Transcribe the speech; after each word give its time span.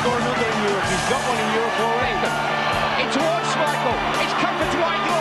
score 0.00 0.18
another 0.18 0.46
in 0.46 0.58
Europe. 0.62 0.86
He's 0.86 1.06
got 1.10 1.22
one 1.26 1.38
in 1.38 1.50
Europe 1.54 1.80
already. 1.80 2.14
It's 3.02 3.14
towards 3.16 3.50
Michael. 3.58 3.98
It's 4.22 4.34
comfort 4.34 4.70
to 4.72 4.78
Whitelaw. 4.78 5.17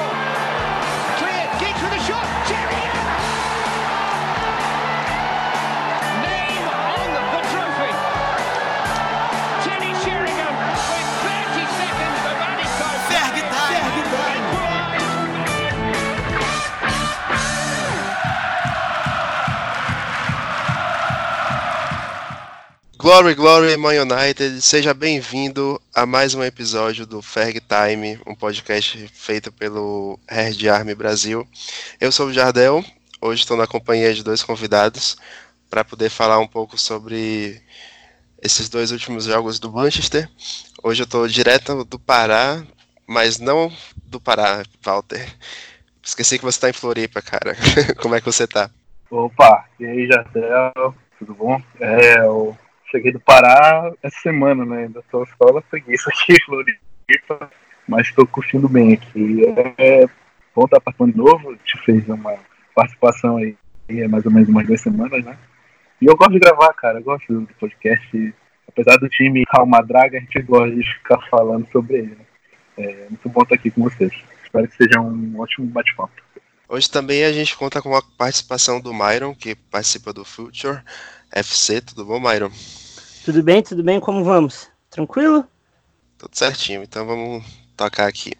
Glory, 23.08 23.36
Glory, 23.36 23.78
Man 23.78 24.02
United, 24.02 24.62
seja 24.62 24.94
bem-vindo 24.94 25.82
a 25.96 26.06
mais 26.06 26.36
um 26.36 26.44
episódio 26.44 27.08
do 27.08 27.22
Ferg 27.22 27.62
Time, 27.62 28.20
um 28.28 28.36
podcast 28.36 29.08
feito 29.14 29.50
pelo 29.50 30.20
Herd 30.30 30.68
Army 30.68 30.94
Brasil. 30.94 31.48
Eu 32.02 32.12
sou 32.12 32.28
o 32.28 32.34
Jardel, 32.34 32.84
hoje 33.22 33.44
estou 33.44 33.56
na 33.56 33.66
companhia 33.66 34.14
de 34.14 34.26
dois 34.26 34.44
convidados 34.44 35.16
para 35.70 35.86
poder 35.86 36.10
falar 36.10 36.38
um 36.40 36.48
pouco 36.48 36.78
sobre 36.78 37.62
esses 38.44 38.68
dois 38.68 38.92
últimos 38.92 39.24
jogos 39.24 39.58
do 39.58 39.72
Manchester. 39.72 40.30
Hoje 40.84 41.02
eu 41.02 41.06
estou 41.06 41.26
direto 41.30 41.86
do 41.86 41.98
Pará, 41.98 42.62
mas 43.08 43.40
não 43.40 43.72
do 44.04 44.20
Pará, 44.20 44.64
Walter. 44.84 45.34
Esqueci 46.04 46.38
que 46.38 46.44
você 46.44 46.58
está 46.58 46.70
em 46.70 46.74
Floripa, 46.74 47.22
cara. 47.22 47.56
Como 48.04 48.16
é 48.16 48.20
que 48.20 48.26
você 48.26 48.46
tá? 48.46 48.70
Opa, 49.10 49.64
e 49.80 49.86
aí, 49.86 50.08
Jardel, 50.08 50.94
tudo 51.18 51.34
bom? 51.34 51.62
É, 51.80 52.20
eu 52.20 52.58
cheguei 52.90 53.12
do 53.12 53.20
Pará 53.20 53.92
essa 54.02 54.20
semana, 54.22 54.66
né? 54.66 54.84
Ainda 54.84 55.04
tô 55.12 55.24
escola 55.24 55.62
preguiça 55.62 56.10
aqui 56.10 56.34
em 56.34 56.42
Floripa, 56.46 57.52
mas 57.88 58.08
estou 58.08 58.26
curtindo 58.28 58.68
bem 58.68 58.94
aqui. 58.94 59.44
É 59.78 60.06
bom 60.56 60.66
estar 60.66 60.80
participando 60.80 61.12
de 61.12 61.18
novo, 61.18 61.52
gente 61.52 61.78
fez 61.86 62.08
uma 62.10 62.36
participação 62.74 63.38
aí, 63.38 63.56
há 64.04 64.08
mais 64.08 64.26
ou 64.26 64.32
menos 64.32 64.50
umas 64.50 64.66
duas 64.66 64.82
semanas, 64.82 65.24
né? 65.24 65.38
E 66.02 66.06
eu 66.06 66.16
gosto 66.16 66.34
de 66.34 66.40
gravar, 66.40 66.74
cara, 66.74 67.00
eu 67.00 67.04
gosto 67.04 67.42
do 67.42 67.54
podcast. 67.60 68.34
Apesar 68.68 68.98
do 68.98 69.10
time 69.10 69.44
uma 69.58 69.82
draga, 69.82 70.18
a 70.18 70.22
gente 70.22 70.42
gosta 70.44 70.76
de 70.76 70.84
ficar 70.84 71.20
falando 71.30 71.68
sobre 71.72 71.98
ele. 71.98 72.16
Né? 72.16 72.26
É 72.78 73.08
muito 73.10 73.28
bom 73.30 73.42
estar 73.42 73.56
aqui 73.56 73.72
com 73.72 73.84
vocês. 73.84 74.14
Espero 74.44 74.68
que 74.68 74.76
seja 74.76 75.02
um 75.02 75.40
ótimo 75.40 75.66
bate-papo. 75.68 76.12
Hoje 76.70 76.90
também 76.90 77.24
a 77.24 77.32
gente 77.32 77.56
conta 77.56 77.82
com 77.82 77.96
a 77.96 78.02
participação 78.02 78.82
do 78.82 78.94
Myron, 78.94 79.34
que 79.34 79.56
participa 79.56 80.12
do 80.12 80.26
Future 80.26 80.82
FC. 81.32 81.80
Tudo 81.80 82.04
bom, 82.04 82.20
Myron? 82.20 82.52
Tudo 83.24 83.42
bem, 83.42 83.64
tudo 83.64 83.82
bem? 83.82 84.02
Como 84.02 84.22
vamos? 84.22 84.68
Tranquilo? 84.90 85.48
Tudo 86.18 86.36
certinho, 86.36 86.84
então 86.84 87.06
vamos 87.06 87.46
tocar 87.78 88.08
aqui. 88.08 88.34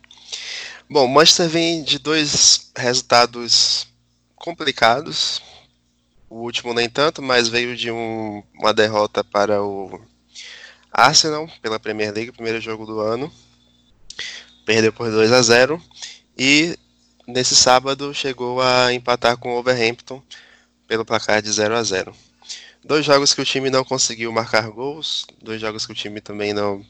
Bom, 0.90 1.06
o 1.06 1.08
Manchester 1.08 1.48
vem 1.48 1.84
de 1.84 2.00
dois 2.00 2.70
resultados 2.76 3.88
complicados. 4.36 5.42
O 6.30 6.42
último 6.42 6.74
nem 6.74 6.90
tanto, 6.90 7.22
mas 7.22 7.48
veio 7.48 7.78
de 7.78 7.90
um, 7.90 8.44
uma 8.56 8.74
derrota 8.74 9.24
para 9.24 9.64
o 9.64 10.02
Arsenal 10.92 11.50
pela 11.62 11.80
Premier 11.80 12.14
League, 12.14 12.34
primeiro 12.34 12.60
jogo 12.60 12.86
do 12.86 13.00
ano. 13.00 13.32
Perdeu 14.66 14.92
por 14.92 15.10
2 15.10 15.32
a 15.32 15.42
0 15.42 15.82
e 16.38 16.78
nesse 17.28 17.56
sábado 17.56 18.14
chegou 18.14 18.62
a 18.62 18.94
empatar 18.94 19.38
com 19.38 19.54
o 19.54 19.58
Overhampton 19.60 20.24
pelo 20.88 21.06
placar 21.06 21.42
de 21.42 21.52
0 21.52 21.76
a 21.76 21.84
0. 21.84 22.16
Dois 22.84 23.06
jogos 23.06 23.34
que 23.34 23.42
o 23.42 23.46
time 23.46 23.70
não 23.70 23.84
conseguiu 23.84 24.32
marcar 24.32 24.70
gols, 24.70 25.26
dois 25.42 25.60
jogos 25.60 25.86
que 25.86 25.92
o 25.92 25.96
time 25.96 26.22
também 26.22 26.54
não 26.54 26.86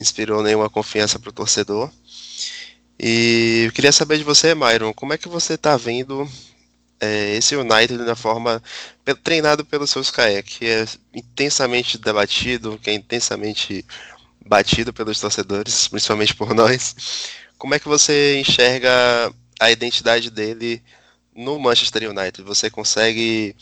inspirou 0.00 0.42
nenhuma 0.42 0.70
confiança 0.70 1.18
para 1.18 1.30
o 1.30 1.32
torcedor. 1.32 1.90
E 2.98 3.64
eu 3.66 3.72
queria 3.72 3.92
saber 3.92 4.18
de 4.18 4.24
você, 4.24 4.54
Myron, 4.54 4.92
como 4.92 5.12
é 5.12 5.18
que 5.18 5.28
você 5.28 5.54
está 5.54 5.76
vendo 5.76 6.28
é, 7.00 7.36
esse 7.36 7.56
United 7.56 7.98
na 8.04 8.14
forma 8.14 8.62
treinado 9.22 9.64
pelo 9.64 9.86
seu 9.86 10.00
Sky, 10.00 10.42
que 10.44 10.66
é 10.66 10.86
intensamente 11.12 11.98
debatido, 11.98 12.78
que 12.78 12.90
é 12.90 12.94
intensamente 12.94 13.84
batido 14.44 14.92
pelos 14.92 15.20
torcedores, 15.20 15.88
principalmente 15.88 16.34
por 16.34 16.54
nós. 16.54 16.94
Como 17.58 17.74
é 17.74 17.78
que 17.78 17.88
você 17.88 18.38
enxerga 18.38 19.32
a 19.60 19.70
identidade 19.70 20.30
dele 20.30 20.82
no 21.34 21.58
Manchester 21.58 22.10
United? 22.10 22.42
Você 22.42 22.70
consegue 22.70 23.54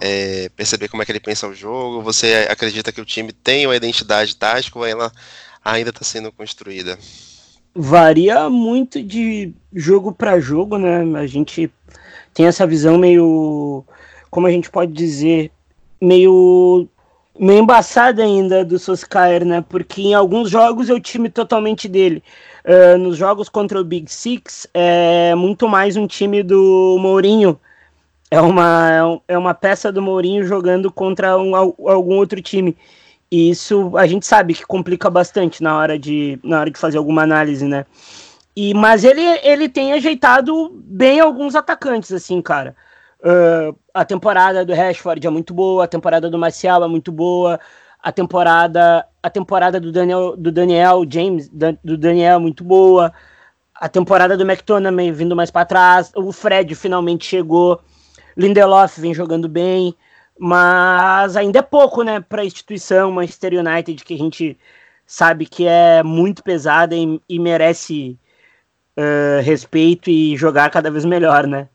é, 0.00 0.48
perceber 0.50 0.88
como 0.88 1.02
é 1.02 1.06
que 1.06 1.12
ele 1.12 1.20
pensa 1.20 1.46
o 1.46 1.54
jogo? 1.54 2.02
Você 2.02 2.46
acredita 2.50 2.92
que 2.92 3.00
o 3.00 3.04
time 3.04 3.32
tem 3.32 3.66
uma 3.66 3.76
identidade 3.76 4.36
tática 4.36 4.78
ou 4.78 4.86
ela 4.86 5.12
ainda 5.64 5.90
está 5.90 6.04
sendo 6.04 6.32
construída? 6.32 6.98
Varia 7.74 8.50
muito 8.50 9.02
de 9.02 9.54
jogo 9.72 10.12
para 10.12 10.40
jogo, 10.40 10.76
né? 10.76 11.18
A 11.18 11.26
gente 11.26 11.70
tem 12.34 12.46
essa 12.46 12.66
visão 12.66 12.98
meio, 12.98 13.84
como 14.30 14.46
a 14.46 14.50
gente 14.50 14.68
pode 14.70 14.92
dizer, 14.92 15.50
meio 16.00 16.88
meio 17.38 17.60
embaçada 17.60 18.22
ainda 18.22 18.64
do 18.64 18.78
Solskjaer, 18.78 19.44
né? 19.44 19.64
Porque 19.66 20.02
em 20.02 20.14
alguns 20.14 20.50
jogos 20.50 20.90
é 20.90 20.92
o 20.92 21.00
time 21.00 21.30
totalmente 21.30 21.88
dele. 21.88 22.22
Uh, 22.64 22.96
nos 22.96 23.16
jogos 23.16 23.48
contra 23.48 23.80
o 23.80 23.84
Big 23.84 24.10
Six 24.10 24.68
é 24.72 25.34
muito 25.34 25.68
mais 25.68 25.96
um 25.96 26.06
time 26.06 26.42
do 26.42 26.96
Mourinho. 27.00 27.58
É 28.30 28.40
uma, 28.40 29.20
é 29.26 29.36
uma 29.36 29.52
peça 29.52 29.90
do 29.90 30.00
Mourinho 30.00 30.44
jogando 30.46 30.90
contra 30.90 31.36
um, 31.36 31.54
algum 31.54 32.16
outro 32.16 32.40
time. 32.40 32.76
E 33.30 33.50
isso 33.50 33.96
a 33.96 34.06
gente 34.06 34.26
sabe 34.26 34.54
que 34.54 34.64
complica 34.64 35.10
bastante 35.10 35.62
na 35.62 35.76
hora 35.76 35.98
de, 35.98 36.38
na 36.44 36.60
hora 36.60 36.70
de 36.70 36.78
fazer 36.78 36.98
alguma 36.98 37.22
análise, 37.22 37.66
né? 37.66 37.84
E, 38.54 38.74
mas 38.74 39.04
ele, 39.04 39.22
ele 39.42 39.68
tem 39.68 39.92
ajeitado 39.92 40.70
bem 40.84 41.18
alguns 41.18 41.54
atacantes, 41.54 42.12
assim, 42.12 42.40
cara. 42.40 42.76
Uh, 43.20 43.76
a 43.94 44.04
temporada 44.04 44.64
do 44.64 44.74
Rashford 44.74 45.26
é 45.26 45.30
muito 45.30 45.54
boa, 45.54 45.84
a 45.84 45.88
temporada 45.88 46.28
do 46.28 46.38
Marcial 46.38 46.84
é 46.84 46.88
muito 46.88 47.10
boa, 47.10 47.58
a 48.02 48.10
temporada 48.10 49.06
a 49.22 49.30
temporada 49.30 49.78
do 49.78 49.92
Daniel 49.92 50.36
do 50.36 50.50
Daniel 50.50 51.04
James 51.08 51.48
do 51.48 51.96
Daniel 51.96 52.36
é 52.36 52.38
muito 52.38 52.64
boa, 52.64 53.12
a 53.74 53.88
temporada 53.88 54.36
do 54.36 54.42
McTominay 54.42 55.12
vindo 55.12 55.36
mais 55.36 55.50
para 55.50 55.64
trás, 55.64 56.10
o 56.16 56.32
Fred 56.32 56.74
finalmente 56.74 57.24
chegou, 57.24 57.80
Lindelof 58.36 59.00
vem 59.00 59.14
jogando 59.14 59.48
bem, 59.48 59.94
mas 60.38 61.36
ainda 61.36 61.60
é 61.60 61.62
pouco, 61.62 62.02
né, 62.02 62.20
para 62.20 62.42
a 62.42 62.44
instituição 62.44 63.12
Manchester 63.12 63.52
United 63.54 64.04
que 64.04 64.14
a 64.14 64.18
gente 64.18 64.58
sabe 65.06 65.46
que 65.46 65.66
é 65.66 66.02
muito 66.02 66.42
pesada 66.42 66.96
e, 66.96 67.20
e 67.28 67.38
merece 67.38 68.18
uh, 68.96 69.42
respeito 69.42 70.10
e 70.10 70.36
jogar 70.36 70.70
cada 70.70 70.90
vez 70.90 71.04
melhor, 71.04 71.46
né? 71.46 71.68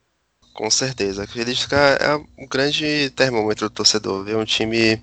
Com 0.53 0.71
certeza. 0.71 1.23
A 1.23 1.27
crítica 1.27 1.75
é 1.75 2.15
um 2.15 2.47
grande 2.49 3.11
termômetro 3.11 3.69
do 3.69 3.73
torcedor. 3.73 4.23
Ver 4.23 4.37
um 4.37 4.43
time 4.43 4.99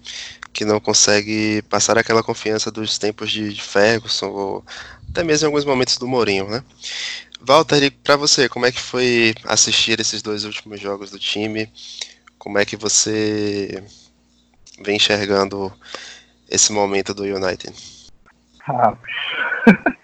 que 0.54 0.64
não 0.64 0.80
consegue 0.80 1.60
passar 1.68 1.98
aquela 1.98 2.22
confiança 2.22 2.70
dos 2.70 2.96
tempos 2.96 3.30
de 3.30 3.60
Ferguson 3.60 4.28
ou 4.28 4.64
até 5.10 5.22
mesmo 5.22 5.44
em 5.44 5.48
alguns 5.48 5.66
momentos 5.66 5.98
do 5.98 6.08
Mourinho, 6.08 6.48
né? 6.48 6.64
Walter, 7.40 7.92
para 8.02 8.16
você, 8.16 8.48
como 8.48 8.64
é 8.64 8.72
que 8.72 8.80
foi 8.80 9.34
assistir 9.44 10.00
esses 10.00 10.22
dois 10.22 10.44
últimos 10.44 10.80
jogos 10.80 11.10
do 11.10 11.18
time? 11.18 11.70
Como 12.38 12.58
é 12.58 12.64
que 12.64 12.76
você 12.76 13.84
vem 14.80 14.96
enxergando 14.96 15.70
esse 16.50 16.72
momento 16.72 17.12
do 17.12 17.24
United? 17.24 17.74
Ah, 18.66 18.96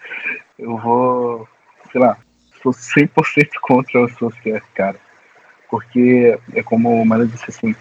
eu 0.58 0.76
vou, 0.76 1.48
sei 1.90 2.00
lá, 2.00 2.18
sou 2.62 2.72
100% 2.72 3.48
contra 3.62 4.04
o 4.04 4.08
Solskjaer, 4.10 4.62
cara 4.74 5.00
porque 5.70 6.38
é 6.52 6.62
como 6.62 7.00
o 7.00 7.06
Mário 7.06 7.28
disse 7.28 7.44
assim, 7.48 7.74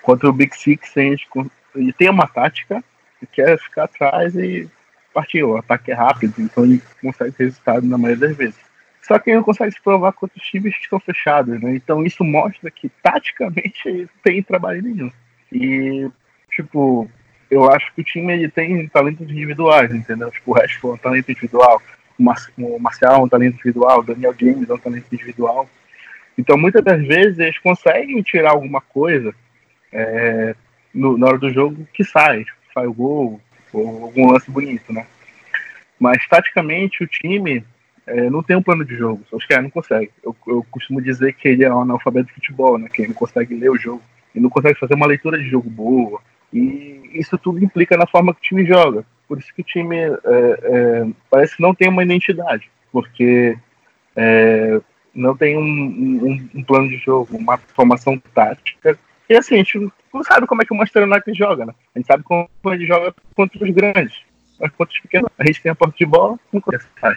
contra 0.00 0.30
o 0.30 0.32
Big 0.32 0.56
Six 0.56 0.96
a 0.96 1.00
gente 1.00 1.28
ele 1.74 1.92
tem 1.92 2.10
uma 2.10 2.26
tática 2.26 2.82
e 3.20 3.26
quer 3.26 3.58
ficar 3.58 3.84
atrás 3.84 4.34
e 4.36 4.68
partir. 5.12 5.42
O 5.44 5.56
ataque 5.56 5.92
é 5.92 5.94
rápido, 5.94 6.34
então 6.38 6.64
ele 6.64 6.82
consegue 7.00 7.34
resultado 7.38 7.86
na 7.86 7.98
maioria 7.98 8.28
das 8.28 8.36
vezes. 8.36 8.60
Só 9.02 9.18
que 9.18 9.30
ele 9.30 9.38
não 9.38 9.44
consegue 9.44 9.72
se 9.72 9.82
provar 9.82 10.12
contra 10.12 10.38
os 10.38 10.46
times 10.46 10.74
que 10.76 10.82
estão 10.82 11.00
fechados, 11.00 11.60
né? 11.60 11.74
Então 11.74 12.04
isso 12.04 12.22
mostra 12.22 12.70
que 12.70 12.88
taticamente 13.02 14.08
tem 14.22 14.42
trabalho 14.42 14.82
nenhum. 14.82 15.10
E, 15.50 16.08
tipo, 16.50 17.10
eu 17.50 17.70
acho 17.70 17.92
que 17.94 18.00
o 18.00 18.04
time 18.04 18.32
ele 18.32 18.48
tem 18.48 18.88
talentos 18.88 19.28
individuais, 19.28 19.92
entendeu? 19.92 20.30
Tipo, 20.30 20.52
o 20.52 20.54
Rashford 20.54 20.92
é 20.92 20.94
um 20.94 21.02
talento 21.02 21.30
individual, 21.30 21.82
o 22.18 22.78
Marcial 22.80 23.14
é 23.14 23.18
um 23.18 23.28
talento 23.28 23.54
individual, 23.54 24.00
o 24.00 24.02
Daniel 24.04 24.34
James 24.38 24.70
é 24.70 24.72
um 24.72 24.78
talento 24.78 25.06
individual. 25.12 25.68
Então, 26.38 26.56
muitas 26.56 26.82
das 26.82 27.06
vezes, 27.06 27.38
eles 27.38 27.58
conseguem 27.58 28.22
tirar 28.22 28.52
alguma 28.52 28.80
coisa 28.80 29.34
é, 29.92 30.54
no, 30.94 31.16
na 31.16 31.26
hora 31.26 31.38
do 31.38 31.50
jogo 31.50 31.86
que 31.92 32.04
sai, 32.04 32.44
tipo, 32.44 32.58
sai 32.74 32.86
o 32.86 32.92
gol, 32.92 33.40
ou 33.72 34.04
algum 34.04 34.30
lance 34.30 34.50
bonito, 34.50 34.92
né? 34.92 35.06
Mas, 35.98 36.26
taticamente, 36.28 37.02
o 37.02 37.06
time 37.06 37.64
é, 38.06 38.28
não 38.28 38.42
tem 38.42 38.56
um 38.56 38.62
plano 38.62 38.84
de 38.84 38.96
jogo. 38.96 39.22
Acho 39.34 39.46
que 39.46 39.54
é, 39.54 39.62
não 39.62 39.70
consegue. 39.70 40.10
Eu, 40.22 40.36
eu, 40.46 40.66
costumo 40.70 41.00
dizer 41.00 41.32
que 41.34 41.48
ele 41.48 41.64
é 41.64 41.72
um 41.72 41.80
analfabeto 41.80 42.26
de 42.26 42.34
futebol, 42.34 42.76
né? 42.78 42.88
Que 42.92 43.02
ele 43.02 43.08
não 43.08 43.14
consegue 43.14 43.54
ler 43.54 43.70
o 43.70 43.78
jogo. 43.78 44.02
Ele 44.34 44.42
não 44.42 44.50
consegue 44.50 44.78
fazer 44.78 44.94
uma 44.94 45.06
leitura 45.06 45.38
de 45.38 45.48
jogo 45.48 45.70
boa. 45.70 46.20
E 46.52 47.10
isso 47.14 47.38
tudo 47.38 47.64
implica 47.64 47.96
na 47.96 48.06
forma 48.06 48.34
que 48.34 48.40
o 48.40 48.42
time 48.42 48.66
joga. 48.66 49.04
Por 49.28 49.38
isso 49.38 49.54
que 49.54 49.62
o 49.62 49.64
time 49.64 49.96
é, 49.96 50.18
é, 50.24 51.06
parece 51.30 51.56
que 51.56 51.62
não 51.62 51.74
tem 51.74 51.88
uma 51.88 52.02
identidade, 52.02 52.70
porque 52.92 53.56
é, 54.14 54.80
não 55.14 55.36
tem 55.36 55.56
um, 55.56 55.62
um, 55.62 56.48
um, 56.54 56.62
plano 56.62 56.88
de 56.88 56.98
jogo, 56.98 57.36
uma 57.36 57.56
formação 57.56 58.20
tática. 58.34 58.98
E 59.32 59.36
assim, 59.38 59.54
a 59.54 59.58
gente 59.58 59.78
não 60.12 60.22
sabe 60.22 60.46
como 60.46 60.60
é 60.60 60.64
que 60.66 60.74
o 60.74 60.76
Manchester 60.76 61.04
United 61.04 61.32
joga, 61.32 61.64
né? 61.64 61.72
A 61.94 61.98
gente 61.98 62.06
sabe 62.06 62.22
como 62.22 62.46
ele 62.66 62.86
joga 62.86 63.14
contra 63.34 63.64
os 63.64 63.70
grandes, 63.70 64.14
mas 64.60 64.70
contra 64.72 64.94
os 64.94 65.00
pequenos, 65.00 65.30
a 65.38 65.46
gente 65.46 65.62
tem 65.62 65.72
a 65.72 65.74
porta 65.74 65.96
de 65.96 66.04
bola, 66.04 66.38
não 66.52 66.62
sai. 67.00 67.16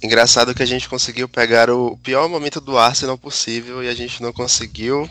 Engraçado 0.00 0.54
que 0.54 0.62
a 0.62 0.66
gente 0.66 0.88
conseguiu 0.88 1.28
pegar 1.28 1.70
o 1.70 1.96
pior 1.96 2.28
momento 2.28 2.60
do 2.60 2.78
Arsenal 2.78 3.18
possível 3.18 3.82
e 3.82 3.88
a 3.88 3.94
gente 3.94 4.22
não 4.22 4.32
conseguiu 4.32 5.10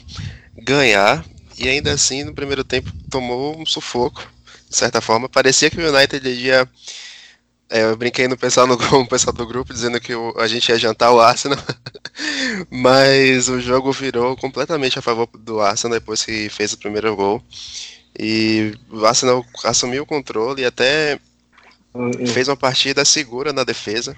ganhar. 0.55 1.25
E 1.59 1.67
ainda 1.67 1.91
assim, 1.91 2.23
no 2.23 2.33
primeiro 2.33 2.63
tempo, 2.63 2.89
tomou 3.11 3.59
um 3.59 3.65
sufoco, 3.65 4.25
de 4.69 4.77
certa 4.77 5.01
forma. 5.01 5.27
Parecia 5.27 5.69
que 5.69 5.81
o 5.81 5.93
United 5.93 6.25
ia. 6.29 6.65
É, 7.73 7.81
eu 7.81 7.97
brinquei 7.97 8.27
no 8.27 8.37
pessoal, 8.37 8.67
no, 8.67 8.77
com 8.77 8.97
o 9.01 9.07
pessoal 9.07 9.33
do 9.33 9.47
grupo 9.47 9.73
dizendo 9.73 9.99
que 9.99 10.13
o, 10.13 10.31
a 10.37 10.47
gente 10.47 10.69
ia 10.69 10.77
jantar 10.77 11.11
o 11.11 11.19
Arsenal, 11.19 11.57
mas 12.69 13.49
o 13.49 13.59
jogo 13.59 13.91
virou 13.91 14.37
completamente 14.37 14.99
a 14.99 15.01
favor 15.01 15.27
do 15.33 15.59
Arsenal 15.59 15.97
depois 15.97 16.23
que 16.23 16.49
fez 16.49 16.71
o 16.73 16.77
primeiro 16.77 17.15
gol. 17.15 17.43
E 18.17 18.77
o 18.91 19.03
Arsenal 19.03 19.43
assumiu 19.63 20.03
o 20.03 20.05
controle 20.05 20.61
e 20.61 20.65
até 20.65 21.19
uhum. 21.95 22.27
fez 22.27 22.47
uma 22.47 22.55
partida 22.55 23.03
segura 23.03 23.51
na 23.51 23.63
defesa 23.63 24.15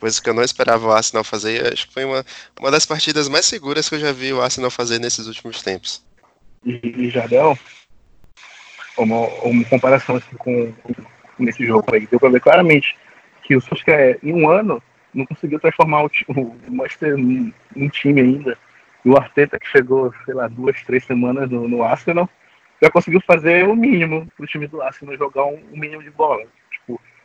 coisa 0.00 0.22
que 0.22 0.30
eu 0.30 0.34
não 0.34 0.42
esperava 0.42 0.86
o 0.86 0.92
Arsenal 0.92 1.24
fazer. 1.24 1.72
Acho 1.72 1.86
que 1.88 1.94
foi 1.94 2.04
uma, 2.04 2.24
uma 2.58 2.70
das 2.70 2.86
partidas 2.86 3.28
mais 3.28 3.46
seguras 3.46 3.88
que 3.88 3.94
eu 3.96 4.00
já 4.00 4.12
vi 4.12 4.32
o 4.32 4.40
Arsenal 4.40 4.70
fazer 4.70 4.98
nesses 4.98 5.26
últimos 5.26 5.62
tempos. 5.62 6.04
E, 6.64 6.80
e 6.84 7.10
Jardel, 7.10 7.58
uma, 8.96 9.26
uma 9.42 9.64
comparação 9.64 10.16
assim, 10.16 10.36
com, 10.36 10.72
com 11.38 11.48
esse 11.48 11.64
jogo 11.64 11.86
aí, 11.94 12.06
deu 12.06 12.20
para 12.20 12.28
ver 12.28 12.40
claramente 12.40 12.98
que 13.42 13.56
o 13.56 13.60
Solskjaer, 13.60 14.18
em 14.22 14.34
um 14.34 14.50
ano, 14.50 14.82
não 15.14 15.24
conseguiu 15.24 15.58
transformar 15.58 16.04
o, 16.04 16.10
o 16.28 16.56
Manchester 16.68 17.16
num, 17.16 17.50
num 17.74 17.88
time 17.88 18.20
ainda. 18.20 18.58
E 19.04 19.08
o 19.08 19.16
Arteta, 19.16 19.58
que 19.58 19.66
chegou, 19.66 20.12
sei 20.26 20.34
lá, 20.34 20.48
duas, 20.48 20.82
três 20.82 21.04
semanas 21.04 21.48
no, 21.48 21.66
no 21.66 21.82
Arsenal, 21.82 22.28
já 22.82 22.90
conseguiu 22.90 23.22
fazer 23.26 23.66
o 23.66 23.74
mínimo 23.74 24.26
para 24.36 24.44
o 24.44 24.46
time 24.46 24.66
do 24.66 24.82
Arsenal 24.82 25.16
jogar 25.16 25.46
um, 25.46 25.58
um 25.72 25.78
mínimo 25.78 26.02
de 26.02 26.10
bola 26.10 26.44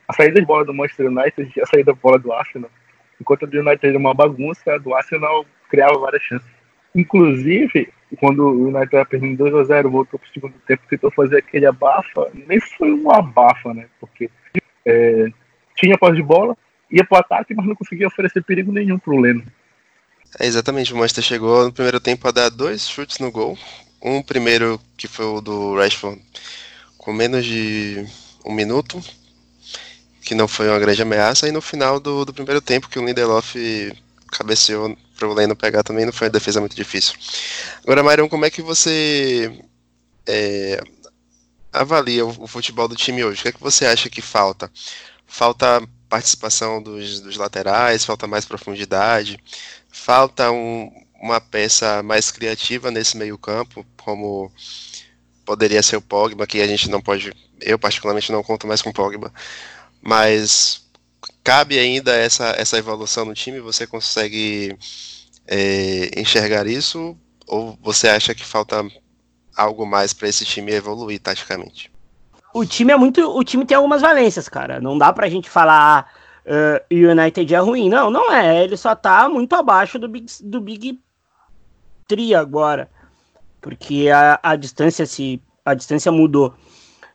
a 0.08 0.14
saída 0.14 0.40
de 0.40 0.46
bola 0.46 0.66
do 0.66 0.74
Manchester 0.74 1.08
United 1.08 1.62
a 1.62 1.66
saída 1.66 1.94
de 1.94 2.00
bola 2.00 2.20
do 2.20 2.32
Arsenal. 2.32 2.70
Enquanto 3.20 3.46
a 3.46 3.48
do 3.48 3.60
United 3.60 3.88
era 3.88 3.98
uma 3.98 4.14
bagunça, 4.14 4.74
a 4.74 4.78
do 4.78 4.94
Arsenal 4.94 5.46
criava 5.70 5.98
várias 5.98 6.24
chances. 6.24 6.48
Inclusive, 6.96 7.92
quando 8.18 8.44
o 8.44 8.68
United 8.68 8.86
estava 8.86 9.06
perdendo 9.06 9.38
2 9.38 9.56
a 9.56 9.64
0 9.64 9.90
voltou 9.90 10.20
para 10.20 10.30
o 10.30 10.34
segundo 10.34 10.54
tempo, 10.68 10.84
tentou 10.90 11.12
fazer 11.12 11.38
aquele 11.38 11.66
abafa, 11.66 12.30
nem 12.48 12.60
foi 12.60 12.92
um 12.92 13.12
abafa, 13.12 13.74
né? 13.74 13.88
Porque 14.00 14.30
é, 14.86 15.28
tinha 15.76 15.98
posse 15.98 16.16
de 16.16 16.24
bola, 16.24 16.58
ia 16.92 17.04
para 17.04 17.18
o 17.18 17.20
ataque, 17.20 17.54
mas 17.54 17.66
não 17.66 17.76
conseguia 17.76 18.08
oferecer 18.08 18.44
perigo 18.44 18.72
nenhum 18.72 19.00
para 19.00 19.14
o 19.14 19.20
Leno. 19.20 19.44
É, 20.40 20.46
exatamente, 20.46 20.94
o 20.94 20.98
Manchester 20.98 21.24
chegou 21.24 21.66
no 21.66 21.74
primeiro 21.74 22.00
tempo 22.00 22.28
a 22.28 22.32
dar 22.32 22.50
dois 22.50 22.88
chutes 22.88 23.20
no 23.20 23.32
gol. 23.32 23.58
Um 24.02 24.22
primeiro, 24.22 24.80
que 24.98 25.08
foi 25.08 25.26
o 25.26 25.42
do 25.42 25.76
Rashford, 25.76 26.22
com 26.98 27.14
menos 27.14 27.46
de 27.46 28.06
um 28.46 28.54
minuto, 28.54 29.00
que 30.22 30.36
não 30.36 30.48
foi 30.48 30.70
uma 30.70 30.80
grande 30.80 31.02
ameaça, 31.02 31.48
e 31.48 31.52
no 31.52 31.62
final 31.62 32.00
do, 32.00 32.26
do 32.26 32.34
primeiro 32.34 32.62
tempo, 32.62 32.90
que 32.90 33.00
o 33.00 33.06
Lindelof 33.06 33.56
cabeceou 34.28 34.98
para 35.16 35.28
o 35.28 35.34
Leno 35.34 35.56
pegar 35.56 35.84
também, 35.84 36.06
não 36.06 36.14
foi 36.14 36.28
uma 36.28 36.34
defesa 36.34 36.60
muito 36.60 36.76
difícil. 36.76 37.16
Agora, 37.84 38.04
Myron, 38.04 38.30
como 38.30 38.46
é 38.46 38.50
que 38.50 38.62
você 38.62 39.52
é, 40.26 40.82
avalia 41.72 42.26
o, 42.26 42.44
o, 42.44 42.48
futebol 42.48 42.88
do 42.88 42.96
time 42.96 43.24
hoje? 43.24 43.40
O 43.40 43.44
que 43.44 43.50
é 43.50 43.52
que 43.52 43.62
você 43.62 43.86
acha 43.86 44.10
que 44.10 44.22
falta? 44.22 44.72
Falta 45.26 45.82
participação 46.10 46.82
dos, 46.82 47.22
dos 47.22 47.38
laterais, 47.38 48.06
falta 48.06 48.28
mais 48.28 48.46
profundidade, 48.46 49.40
falta 49.90 50.52
um, 50.52 50.92
uma 51.20 51.42
peça 51.42 52.04
mais 52.04 52.30
criativa 52.30 52.92
nesse 52.92 53.18
meio 53.18 53.38
campo, 53.38 53.86
como 53.98 54.52
poderia 55.46 55.82
ser 55.82 55.98
o 55.98 56.02
Pogba, 56.02 56.46
que 56.46 56.62
a 56.62 56.68
gente 56.68 56.90
não 56.90 57.02
pode, 57.02 57.34
eu 57.60 57.80
particularmente 57.80 58.32
não 58.32 58.44
conto 58.44 58.68
mais 58.68 58.82
com 58.82 58.92
o 58.92 58.94
Pogba, 58.94 59.34
mas 60.02 60.83
cabe 61.44 61.78
ainda 61.78 62.16
essa, 62.16 62.56
essa 62.58 62.78
evolução 62.78 63.26
no 63.26 63.34
time? 63.34 63.60
Você 63.60 63.86
consegue 63.86 64.78
é, 65.48 66.20
enxergar 66.20 66.66
isso? 66.68 67.18
Ou 67.48 67.78
você 67.82 68.08
acha 68.08 68.34
que 68.34 68.46
falta 68.46 68.86
algo 69.56 69.86
mais 69.86 70.14
para 70.14 70.30
esse 70.30 70.46
time 70.46 70.72
evoluir 70.72 71.20
taticamente? 71.20 71.92
O 72.54 72.66
time 72.66 72.94
é 72.94 72.98
muito. 72.98 73.22
O 73.36 73.44
time 73.44 73.66
tem 73.66 73.76
algumas 73.76 74.02
valências, 74.02 74.48
cara. 74.48 74.80
Não 74.80 74.98
dá 74.98 75.12
pra 75.12 75.30
gente 75.30 75.50
falar 75.50 76.12
uh, 76.46 76.96
United 77.12 77.54
é 77.54 77.60
ruim. 77.60 77.90
Não, 77.90 78.10
não 78.10 78.32
é. 78.32 78.64
Ele 78.64 78.78
só 78.78 78.96
tá 78.96 79.28
muito 79.28 79.54
abaixo 79.56 79.98
do 80.00 80.08
Big, 80.08 80.28
do 80.42 80.62
Big 80.62 81.00
agora. 82.38 82.90
Porque 83.60 84.10
a, 84.10 84.40
a 84.42 84.56
distância 84.56 85.06
se. 85.06 85.42
A 85.66 85.74
distância 85.74 86.12
mudou. 86.12 86.54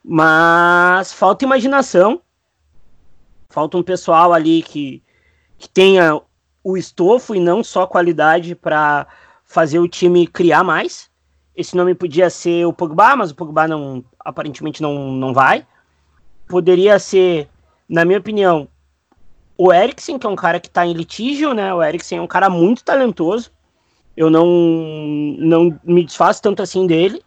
Mas 0.02 1.12
falta 1.12 1.44
imaginação 1.44 2.20
Falta 3.50 3.78
um 3.78 3.82
pessoal 3.82 4.34
ali 4.34 4.62
que, 4.62 5.02
que 5.56 5.68
tenha 5.68 6.20
o 6.62 6.76
estofo 6.76 7.34
e 7.34 7.40
não 7.40 7.64
só 7.64 7.86
qualidade 7.86 8.54
para 8.54 9.06
fazer 9.42 9.78
o 9.78 9.88
time 9.88 10.26
criar 10.26 10.62
mais. 10.62 11.10
Esse 11.56 11.74
nome 11.74 11.94
podia 11.94 12.28
ser 12.28 12.66
o 12.66 12.74
Pogba, 12.74 13.16
mas 13.16 13.30
o 13.30 13.34
Pogba 13.34 13.66
não, 13.66 14.04
aparentemente 14.20 14.82
não, 14.82 15.12
não 15.12 15.32
vai. 15.32 15.66
Poderia 16.46 16.98
ser, 16.98 17.48
na 17.88 18.04
minha 18.04 18.18
opinião, 18.18 18.68
o 19.56 19.72
Eriksen, 19.72 20.18
que 20.18 20.26
é 20.26 20.30
um 20.30 20.36
cara 20.36 20.60
que 20.60 20.68
está 20.68 20.86
em 20.86 20.92
litígio, 20.92 21.54
né? 21.54 21.72
O 21.72 21.82
Eriksen 21.82 22.18
é 22.18 22.22
um 22.22 22.26
cara 22.26 22.50
muito 22.50 22.84
talentoso. 22.84 23.50
Eu 24.14 24.28
não, 24.28 24.46
não 25.38 25.80
me 25.82 26.04
desfaço 26.04 26.42
tanto 26.42 26.62
assim 26.62 26.86
dele. 26.86 27.24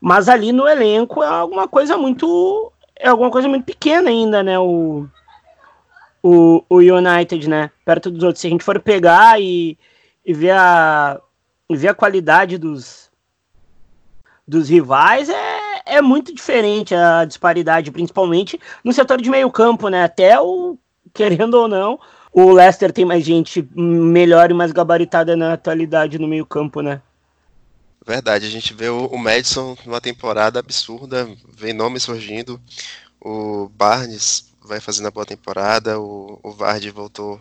Mas 0.00 0.28
ali 0.28 0.52
no 0.52 0.68
elenco 0.68 1.20
é 1.20 1.26
alguma 1.26 1.66
coisa 1.66 1.98
muito. 1.98 2.72
É 2.96 3.08
alguma 3.08 3.30
coisa 3.30 3.48
muito 3.48 3.64
pequena 3.64 4.08
ainda, 4.08 4.42
né? 4.42 4.58
O, 4.58 5.08
o, 6.22 6.64
o 6.68 6.78
United, 6.78 7.48
né? 7.48 7.70
Perto 7.84 8.10
dos 8.10 8.22
outros. 8.22 8.40
Se 8.40 8.46
a 8.46 8.50
gente 8.50 8.64
for 8.64 8.80
pegar 8.80 9.40
e, 9.40 9.78
e 10.24 10.32
ver, 10.32 10.52
a, 10.52 11.20
ver 11.70 11.88
a 11.88 11.94
qualidade 11.94 12.58
dos, 12.58 13.10
dos 14.46 14.68
rivais, 14.68 15.28
é, 15.28 15.82
é 15.86 16.02
muito 16.02 16.34
diferente 16.34 16.94
a 16.94 17.24
disparidade, 17.24 17.90
principalmente 17.90 18.60
no 18.84 18.92
setor 18.92 19.20
de 19.20 19.30
meio 19.30 19.50
campo, 19.50 19.88
né? 19.88 20.04
Até 20.04 20.40
o, 20.40 20.78
querendo 21.14 21.54
ou 21.54 21.68
não, 21.68 21.98
o 22.32 22.52
Leicester 22.52 22.92
tem 22.92 23.04
mais 23.04 23.24
gente 23.24 23.66
melhor 23.74 24.50
e 24.50 24.54
mais 24.54 24.72
gabaritada 24.72 25.36
na 25.36 25.54
atualidade 25.54 26.18
no 26.18 26.28
meio 26.28 26.46
campo, 26.46 26.80
né? 26.80 27.00
Verdade, 28.06 28.46
a 28.46 28.50
gente 28.50 28.72
vê 28.72 28.88
o, 28.88 29.06
o 29.06 29.18
Madison 29.18 29.76
numa 29.84 30.00
temporada 30.00 30.58
absurda, 30.58 31.28
vem 31.54 31.74
nomes 31.74 32.04
surgindo, 32.04 32.58
o 33.20 33.68
Barnes 33.68 34.47
vai 34.68 34.80
fazendo 34.80 35.08
a 35.08 35.10
boa 35.10 35.26
temporada. 35.26 35.98
O, 35.98 36.38
o 36.42 36.52
Vardy 36.52 36.90
voltou 36.90 37.40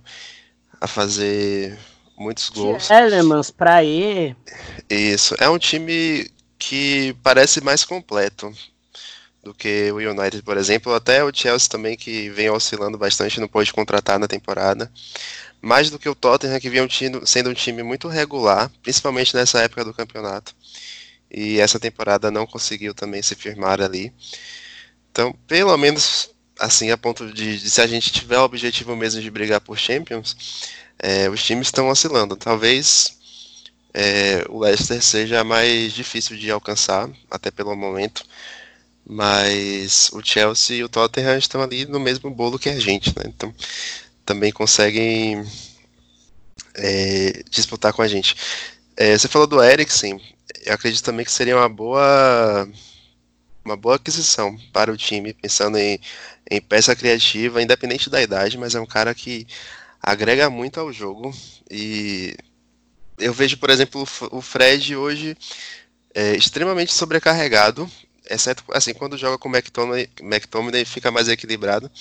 a 0.80 0.88
fazer 0.88 1.78
muitos 2.18 2.50
gols. 2.50 2.90
Elements 2.90 3.52
pra 3.52 3.84
ir. 3.84 4.36
Isso. 4.90 5.36
É 5.40 5.50
um 5.50 5.60
time 5.60 6.32
que 6.58 7.16
parece 7.22 7.62
mais 7.62 7.84
completo 7.84 8.52
do 9.44 9.54
que 9.54 9.92
o 9.92 9.98
United, 9.98 10.42
por 10.42 10.58
exemplo. 10.58 10.94
Até 10.94 11.24
o 11.24 11.34
Chelsea 11.34 11.70
também, 11.70 11.96
que 11.96 12.30
vem 12.30 12.50
oscilando 12.50 12.98
bastante, 12.98 13.40
não 13.40 13.48
pôde 13.48 13.72
contratar 13.74 14.18
na 14.18 14.28
temporada. 14.28 14.92
Mais 15.62 15.90
do 15.90 16.00
que 16.00 16.10
o 16.10 16.16
Tottenham, 16.16 16.60
que 16.60 16.70
vinha 16.70 16.88
sendo 17.26 17.50
um 17.50 17.54
time 17.54 17.84
muito 17.84 18.08
regular, 18.08 18.72
principalmente 18.82 19.36
nessa 19.36 19.60
época 19.60 19.84
do 19.84 19.94
campeonato. 19.94 20.56
E 21.30 21.60
essa 21.60 21.80
temporada 21.80 22.32
não 22.32 22.48
conseguiu 22.48 22.94
também 22.94 23.22
se 23.22 23.36
firmar 23.36 23.82
ali. 23.82 24.14
Então, 25.12 25.34
pelo 25.48 25.76
menos 25.78 26.30
assim, 26.60 26.92
a 26.92 26.98
ponto 26.98 27.32
de, 27.32 27.60
de, 27.60 27.70
se 27.70 27.82
a 27.82 27.88
gente 27.88 28.12
tiver 28.12 28.38
o 28.40 28.44
objetivo 28.44 28.96
mesmo 28.96 29.22
de 29.22 29.32
brigar 29.32 29.62
por 29.62 29.78
Champions, 29.78 30.36
é, 31.00 31.30
os 31.30 31.44
times 31.44 31.68
estão 31.68 31.90
oscilando. 31.90 32.36
Talvez 32.36 33.18
é, 33.94 34.46
o 34.50 34.60
Leicester 34.60 35.02
seja 35.02 35.44
mais 35.44 35.94
difícil 35.94 36.38
de 36.38 36.52
alcançar, 36.52 37.10
até 37.30 37.52
pelo 37.52 37.76
momento, 37.76 38.26
mas 39.06 40.10
o 40.12 40.22
Chelsea 40.24 40.78
e 40.78 40.84
o 40.84 40.90
Tottenham 40.90 41.38
estão 41.38 41.62
ali 41.62 41.86
no 41.86 42.00
mesmo 42.00 42.30
bolo 42.30 42.60
que 42.60 42.70
a 42.70 42.80
gente, 42.80 43.10
né? 43.18 43.24
Então 43.26 43.54
também 44.26 44.52
conseguem 44.52 45.44
é, 46.76 47.44
disputar 47.50 47.94
com 47.94 48.02
a 48.02 48.08
gente. 48.08 48.36
É, 48.96 49.18
você 49.18 49.28
falou 49.28 49.48
do 49.48 49.64
Eriksen, 49.64 50.20
eu 50.66 50.74
acredito 50.74 51.04
também 51.04 51.26
que 51.26 51.32
seria 51.32 51.56
uma 51.56 51.70
boa 51.70 52.68
uma 53.68 53.78
boa 53.78 53.98
aquisição 53.98 54.58
para 54.72 54.92
o 54.92 54.98
time, 54.98 55.34
pensando 55.34 55.78
em, 55.78 56.00
em 56.50 56.62
peça 56.62 56.96
criativa, 56.96 57.62
independente 57.62 58.10
da 58.10 58.22
idade, 58.22 58.58
mas 58.58 58.76
é 58.76 58.80
um 58.80 58.86
cara 58.86 59.14
que 59.14 59.46
agrega 60.02 60.50
muito 60.50 60.80
ao 60.80 60.92
jogo. 60.94 61.34
E 61.70 62.36
eu 63.18 63.34
vejo, 63.34 63.58
por 63.58 63.70
exemplo, 63.70 64.08
o 64.32 64.42
Fred 64.42 64.96
hoje 64.96 65.38
é, 66.14 66.36
extremamente 66.36 66.94
sobrecarregado. 66.94 67.90
exceto 68.30 68.64
assim, 68.74 68.94
quando 68.94 69.18
joga 69.18 69.38
com 69.38 69.50
o 69.50 69.56
McTominay, 69.56 70.10
McTominay 70.22 70.86
fica 70.86 71.12
mais 71.12 71.28
equilibrado. 71.28 71.92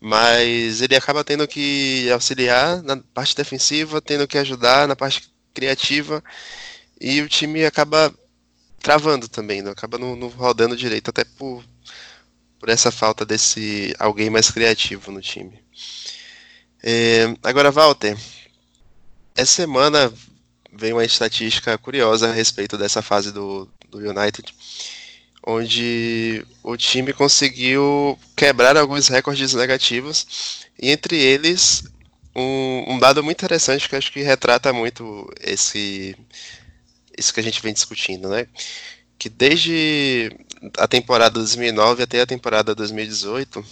Mas 0.00 0.82
ele 0.82 0.96
acaba 0.96 1.24
tendo 1.24 1.46
que 1.48 2.10
auxiliar 2.10 2.82
na 2.82 2.96
parte 3.14 3.36
defensiva, 3.36 4.00
tendo 4.00 4.26
que 4.26 4.36
ajudar 4.38 4.88
na 4.88 4.96
parte 4.96 5.32
criativa, 5.54 6.22
e 7.00 7.20
o 7.22 7.28
time 7.28 7.64
acaba 7.64 8.12
travando 8.82 9.28
também, 9.28 9.62
não 9.62 9.72
acaba 9.72 9.96
não, 9.96 10.16
não 10.16 10.28
rodando 10.28 10.76
direito, 10.76 11.08
até 11.08 11.24
por, 11.24 11.64
por 12.58 12.68
essa 12.68 12.90
falta 12.90 13.24
desse 13.24 13.94
alguém 13.98 14.28
mais 14.28 14.50
criativo 14.50 15.12
no 15.12 15.20
time. 15.20 15.62
É, 16.82 17.34
agora, 17.42 17.70
Walter, 17.70 18.16
essa 19.36 19.52
semana 19.52 20.12
veio 20.72 20.96
uma 20.96 21.04
estatística 21.04 21.78
curiosa 21.78 22.28
a 22.28 22.32
respeito 22.32 22.76
dessa 22.76 23.00
fase 23.00 23.30
do, 23.30 23.68
do 23.88 23.98
United, 23.98 24.54
onde 25.46 26.44
o 26.62 26.76
time 26.76 27.12
conseguiu 27.12 28.18
quebrar 28.36 28.76
alguns 28.76 29.08
recordes 29.08 29.54
negativos, 29.54 30.66
e 30.80 30.90
entre 30.90 31.16
eles 31.16 31.84
um, 32.34 32.94
um 32.94 32.98
dado 32.98 33.22
muito 33.22 33.38
interessante 33.38 33.88
que 33.88 33.96
acho 33.96 34.10
que 34.10 34.22
retrata 34.22 34.72
muito 34.72 35.30
esse 35.40 36.16
isso 37.18 37.32
que 37.32 37.40
a 37.40 37.42
gente 37.42 37.62
vem 37.62 37.72
discutindo, 37.72 38.28
né? 38.28 38.46
Que 39.18 39.28
desde 39.28 40.30
a 40.78 40.86
temporada 40.88 41.34
2009 41.34 42.02
até 42.02 42.20
a 42.20 42.26
temporada 42.26 42.74
2018, 42.74 43.64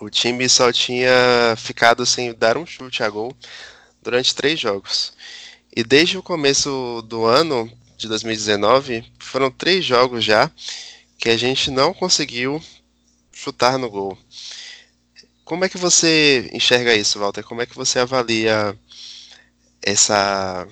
o 0.00 0.08
time 0.08 0.48
só 0.48 0.72
tinha 0.72 1.54
ficado 1.56 2.06
sem 2.06 2.32
dar 2.32 2.56
um 2.56 2.66
chute 2.66 3.02
a 3.02 3.08
gol 3.08 3.36
durante 4.02 4.34
três 4.34 4.58
jogos. 4.58 5.12
E 5.74 5.82
desde 5.82 6.18
o 6.18 6.22
começo 6.22 7.02
do 7.08 7.24
ano 7.24 7.70
de 7.96 8.08
2019, 8.08 9.04
foram 9.18 9.50
três 9.50 9.84
jogos 9.84 10.24
já 10.24 10.50
que 11.18 11.28
a 11.28 11.36
gente 11.36 11.70
não 11.70 11.92
conseguiu 11.92 12.62
chutar 13.32 13.78
no 13.78 13.90
gol. 13.90 14.16
Como 15.44 15.64
é 15.64 15.68
que 15.68 15.78
você 15.78 16.48
enxerga 16.52 16.94
isso, 16.94 17.18
Walter? 17.18 17.42
Como 17.42 17.62
é 17.62 17.66
que 17.66 17.74
você 17.74 17.98
avalia 17.98 18.78
essa 19.82 20.66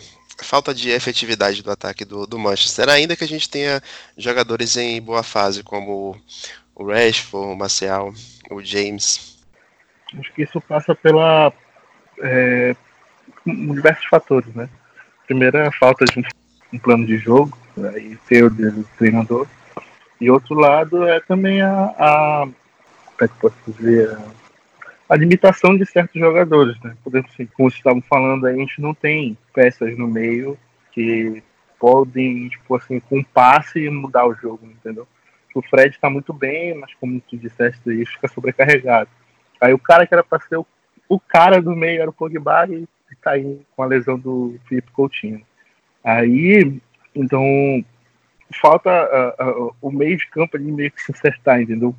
falta 0.44 0.74
de 0.74 0.90
efetividade 0.90 1.62
do 1.62 1.70
ataque 1.70 2.04
do, 2.04 2.26
do 2.26 2.38
Manchester? 2.38 2.88
Ainda 2.88 3.16
que 3.16 3.24
a 3.24 3.28
gente 3.28 3.48
tenha 3.48 3.82
jogadores 4.16 4.76
em 4.76 5.00
boa 5.00 5.22
fase, 5.22 5.62
como 5.62 6.16
o 6.74 6.84
Rashford, 6.84 7.52
o 7.52 7.56
Marcial, 7.56 8.12
o 8.50 8.62
James. 8.62 9.38
Acho 10.18 10.32
que 10.34 10.42
isso 10.42 10.60
passa 10.60 10.94
pela 10.94 11.52
é, 12.20 12.76
diversos 13.46 14.06
fatores, 14.06 14.54
né? 14.54 14.68
Primeiro 15.26 15.56
é 15.56 15.66
a 15.66 15.72
falta 15.72 16.04
de 16.04 16.24
um 16.72 16.78
plano 16.78 17.06
de 17.06 17.18
jogo, 17.18 17.56
e 17.96 18.16
ter 18.28 18.48
do 18.50 18.84
treinador. 18.98 19.46
E 20.20 20.30
outro 20.30 20.54
lado 20.54 21.06
é 21.06 21.20
também 21.20 21.60
a, 21.60 21.94
a 21.98 22.48
como 23.16 23.22
é 23.22 23.28
que 23.28 23.34
posso 23.40 23.56
dizer, 23.68 24.16
limitação 25.14 25.76
de 25.76 25.86
certos 25.86 26.20
jogadores, 26.20 26.76
né? 26.82 26.96
Por 27.04 27.10
exemplo, 27.10 27.30
assim, 27.32 27.46
como 27.46 27.70
vocês 27.70 27.78
estavam 27.78 28.02
falando, 28.02 28.46
a 28.46 28.52
gente 28.52 28.80
não 28.80 28.92
tem 28.92 29.38
peças 29.54 29.96
no 29.96 30.08
meio 30.08 30.58
que 30.90 31.42
podem, 31.78 32.48
tipo 32.48 32.74
assim, 32.74 32.98
com 32.98 33.18
um 33.18 33.22
passe 33.22 33.88
mudar 33.88 34.26
o 34.26 34.34
jogo, 34.34 34.66
entendeu? 34.66 35.06
O 35.54 35.62
Fred 35.62 35.94
está 35.94 36.10
muito 36.10 36.32
bem, 36.32 36.74
mas 36.74 36.92
como 36.94 37.20
tu 37.20 37.36
disseste, 37.36 37.80
ele 37.86 38.04
fica 38.04 38.28
sobrecarregado. 38.28 39.08
Aí 39.60 39.72
o 39.72 39.78
cara 39.78 40.06
que 40.06 40.12
era 40.12 40.24
para 40.24 40.40
ser 40.40 40.56
o, 40.56 40.66
o, 41.08 41.18
cara 41.18 41.62
do 41.62 41.74
meio 41.74 42.00
era 42.00 42.10
o 42.10 42.12
Pogba 42.12 42.66
e 42.68 42.86
tá 43.22 43.32
aí 43.32 43.60
com 43.74 43.82
a 43.82 43.86
lesão 43.86 44.18
do 44.18 44.58
Felipe 44.68 44.90
Coutinho. 44.92 45.42
Aí, 46.04 46.80
então, 47.14 47.42
falta 48.60 48.90
uh, 49.40 49.66
uh, 49.68 49.76
o 49.80 49.90
meio 49.90 50.16
de 50.16 50.26
campo 50.28 50.56
ali 50.56 50.70
meio 50.70 50.90
que 50.90 51.02
se 51.02 51.12
acertar, 51.12 51.60
entendeu? 51.60 51.94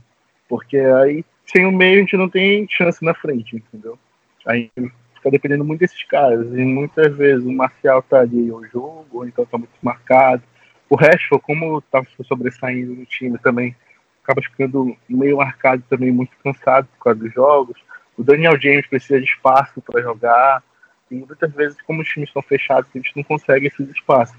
Porque 0.47 0.77
aí, 0.77 1.25
sem 1.47 1.65
o 1.65 1.71
meio, 1.71 1.97
a 1.97 1.99
gente 2.01 2.17
não 2.17 2.29
tem 2.29 2.67
chance 2.69 3.03
na 3.03 3.13
frente, 3.13 3.55
entendeu? 3.55 3.97
Aí 4.45 4.69
fica 5.15 5.31
dependendo 5.31 5.65
muito 5.65 5.79
desses 5.79 6.03
caras. 6.03 6.45
E 6.53 6.63
muitas 6.63 7.15
vezes 7.15 7.45
o 7.45 7.51
Marcial 7.51 8.01
tá 8.03 8.19
ali 8.19 8.49
ao 8.49 8.63
jogo, 8.65 9.05
ou 9.11 9.27
então 9.27 9.45
tá 9.45 9.57
muito 9.57 9.73
marcado. 9.81 10.43
O 10.89 10.95
Rashford, 10.95 11.43
como 11.43 11.81
tá 11.81 12.01
sobressaindo 12.27 12.93
no 12.93 13.05
time 13.05 13.37
também, 13.39 13.75
acaba 14.23 14.41
ficando 14.41 14.95
meio 15.07 15.37
marcado 15.37 15.83
também, 15.89 16.11
muito 16.11 16.31
cansado 16.43 16.87
por 16.97 17.05
causa 17.05 17.19
dos 17.19 17.33
jogos. 17.33 17.77
O 18.17 18.23
Daniel 18.23 18.59
James 18.59 18.87
precisa 18.87 19.19
de 19.19 19.27
espaço 19.27 19.81
para 19.81 20.01
jogar. 20.01 20.63
E 21.09 21.15
muitas 21.15 21.51
vezes, 21.53 21.81
como 21.83 22.01
os 22.01 22.07
times 22.07 22.29
estão 22.29 22.41
fechados, 22.41 22.89
a 22.93 22.97
gente 22.97 23.15
não 23.15 23.23
consegue 23.23 23.67
esses 23.67 23.89
espaços. 23.89 24.37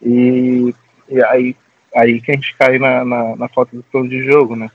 E, 0.00 0.74
e 1.08 1.24
aí, 1.24 1.56
aí 1.94 2.20
que 2.20 2.30
a 2.30 2.34
gente 2.34 2.54
cai 2.56 2.78
na, 2.78 3.04
na, 3.04 3.36
na, 3.36 3.48
falta 3.48 3.76
do 3.76 3.82
plano 3.84 4.08
de 4.08 4.22
jogo, 4.24 4.56
né? 4.56 4.70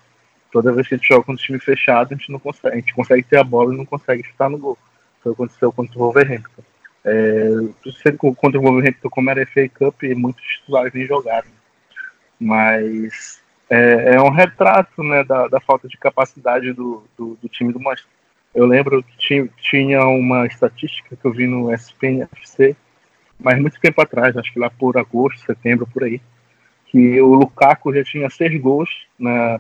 Toda 0.52 0.72
vez 0.72 0.88
que 0.88 0.96
a 0.96 0.98
gente 0.98 1.08
joga 1.08 1.24
com 1.24 1.34
o 1.34 1.38
time 1.38 1.60
fechado, 1.60 2.14
a 2.14 2.18
gente 2.18 2.32
não 2.32 2.40
consegue. 2.40 2.76
A 2.76 2.80
gente 2.80 2.94
consegue 2.94 3.24
ter 3.24 3.38
a 3.38 3.44
bola 3.44 3.74
e 3.74 3.78
não 3.78 3.86
consegue 3.86 4.24
chutar 4.24 4.50
no 4.50 4.58
gol. 4.58 4.78
Foi 5.22 5.32
o 5.32 5.36
que 5.36 5.42
aconteceu 5.42 5.72
contra 5.72 5.98
o 5.98 6.02
Wolverhampton. 6.02 6.64
É, 7.06 7.50
contra 8.18 8.60
o 8.60 8.64
Wolverhampton, 8.64 9.10
como 9.10 9.30
era 9.30 9.46
FA 9.46 9.70
Cup, 9.70 10.04
muitos 10.16 10.44
titulares 10.44 10.94
nem 10.94 11.06
jogaram. 11.06 11.48
Mas 12.40 13.42
é, 13.70 14.16
é, 14.16 14.22
um 14.22 14.30
retrato 14.30 15.04
né, 15.04 15.24
da, 15.24 15.48
da 15.48 15.60
falta 15.60 15.88
de 15.88 15.98
capacidade 15.98 16.72
do, 16.74 17.04
do, 17.18 17.38
do 17.42 17.50
time 17.50 17.74
do 17.74 17.80
Manchester 17.80 18.18
eu 18.58 18.66
lembro 18.66 19.04
que 19.04 19.48
tinha 19.60 20.04
uma 20.08 20.48
estatística 20.48 21.16
que 21.16 21.26
eu 21.26 21.32
vi 21.32 21.46
no 21.46 21.72
SPNFC, 21.72 22.76
mas 23.40 23.62
muito 23.62 23.80
tempo 23.80 24.02
atrás, 24.02 24.36
acho 24.36 24.52
que 24.52 24.60
lá 24.60 24.68
por 24.68 24.98
agosto, 24.98 25.46
setembro, 25.46 25.86
por 25.86 26.04
aí, 26.04 26.20
que 26.88 27.22
o 27.22 27.36
Lukaku 27.36 27.94
já 27.94 28.04
tinha 28.04 28.28
seis 28.32 28.60
gols 28.60 28.90
na, 29.20 29.60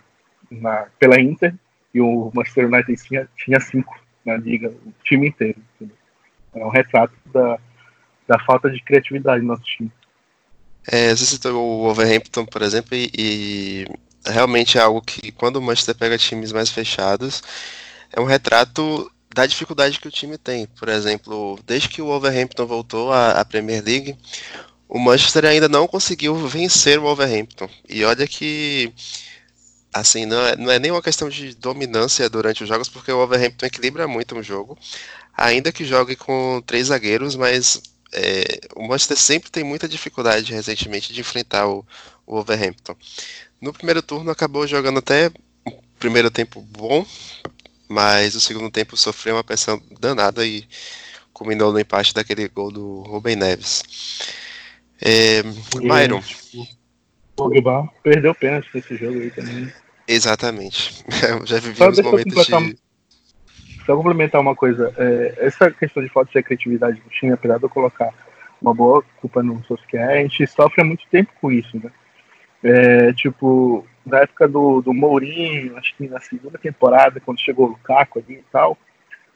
na, 0.50 0.88
pela 1.00 1.20
Inter 1.20 1.54
e 1.94 2.01
o 2.01 2.32
Manchester 2.34 2.68
United 2.68 2.96
tinha, 3.04 3.30
tinha 3.36 3.60
cinco 3.60 4.00
na 4.25 4.38
liga, 4.38 4.70
o 4.70 4.94
time 5.04 5.30
inteiro. 5.30 5.62
É 6.54 6.66
um 6.66 6.70
retrato 6.70 7.13
da, 7.34 7.60
da 8.27 8.39
falta 8.39 8.70
de 8.70 8.84
criatividade 8.84 9.42
do 9.42 9.48
nosso 9.48 9.63
time. 9.63 9.92
É, 10.89 11.16
você 11.16 11.25
citou 11.25 11.54
o 11.54 11.84
Wolverhampton, 11.84 12.46
por 12.46 12.62
exemplo, 12.62 12.96
e, 12.96 13.10
e 13.18 13.86
realmente 14.25 14.77
é 14.77 14.82
algo 14.82 15.01
que 15.01 15.32
quando 15.32 15.58
o 15.58 15.62
Manchester 15.62 15.96
pega 15.96 16.18
times 16.18 16.51
mais 16.51 16.70
fechados, 16.70 17.42
é 18.12 18.22
um 18.22 18.25
retrato 18.25 19.12
da 19.34 19.46
dificuldade 19.46 20.00
que 20.00 20.08
o 20.08 20.12
time 20.12 20.38
tem. 20.38 20.66
Por 20.66 20.89
exemplo, 20.89 21.60
desde 21.66 21.89
que 21.89 22.01
o 22.01 22.06
Wolverhampton 22.06 22.66
voltou 22.66 23.12
à, 23.12 23.44
Premier 23.46 23.84
League, 23.84 24.18
o 24.88 24.98
Manchester 24.98 25.46
ainda 25.46 25.68
não 25.68 25.88
conseguiu 25.88 26.36
vencer 26.48 26.98
o 26.98 27.04
Wolverhampton. 27.04 27.70
E 27.88 28.04
olha 28.04 28.25
que 28.25 28.94
assim, 29.94 30.25
não 30.25 30.46
é, 30.46 30.56
não 30.56 30.72
é 30.72 30.79
nem 30.79 30.91
uma 30.91 31.01
questão 31.01 31.29
de 31.29 31.56
dominância 31.56 32.29
durante 32.29 32.63
os 32.63 32.70
jogos, 32.70 32.89
porque 32.89 33.12
o 33.12 33.17
Wolverhampton 33.17 33.65
equilibra 33.65 34.08
muito 34.08 34.36
o 34.36 34.44
jogo, 34.44 34.77
ainda 35.36 35.72
que 35.72 35.86
jogue 35.86 36.15
com 36.15 36.62
três 36.65 36.88
zagueiros, 36.88 37.36
mas 37.36 37.82
é, 38.12 38.60
o 38.75 38.88
Manchester 38.88 39.17
sempre 39.17 39.51
tem 39.51 39.63
muita 39.63 39.88
dificuldade 39.88 40.53
recentemente 40.53 41.13
de 41.13 41.22
enfrentar 41.22 41.67
o, 41.67 41.86
o 42.25 42.36
Wolverhampton. 42.36 42.96
No 43.60 43.74
primeiro 43.74 44.01
turno 44.01 44.32
acabou 44.32 44.67
jogando 44.67 45.00
até 45.00 45.32
um 45.65 45.79
primeiro 46.00 46.29
tempo 46.29 46.62
bom, 46.62 47.06
mas 47.88 48.36
o 48.36 48.41
segundo 48.41 48.70
tempo 48.70 48.96
sofreu 48.98 49.36
uma 49.36 49.44
pressão 49.44 49.82
danada 50.00 50.46
e 50.46 50.67
culminou 51.34 51.72
no 51.72 51.79
empate 51.79 52.13
daquele 52.13 52.48
gol 52.48 52.72
do 52.72 53.01
Rubem 53.01 53.36
Neves. 53.36 53.84
É, 55.00 55.44
Myron. 55.75 56.24
Pogba 57.38 57.88
perdeu 58.01 58.34
pênalti 58.34 58.67
nesse 58.74 58.98
jogo 58.98 59.20
aí 59.20 59.29
também. 59.29 59.72
Exatamente. 60.08 61.06
Já 61.46 61.60
vivemos 61.60 62.00
momentos 62.00 62.48
de. 62.48 62.77
Só 63.86 63.96
complementar 63.96 64.41
uma 64.41 64.53
coisa, 64.53 64.94
é, 64.98 65.36
essa 65.38 65.72
questão 65.72 66.03
de 66.03 66.10
falta 66.10 66.29
de 66.29 66.44
criatividade 66.44 67.00
do 67.00 67.10
time, 67.10 67.32
apesar 67.32 67.58
de 67.58 67.63
eu 67.63 67.70
colocar 67.70 68.13
uma 68.62 68.74
boa 68.74 69.01
culpa 69.22 69.41
no 69.41 69.63
Solskjaer, 69.63 70.20
a 70.20 70.22
gente 70.24 70.46
sofre 70.46 70.82
há 70.82 70.84
muito 70.84 71.06
tempo 71.10 71.32
com 71.39 71.50
isso, 71.50 71.77
né? 71.82 71.89
É, 72.62 73.13
tipo, 73.13 73.88
na 74.06 74.20
época 74.20 74.46
do, 74.46 74.82
do 74.82 74.94
Mourinho, 74.94 75.77
acho 75.77 75.96
que 75.96 76.08
na 76.10 76.20
segunda 76.20 76.58
temporada, 76.58 77.22
quando 77.22 77.39
chegou 77.39 77.67
o 77.67 77.70
Lukaku 77.70 78.20
ali 78.20 78.39
e 78.39 78.46
tal, 78.51 78.77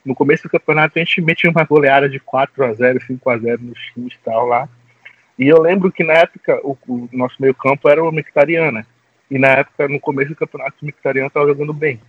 no 0.03 0.13
começo 0.15 0.43
do 0.43 0.49
campeonato 0.49 0.97
a 0.97 0.99
gente 0.99 1.21
metia 1.21 1.49
uma 1.49 1.63
goleada 1.63 2.09
de 2.09 2.19
4 2.19 2.65
a 2.65 2.73
0 2.73 3.01
5 3.05 3.29
a 3.29 3.37
0 3.37 3.61
nos 3.61 3.79
times 3.93 4.13
e 4.15 4.19
tal 4.25 4.47
lá. 4.47 4.67
E 5.41 5.47
eu 5.47 5.59
lembro 5.59 5.91
que 5.91 6.03
na 6.03 6.13
época 6.13 6.59
o, 6.63 6.77
o 6.87 7.09
nosso 7.11 7.35
meio 7.39 7.55
campo 7.55 7.89
era 7.89 8.03
o 8.03 8.11
Mictariana. 8.11 8.71
Né? 8.79 8.85
E 9.29 9.39
na 9.39 9.47
época, 9.47 9.87
no 9.87 9.99
começo 9.99 10.29
do 10.29 10.35
campeonato, 10.35 10.75
o 10.81 10.85
Mictariana 10.85 11.27
estava 11.27 11.47
jogando 11.47 11.73
bem. 11.73 11.99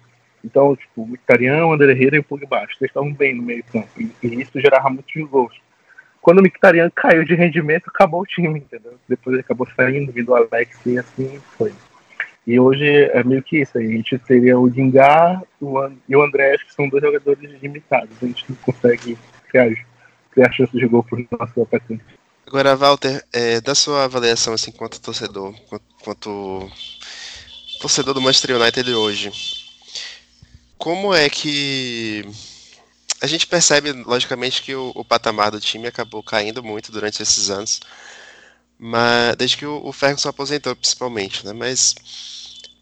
Então, 0.45 0.77
tipo, 0.77 1.03
o 1.03 1.07
Mictariana, 1.07 1.65
o 1.65 1.73
André 1.73 1.93
Herrera 1.93 2.17
e 2.17 2.19
o 2.19 2.25
Pogba, 2.25 2.59
eles 2.59 2.77
estavam 2.83 3.13
bem 3.13 3.35
no 3.35 3.43
meio 3.43 3.65
campo. 3.65 3.89
E, 3.99 4.13
e 4.23 4.43
isso 4.43 4.61
gerava 4.61 4.91
muitos 4.91 5.23
gols 5.31 5.57
quando 6.23 6.39
o 6.39 6.43
Mictarian 6.43 6.89
caiu 6.89 7.25
de 7.25 7.35
rendimento, 7.35 7.89
acabou 7.89 8.21
o 8.21 8.27
time, 8.27 8.61
entendeu? 8.61 8.95
Depois 9.09 9.35
ele 9.35 9.41
acabou 9.41 9.67
saindo, 9.77 10.13
vindo 10.13 10.31
o 10.31 10.35
Alex 10.37 10.79
e 10.87 10.97
assim 10.97 11.41
foi. 11.59 11.73
E 12.47 12.59
hoje 12.61 12.87
é 12.87 13.25
meio 13.25 13.43
que 13.43 13.61
isso. 13.61 13.77
A 13.77 13.83
gente 13.83 14.17
teria 14.21 14.57
o 14.57 14.71
Dingar 14.71 15.43
e 16.09 16.17
o 16.17 16.23
André, 16.23 16.57
que 16.59 16.73
são 16.73 16.89
dois 16.89 17.03
jogadores 17.03 17.61
limitados. 17.61 18.17
A 18.23 18.27
gente 18.27 18.45
não 18.49 18.57
consegue 18.57 19.19
criar, 19.49 19.69
criar 20.31 20.53
chances 20.53 20.79
de 20.79 20.87
gol 20.87 21.03
para 21.03 21.19
os 21.19 21.27
nossos 21.29 21.59
atacantes. 21.59 22.07
Agora, 22.53 22.77
Walter, 22.77 23.25
é, 23.33 23.63
da 23.63 23.75
sua 23.75 24.05
avaliação 24.05 24.53
assim, 24.53 24.71
enquanto 24.71 25.01
torcedor, 25.01 25.55
quanto 26.03 26.71
torcedor 27.81 28.13
do 28.13 28.21
Manchester 28.21 28.61
United 28.61 28.93
hoje. 28.93 29.33
Como 30.77 31.15
é 31.15 31.31
que 31.31 32.23
a 33.23 33.27
gente 33.27 33.47
percebe, 33.47 33.93
logicamente, 33.93 34.61
que 34.61 34.75
o, 34.75 34.93
o, 34.95 35.03
patamar 35.03 35.51
do 35.51 35.59
time 35.59 35.87
acabou 35.87 36.23
caindo 36.23 36.63
muito 36.63 36.93
durante 36.93 37.23
esses 37.23 37.49
anos, 37.49 37.81
mas 38.79 39.35
desde 39.37 39.57
que 39.57 39.65
o, 39.65 39.81
o 39.87 39.91
Ferguson 39.91 40.29
aposentou, 40.29 40.77
principalmente, 40.77 41.47
né? 41.47 41.55
Mas 41.55 41.95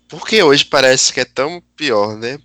por 0.08 0.26
que 0.26 0.42
hoje 0.42 0.64
parece 0.64 1.12
que 1.12 1.20
é 1.20 1.24
tão 1.24 1.62
pior, 1.76 2.16
né? 2.16 2.40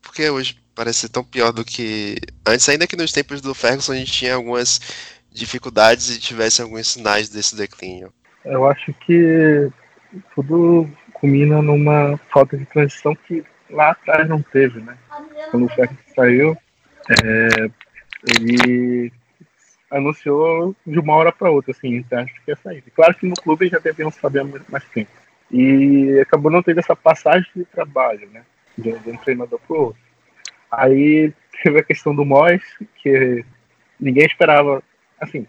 Por 0.00 0.14
que 0.14 0.30
hoje 0.30 0.58
parece 0.74 1.10
tão 1.10 1.22
pior 1.22 1.52
do 1.52 1.62
que 1.62 2.16
antes, 2.46 2.66
ainda 2.70 2.86
que 2.86 2.96
nos 2.96 3.12
tempos 3.12 3.42
do 3.42 3.54
Ferguson 3.54 3.92
a 3.92 3.96
gente 3.96 4.12
tinha 4.12 4.34
algumas 4.34 4.80
dificuldades 5.32 6.10
e 6.10 6.20
tivesse 6.20 6.62
alguns 6.62 6.88
sinais 6.88 7.28
desse 7.28 7.56
declínio? 7.56 8.12
Eu 8.44 8.66
acho 8.68 8.92
que 8.94 9.70
tudo 10.34 10.88
culmina 11.14 11.60
numa 11.60 12.18
falta 12.32 12.56
de 12.56 12.64
transição 12.64 13.14
que 13.14 13.44
lá 13.68 13.90
atrás 13.90 14.28
não 14.28 14.42
teve, 14.42 14.80
né? 14.80 14.96
Quando 15.50 15.66
o 15.66 15.68
Ferguson 15.68 16.02
saiu, 16.14 16.56
é, 17.10 17.70
ele 18.38 19.12
anunciou 19.90 20.74
de 20.86 20.98
uma 20.98 21.14
hora 21.14 21.32
para 21.32 21.50
outra, 21.50 21.72
assim, 21.72 22.04
acho 22.12 22.34
que 22.44 22.50
ia 22.50 22.56
sair. 22.56 22.82
Claro 22.94 23.14
que 23.14 23.26
no 23.26 23.34
clube 23.34 23.68
já 23.68 23.78
deviam 23.78 24.10
saber 24.10 24.44
mais 24.68 24.84
tempo. 24.84 25.10
E 25.50 26.18
acabou 26.20 26.50
não 26.50 26.62
tendo 26.62 26.78
essa 26.78 26.94
passagem 26.94 27.50
de 27.54 27.64
trabalho, 27.64 28.28
né? 28.30 28.42
De, 28.78 28.96
de 28.98 29.10
um 29.10 29.16
treinador 29.16 29.58
para 29.66 29.76
outro. 29.76 30.00
Aí 30.70 31.32
teve 31.62 31.80
a 31.80 31.84
questão 31.84 32.14
do 32.14 32.24
Mois, 32.24 32.62
que 33.02 33.44
ninguém 33.98 34.24
esperava, 34.24 34.82
assim, 35.20 35.46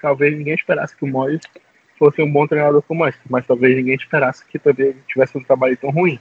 talvez 0.00 0.36
ninguém 0.36 0.54
esperasse 0.54 0.96
que 0.96 1.04
o 1.04 1.08
Mois 1.08 1.40
fosse 1.98 2.22
um 2.22 2.32
bom 2.32 2.46
treinador 2.46 2.82
como 2.82 3.06
esse, 3.06 3.18
mas 3.28 3.46
talvez 3.46 3.76
ninguém 3.76 3.94
esperasse 3.94 4.44
que 4.46 4.58
também 4.58 4.96
tivesse 5.06 5.36
um 5.36 5.44
trabalho 5.44 5.76
tão 5.76 5.90
ruim. 5.90 6.18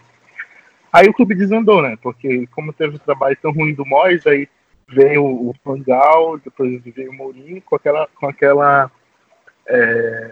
Aí 0.92 1.08
o 1.08 1.14
clube 1.14 1.36
desandou, 1.36 1.82
né? 1.82 1.98
Porque 2.02 2.48
como 2.48 2.74
teve 2.74 2.96
um 2.96 3.00
trabalho 3.00 3.38
tão 3.42 3.52
ruim 3.52 3.74
do 3.74 3.86
Mois, 3.86 4.26
aí 4.28 4.50
veio 4.88 5.24
o 5.24 5.54
Pangal, 5.64 6.38
depois 6.40 6.82
veio 6.84 7.12
o 7.12 7.14
Mourinho 7.14 7.62
com 7.62 7.76
aquela, 7.76 8.08
com 8.16 8.28
aquela, 8.28 8.92
é, 9.68 10.32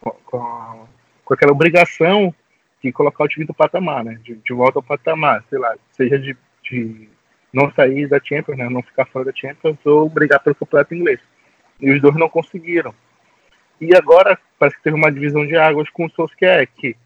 com, 0.00 0.10
com, 1.24 1.34
aquela 1.34 1.52
obrigação 1.52 2.34
de 2.82 2.90
colocar 2.90 3.24
o 3.24 3.28
time 3.28 3.44
do 3.44 3.54
patamar, 3.54 4.02
né? 4.02 4.18
De, 4.24 4.34
de 4.34 4.52
volta 4.54 4.78
ao 4.78 4.82
patamar, 4.82 5.44
sei 5.48 5.58
lá, 5.58 5.76
seja 5.92 6.18
de, 6.18 6.36
de 6.64 7.08
não 7.52 7.70
sair 7.72 8.08
da 8.08 8.18
Champions, 8.22 8.56
né? 8.56 8.68
Não 8.68 8.82
ficar 8.82 9.04
fora 9.04 9.26
da 9.26 9.32
Champions 9.34 9.78
ou 9.84 10.08
brigar 10.08 10.40
pelo 10.40 10.56
campeonato 10.56 10.94
inglês. 10.94 11.20
E 11.80 11.90
os 11.90 12.00
dois 12.00 12.16
não 12.16 12.28
conseguiram. 12.28 12.94
E 13.80 13.94
agora 13.96 14.38
parece 14.58 14.76
que 14.76 14.82
teve 14.82 14.96
uma 14.96 15.10
divisão 15.10 15.46
de 15.46 15.56
águas 15.56 15.88
com 15.90 16.04
o 16.04 16.10
Solskjaer, 16.10 16.68
que 16.76 16.96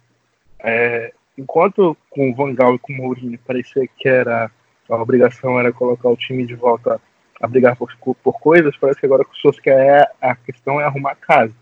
é, 0.58 1.12
enquanto 1.38 1.96
com 2.10 2.30
o 2.30 2.34
Van 2.34 2.54
Gaal 2.54 2.74
e 2.74 2.78
com 2.78 2.92
o 2.92 2.96
Mourinho 2.96 3.38
parecia 3.46 3.86
que 3.86 4.08
era 4.08 4.50
a 4.88 4.96
obrigação 4.96 5.58
era 5.58 5.72
colocar 5.72 6.08
o 6.08 6.16
time 6.16 6.44
de 6.44 6.54
volta 6.54 7.00
a 7.40 7.46
brigar 7.46 7.76
por, 7.76 7.90
por 8.22 8.40
coisas, 8.40 8.76
parece 8.76 9.00
que 9.00 9.06
agora 9.06 9.24
com 9.24 9.32
o 9.32 9.36
Solskjaer 9.36 10.08
a 10.20 10.34
questão 10.34 10.80
é 10.80 10.84
arrumar 10.84 11.14
casa. 11.16 11.54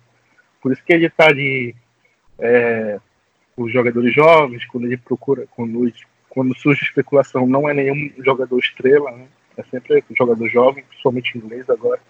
Por 0.60 0.72
isso 0.72 0.82
que 0.84 0.92
ele 0.92 1.06
está 1.06 1.32
de 1.32 1.74
é, 2.38 3.00
os 3.56 3.72
jogadores 3.72 4.14
jovens, 4.14 4.64
quando 4.66 4.86
ele 4.86 4.96
procura, 4.96 5.46
quando, 5.54 5.92
quando 6.28 6.56
surge 6.56 6.84
especulação, 6.84 7.46
não 7.46 7.68
é 7.68 7.74
nenhum 7.74 8.10
jogador 8.18 8.58
estrela, 8.58 9.10
né? 9.12 9.26
é 9.56 9.62
sempre 9.64 10.04
jogador 10.16 10.48
jovem, 10.48 10.84
principalmente 10.84 11.36
inglês 11.36 11.68
agora, 11.68 12.00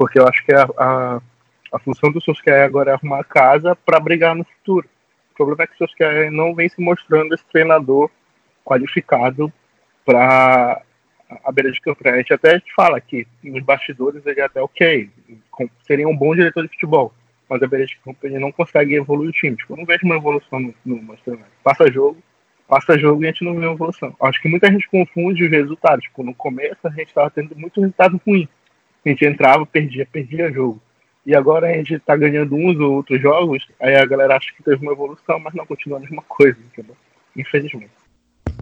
porque 0.00 0.18
eu 0.18 0.26
acho 0.26 0.42
que 0.46 0.54
a, 0.54 0.66
a, 0.78 1.20
a 1.74 1.78
função 1.78 2.10
do 2.10 2.22
Solskjaer 2.22 2.64
agora 2.64 2.92
é 2.92 2.94
arrumar 2.94 3.22
casa 3.22 3.76
para 3.76 4.00
brigar 4.00 4.34
no 4.34 4.44
futuro. 4.44 4.88
O 5.32 5.34
problema 5.34 5.64
é 5.64 5.66
que 5.66 5.74
o 5.74 5.76
Solskjaer 5.76 6.30
não 6.30 6.54
vem 6.54 6.70
se 6.70 6.80
mostrando 6.80 7.34
esse 7.34 7.44
treinador 7.52 8.10
qualificado 8.64 9.52
para 10.02 10.80
a 11.44 11.52
beira 11.52 11.70
de 11.70 11.78
campo. 11.82 12.00
A 12.08 12.16
gente 12.16 12.32
até 12.32 12.62
fala 12.74 12.98
que 12.98 13.28
nos 13.44 13.62
bastidores 13.62 14.24
ele 14.24 14.40
é 14.40 14.44
até 14.44 14.62
ok, 14.62 15.10
seria 15.86 16.08
um 16.08 16.16
bom 16.16 16.34
diretor 16.34 16.62
de 16.62 16.72
futebol, 16.72 17.12
mas 17.46 17.62
a 17.62 17.66
beira 17.66 17.84
de 17.84 17.98
campo 17.98 18.26
ele 18.26 18.38
não 18.38 18.50
consegue 18.50 18.94
evoluir 18.94 19.28
o 19.28 19.34
time. 19.34 19.54
Tipo, 19.54 19.74
eu 19.74 19.76
não 19.76 19.84
vejo 19.84 20.06
uma 20.06 20.16
evolução 20.16 20.60
no, 20.60 20.74
no 20.82 21.02
Manchester 21.02 21.34
United. 21.34 21.52
Passa 21.62 21.92
jogo, 21.92 22.16
passa 22.66 22.98
jogo 22.98 23.22
e 23.22 23.26
a 23.26 23.28
gente 23.32 23.44
não 23.44 23.52
vê 23.52 23.66
uma 23.66 23.74
evolução. 23.74 24.16
Acho 24.22 24.40
que 24.40 24.48
muita 24.48 24.72
gente 24.72 24.88
confunde 24.88 25.44
os 25.44 25.50
resultados. 25.50 26.04
Tipo, 26.04 26.22
no 26.22 26.34
começo 26.34 26.80
a 26.84 26.90
gente 26.90 27.08
estava 27.08 27.28
tendo 27.28 27.54
muito 27.54 27.82
resultado 27.82 28.18
ruim. 28.26 28.48
A 29.04 29.08
gente 29.08 29.24
entrava, 29.24 29.64
perdia, 29.64 30.06
perdia 30.06 30.52
jogo. 30.52 30.80
E 31.24 31.34
agora 31.34 31.68
a 31.68 31.72
gente 31.74 31.94
está 31.94 32.16
ganhando 32.16 32.54
uns 32.54 32.78
ou 32.78 32.94
outros 32.94 33.20
jogos, 33.20 33.66
aí 33.78 33.94
a 33.94 34.06
galera 34.06 34.36
acha 34.36 34.52
que 34.56 34.62
teve 34.62 34.82
uma 34.82 34.92
evolução, 34.92 35.38
mas 35.38 35.54
não 35.54 35.66
continua 35.66 35.98
a 35.98 36.00
mesma 36.00 36.22
coisa, 36.22 36.58
entendeu? 36.72 36.96
Infelizmente. 37.36 37.90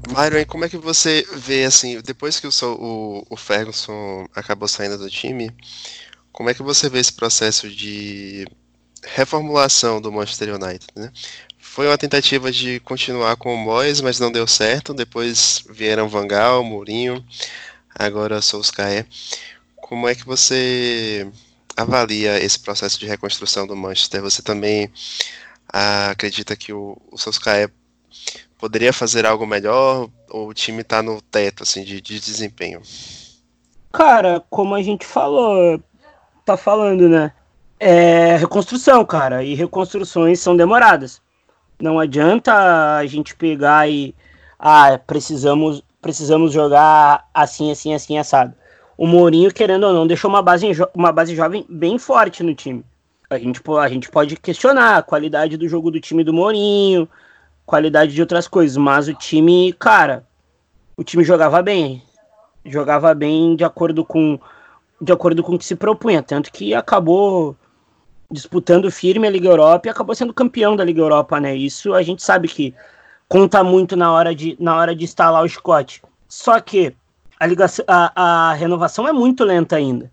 Myron, 0.09 0.45
como 0.47 0.65
é 0.65 0.69
que 0.69 0.77
você 0.77 1.25
vê, 1.35 1.65
assim, 1.65 2.01
depois 2.01 2.41
que 2.41 2.47
o, 2.47 2.51
o, 2.63 3.27
o 3.31 3.37
Ferguson 3.37 4.27
acabou 4.35 4.67
saindo 4.67 4.99
do 4.99 5.11
time, 5.11 5.51
como 6.33 6.51
é 6.51 6.55
que 6.55 6.63
você 6.63 6.89
vê 6.89 6.99
esse 6.99 7.13
processo 7.13 7.69
de 7.69 8.47
reformulação 9.05 10.01
do 10.01 10.13
Manchester 10.13 10.55
United, 10.55 10.87
né? 10.97 11.13
Foi 11.59 11.87
uma 11.87 11.99
tentativa 11.99 12.51
de 12.51 12.81
continuar 12.81 13.37
com 13.37 13.55
o 13.55 13.57
Moyes, 13.57 14.01
mas 14.01 14.19
não 14.19 14.33
deu 14.33 14.47
certo. 14.47 14.95
Depois 14.95 15.65
vieram 15.71 16.09
Van 16.09 16.27
Gaal, 16.27 16.65
Mourinho, 16.65 17.25
agora 17.95 18.41
Solskjaer. 18.41 19.07
Como 19.89 20.07
é 20.07 20.15
que 20.15 20.27
você 20.27 21.27
avalia 21.75 22.39
esse 22.45 22.61
processo 22.61 23.01
de 23.01 23.07
reconstrução 23.07 23.67
do 23.67 23.75
Manchester? 23.75 24.21
Você 24.21 24.43
também 24.43 24.93
ah, 25.73 26.11
acredita 26.11 26.55
que 26.55 26.75
o, 26.75 27.01
o 27.11 27.17
Solskjaer 27.17 27.73
poderia 28.59 28.93
fazer 28.93 29.25
algo 29.25 29.47
melhor 29.47 30.11
ou 30.29 30.49
o 30.49 30.53
time 30.53 30.85
tá 30.85 31.03
no 31.03 31.23
teto 31.23 31.63
assim 31.63 31.85
de, 31.85 32.03
de 32.03 32.21
desempenho? 32.21 32.83
Cara, 33.91 34.45
como 34.51 34.75
a 34.75 34.83
gente 34.83 35.07
falou, 35.07 35.83
tá 36.45 36.55
falando, 36.55 37.09
né? 37.09 37.33
É 37.81 38.37
reconstrução, 38.37 39.03
cara, 39.07 39.43
e 39.43 39.55
reconstruções 39.55 40.39
são 40.39 40.55
demoradas. 40.55 41.23
Não 41.81 41.99
adianta 41.99 42.99
a 42.99 43.07
gente 43.07 43.35
pegar 43.35 43.89
e 43.89 44.15
ah, 44.59 45.01
precisamos 45.07 45.83
precisamos 46.03 46.53
jogar 46.53 47.27
assim, 47.33 47.71
assim, 47.71 47.95
assim 47.95 48.19
assado. 48.19 48.55
O 48.99 49.07
Mourinho, 49.07 49.55
querendo 49.55 49.85
ou 49.85 49.93
não, 49.93 50.09
deixou 50.09 50.29
uma 50.29 50.43
base, 50.43 50.67
uma 50.93 51.13
base 51.13 51.37
jovem 51.37 51.65
bem 51.69 52.01
forte 52.01 52.43
no 52.43 52.53
time. 52.53 52.85
A 53.31 53.39
gente, 53.39 53.63
a 53.81 53.89
gente 53.89 54.11
pode 54.11 54.35
questionar 54.35 54.97
a 54.97 55.03
qualidade 55.03 55.57
do 55.57 55.69
jogo 55.69 55.89
do 55.89 56.01
time 56.01 56.25
do 56.25 56.33
Mourinho, 56.33 57.09
qualidade 57.65 58.13
de 58.13 58.21
outras 58.21 58.49
coisas, 58.49 58.77
mas 58.77 59.07
o 59.07 59.15
time, 59.15 59.73
cara, 59.75 60.27
o 60.97 61.05
time 61.05 61.23
jogava 61.23 61.63
bem. 61.63 62.03
Jogava 62.67 63.15
bem 63.15 63.55
de 63.55 63.63
acordo 63.63 64.05
com 64.05 64.37
de 65.01 65.13
acordo 65.13 65.45
com 65.45 65.55
o 65.55 65.59
que 65.59 65.65
se 65.65 65.77
propunha, 65.77 66.21
tanto 66.21 66.51
que 66.51 66.75
acabou 66.75 67.55
disputando 68.29 68.91
firme 68.91 69.29
a 69.29 69.31
Liga 69.31 69.49
Europa 69.49 69.87
e 69.87 69.91
acabou 69.91 70.13
sendo 70.13 70.35
campeão 70.35 70.75
da 70.75 70.83
Liga 70.83 71.01
Europa, 71.01 71.39
né? 71.39 71.55
Isso 71.55 71.95
a 71.95 72.03
gente 72.03 72.21
sabe 72.21 72.49
que 72.49 72.75
conta 73.29 73.63
muito 73.63 73.95
na 73.95 74.13
hora 74.13 74.35
de, 74.35 74.57
na 74.59 74.77
hora 74.77 74.93
de 74.93 75.05
instalar 75.05 75.45
o 75.45 75.49
Scott. 75.49 76.03
Só 76.27 76.59
que 76.61 76.97
a, 77.39 77.47
ligação, 77.47 77.85
a, 77.87 78.51
a 78.51 78.53
renovação 78.55 79.07
é 79.07 79.13
muito 79.13 79.45
lenta 79.45 79.77
ainda. 79.77 80.11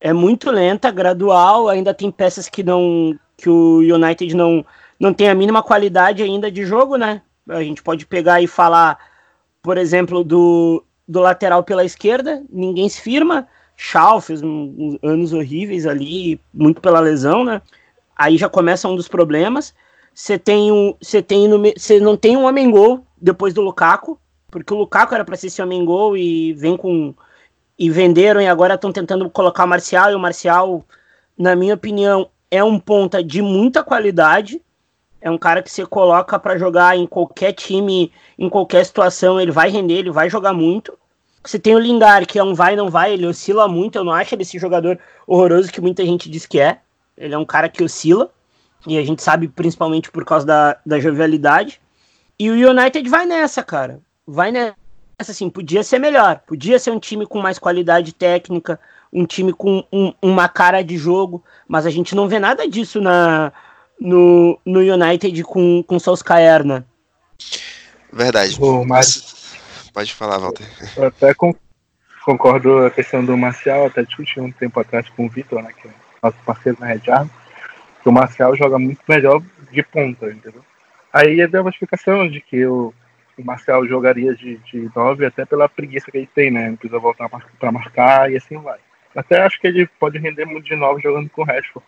É 0.00 0.12
muito 0.12 0.50
lenta, 0.50 0.90
gradual, 0.90 1.68
ainda 1.68 1.92
tem 1.92 2.10
peças 2.10 2.48
que 2.48 2.62
não 2.62 3.18
que 3.36 3.48
o 3.48 3.78
United 3.78 4.34
não 4.34 4.64
não 4.98 5.14
tem 5.14 5.30
a 5.30 5.34
mínima 5.34 5.62
qualidade 5.62 6.22
ainda 6.22 6.50
de 6.50 6.64
jogo, 6.64 6.96
né? 6.96 7.22
A 7.48 7.62
gente 7.62 7.82
pode 7.82 8.04
pegar 8.04 8.42
e 8.42 8.46
falar, 8.46 8.98
por 9.62 9.78
exemplo, 9.78 10.22
do, 10.22 10.84
do 11.08 11.20
lateral 11.20 11.64
pela 11.64 11.84
esquerda, 11.84 12.42
ninguém 12.50 12.86
se 12.88 13.00
firma. 13.00 13.48
Shaw 13.76 14.20
fez 14.20 14.42
anos 15.02 15.32
horríveis 15.32 15.86
ali, 15.86 16.38
muito 16.52 16.82
pela 16.82 17.00
lesão, 17.00 17.44
né? 17.44 17.62
Aí 18.14 18.36
já 18.36 18.46
começa 18.46 18.86
um 18.86 18.94
dos 18.94 19.08
problemas. 19.08 19.74
Você 20.12 20.38
tem 20.38 20.70
um, 20.70 20.94
você 21.00 21.22
tem 21.22 21.48
você 21.74 21.98
não 21.98 22.14
tem 22.14 22.36
um 22.36 22.44
homem 22.44 22.70
gol 22.70 23.02
depois 23.18 23.54
do 23.54 23.62
Lukaku, 23.62 24.18
porque 24.50 24.74
o 24.74 24.78
Lukaku 24.78 25.14
era 25.14 25.24
para 25.24 25.36
ser 25.36 25.46
esse 25.46 25.62
homem 25.62 25.84
gol 25.84 26.16
e 26.16 26.52
vem 26.54 26.76
com 26.76 27.14
e 27.78 27.88
venderam 27.88 28.42
e 28.42 28.46
agora 28.46 28.74
estão 28.74 28.92
tentando 28.92 29.30
colocar 29.30 29.64
o 29.64 29.68
Marcial 29.68 30.10
e 30.10 30.14
o 30.14 30.18
Marcial, 30.18 30.84
na 31.38 31.56
minha 31.56 31.74
opinião, 31.74 32.28
é 32.50 32.62
um 32.62 32.78
ponta 32.78 33.24
de 33.24 33.40
muita 33.40 33.82
qualidade, 33.82 34.60
é 35.18 35.30
um 35.30 35.38
cara 35.38 35.62
que 35.62 35.70
você 35.70 35.86
coloca 35.86 36.38
para 36.38 36.58
jogar 36.58 36.98
em 36.98 37.06
qualquer 37.06 37.52
time, 37.52 38.12
em 38.38 38.50
qualquer 38.50 38.84
situação, 38.84 39.40
ele 39.40 39.50
vai 39.50 39.70
render, 39.70 39.94
ele 39.94 40.10
vai 40.10 40.28
jogar 40.28 40.52
muito. 40.52 40.98
Você 41.42 41.58
tem 41.58 41.74
o 41.74 41.78
Lingard, 41.78 42.26
que 42.26 42.38
é 42.38 42.44
um 42.44 42.54
vai 42.54 42.76
não 42.76 42.90
vai, 42.90 43.14
ele 43.14 43.26
oscila 43.26 43.66
muito, 43.66 43.96
eu 43.96 44.04
não 44.04 44.12
acho 44.12 44.34
ele 44.34 44.42
esse 44.42 44.58
jogador 44.58 44.98
horroroso 45.26 45.72
que 45.72 45.80
muita 45.80 46.04
gente 46.04 46.28
diz 46.28 46.44
que 46.44 46.60
é. 46.60 46.80
Ele 47.16 47.34
é 47.34 47.38
um 47.38 47.46
cara 47.46 47.68
que 47.68 47.82
oscila, 47.82 48.30
e 48.86 48.98
a 48.98 49.02
gente 49.02 49.22
sabe 49.22 49.48
principalmente 49.48 50.10
por 50.10 50.24
causa 50.24 50.46
da, 50.46 50.76
da 50.84 51.00
jovialidade. 51.00 51.80
E 52.38 52.50
o 52.50 52.70
United 52.70 53.08
vai 53.08 53.24
nessa, 53.24 53.62
cara. 53.62 54.00
Vai 54.32 54.52
nessa, 54.52 54.76
assim, 55.20 55.50
podia 55.50 55.82
ser 55.82 55.98
melhor. 55.98 56.40
Podia 56.46 56.78
ser 56.78 56.92
um 56.92 57.00
time 57.00 57.26
com 57.26 57.40
mais 57.40 57.58
qualidade 57.58 58.12
técnica, 58.12 58.78
um 59.12 59.26
time 59.26 59.52
com 59.52 59.84
um, 59.92 60.14
uma 60.22 60.48
cara 60.48 60.82
de 60.82 60.96
jogo, 60.96 61.42
mas 61.66 61.84
a 61.84 61.90
gente 61.90 62.14
não 62.14 62.28
vê 62.28 62.38
nada 62.38 62.68
disso 62.68 63.00
na, 63.00 63.52
no, 64.00 64.56
no 64.64 64.78
United 64.78 65.42
com, 65.42 65.82
com 65.82 65.98
Solskjaer, 65.98 66.64
né? 66.64 66.84
Verdade. 68.12 68.56
Ô, 68.60 68.84
mas... 68.84 69.58
Pode 69.92 70.14
falar, 70.14 70.38
Walter. 70.38 70.64
Eu 70.96 71.08
até 71.08 71.34
com, 71.34 71.52
concordo 72.24 72.86
a 72.86 72.90
questão 72.92 73.24
do 73.24 73.36
Marcial, 73.36 73.86
até 73.86 74.04
discuti 74.04 74.38
um 74.38 74.52
tempo 74.52 74.78
atrás 74.78 75.08
com 75.08 75.26
o 75.26 75.28
Vitor, 75.28 75.60
né, 75.60 75.72
que 75.72 75.88
é 75.88 75.90
nosso 76.22 76.36
parceiro 76.46 76.78
na 76.80 76.86
Red 76.86 77.10
Army, 77.10 77.30
que 78.00 78.08
o 78.08 78.12
Marcial 78.12 78.54
joga 78.54 78.78
muito 78.78 79.00
melhor 79.08 79.42
de 79.72 79.82
ponta, 79.82 80.30
entendeu? 80.30 80.64
Aí 81.12 81.44
deu 81.48 81.62
uma 81.62 81.70
explicação 81.70 82.28
de 82.28 82.40
que 82.40 82.64
o, 82.64 82.94
o 83.40 83.44
Marcial 83.44 83.86
jogaria 83.86 84.34
de, 84.34 84.56
de 84.58 84.90
9 84.94 85.26
até 85.26 85.44
pela 85.44 85.68
preguiça 85.68 86.10
que 86.10 86.18
ele 86.18 86.28
tem, 86.34 86.50
né? 86.50 86.68
Não 86.68 86.76
precisa 86.76 86.98
voltar 86.98 87.28
para 87.28 87.72
marcar 87.72 88.30
e 88.30 88.36
assim 88.36 88.58
vai. 88.58 88.78
Até 89.14 89.42
acho 89.42 89.60
que 89.60 89.66
ele 89.66 89.86
pode 89.98 90.18
render 90.18 90.44
muito 90.44 90.66
de 90.66 90.76
9 90.76 91.02
jogando 91.02 91.28
com 91.30 91.42
o 91.42 91.44
Rashford, 91.44 91.86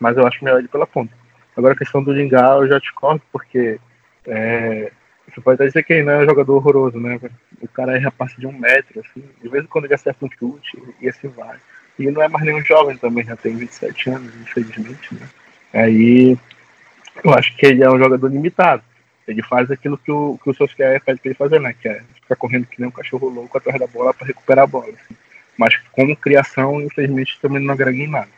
mas 0.00 0.16
eu 0.16 0.26
acho 0.26 0.44
melhor 0.44 0.58
ele 0.58 0.68
pela 0.68 0.86
ponta. 0.86 1.12
Agora 1.56 1.74
a 1.74 1.76
questão 1.76 2.02
do 2.02 2.12
Lingard 2.12 2.62
eu 2.62 2.68
já 2.68 2.78
discordo, 2.78 3.22
porque 3.32 3.78
é, 4.26 4.90
você 5.28 5.40
pode 5.40 5.54
até 5.54 5.66
dizer 5.66 5.82
que 5.82 5.92
ele 5.92 6.04
não 6.04 6.12
é 6.14 6.18
um 6.18 6.28
jogador 6.28 6.56
horroroso, 6.56 6.98
né? 6.98 7.18
O 7.60 7.68
cara 7.68 7.96
erra 7.96 8.10
passe 8.10 8.38
de 8.38 8.46
um 8.46 8.52
metro, 8.52 9.00
assim, 9.00 9.24
de 9.42 9.48
vez 9.48 9.64
em 9.64 9.66
quando 9.66 9.84
ele 9.84 9.94
acerta 9.94 10.24
um 10.24 10.30
chute 10.30 10.82
e 11.00 11.08
assim 11.08 11.28
vai. 11.28 11.56
E 11.98 12.10
não 12.10 12.22
é 12.22 12.28
mais 12.28 12.44
nenhum 12.44 12.60
jovem 12.60 12.96
também, 12.96 13.24
já 13.24 13.36
tem 13.36 13.56
27 13.56 14.10
anos, 14.10 14.34
infelizmente, 14.42 15.14
né? 15.14 15.28
Aí 15.72 16.38
eu 17.24 17.32
acho 17.32 17.56
que 17.56 17.66
ele 17.66 17.82
é 17.82 17.90
um 17.90 17.98
jogador 17.98 18.28
limitado. 18.28 18.82
Ele 19.26 19.42
faz 19.42 19.70
aquilo 19.70 19.98
que 19.98 20.10
o, 20.10 20.38
que 20.42 20.50
o 20.50 20.54
Solskjaer 20.54 21.02
pede 21.02 21.20
pra 21.20 21.28
ele 21.28 21.38
fazer, 21.38 21.60
né? 21.60 21.74
Que 21.80 21.88
é 21.88 22.02
ficar 22.22 22.36
correndo 22.36 22.66
que 22.66 22.80
nem 22.80 22.88
um 22.88 22.92
cachorro 22.92 23.28
louco 23.28 23.58
atrás 23.58 23.78
da 23.78 23.86
bola 23.86 24.14
para 24.14 24.26
recuperar 24.26 24.64
a 24.64 24.66
bola. 24.66 24.88
Assim. 24.88 25.16
Mas 25.58 25.74
como 25.92 26.16
criação, 26.16 26.80
infelizmente, 26.80 27.38
também 27.40 27.62
não 27.62 27.74
agrega 27.74 27.96
em 27.96 28.08
nada. 28.08 28.28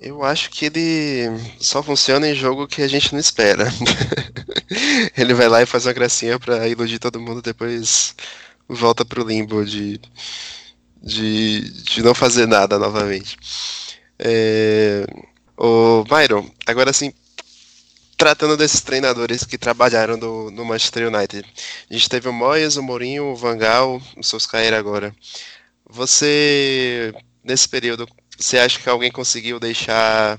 Eu 0.00 0.22
acho 0.22 0.50
que 0.50 0.66
ele 0.66 1.26
só 1.58 1.82
funciona 1.82 2.28
em 2.28 2.34
jogo 2.34 2.68
que 2.68 2.82
a 2.82 2.88
gente 2.88 3.12
não 3.12 3.18
espera. 3.18 3.64
ele 5.16 5.34
vai 5.34 5.48
lá 5.48 5.60
e 5.60 5.66
faz 5.66 5.86
uma 5.86 5.92
gracinha 5.92 6.38
pra 6.38 6.68
iludir 6.68 7.00
todo 7.00 7.20
mundo, 7.20 7.42
depois 7.42 8.14
volta 8.68 9.04
pro 9.04 9.26
limbo 9.26 9.64
de, 9.64 10.00
de, 11.02 11.82
de 11.82 12.02
não 12.02 12.14
fazer 12.14 12.46
nada 12.46 12.78
novamente. 12.78 13.36
É... 14.18 15.04
O 15.56 16.04
Myron, 16.08 16.48
agora 16.64 16.92
sim, 16.92 17.12
tratando 18.18 18.56
desses 18.56 18.80
treinadores 18.80 19.44
que 19.44 19.56
trabalharam 19.56 20.16
no, 20.16 20.50
no, 20.50 20.64
Manchester 20.64 21.06
United. 21.06 21.46
A 21.88 21.94
gente 21.94 22.08
teve 22.08 22.28
o 22.28 22.32
Moyes, 22.32 22.76
o 22.76 22.82
Mourinho, 22.82 23.26
o 23.26 23.36
Van 23.36 23.56
Gaal, 23.56 24.02
o 24.16 24.22
Solskjaer 24.24 24.74
agora. 24.74 25.14
Você, 25.88 27.14
nesse 27.44 27.68
período, 27.68 28.08
você 28.36 28.58
acha 28.58 28.80
que 28.80 28.88
alguém 28.88 29.10
conseguiu 29.12 29.60
deixar 29.60 30.38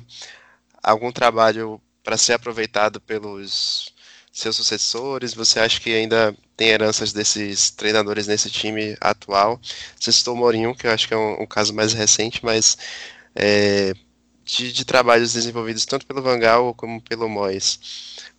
algum 0.83 1.11
trabalho 1.11 1.81
para 2.03 2.17
ser 2.17 2.33
aproveitado 2.33 2.99
pelos 2.99 3.93
seus 4.31 4.57
sucessores? 4.57 5.33
Você 5.33 5.59
acha 5.61 5.79
que 5.79 5.93
ainda 5.93 6.35
tem 6.57 6.69
heranças 6.69 7.13
desses 7.13 7.71
treinadores 7.71 8.27
nesse 8.27 8.49
time 8.49 8.97
atual? 8.99 9.59
Você 9.97 10.11
citou 10.11 10.33
o 10.35 10.37
Mourinho, 10.37 10.75
que 10.75 10.85
eu 10.85 10.91
acho 10.91 11.07
que 11.07 11.13
é 11.13 11.17
um, 11.17 11.43
um 11.43 11.47
caso 11.47 11.73
mais 11.73 11.93
recente, 11.93 12.43
mas 12.43 12.77
é, 13.33 13.93
de, 14.49 14.71
de, 14.71 14.85
trabalhos 14.85 15.33
desenvolvidos 15.33 15.85
tanto 15.85 16.05
pelo 16.05 16.21
Vangal 16.21 16.73
como 16.73 17.01
pelo 17.01 17.29
Moyes. 17.29 17.79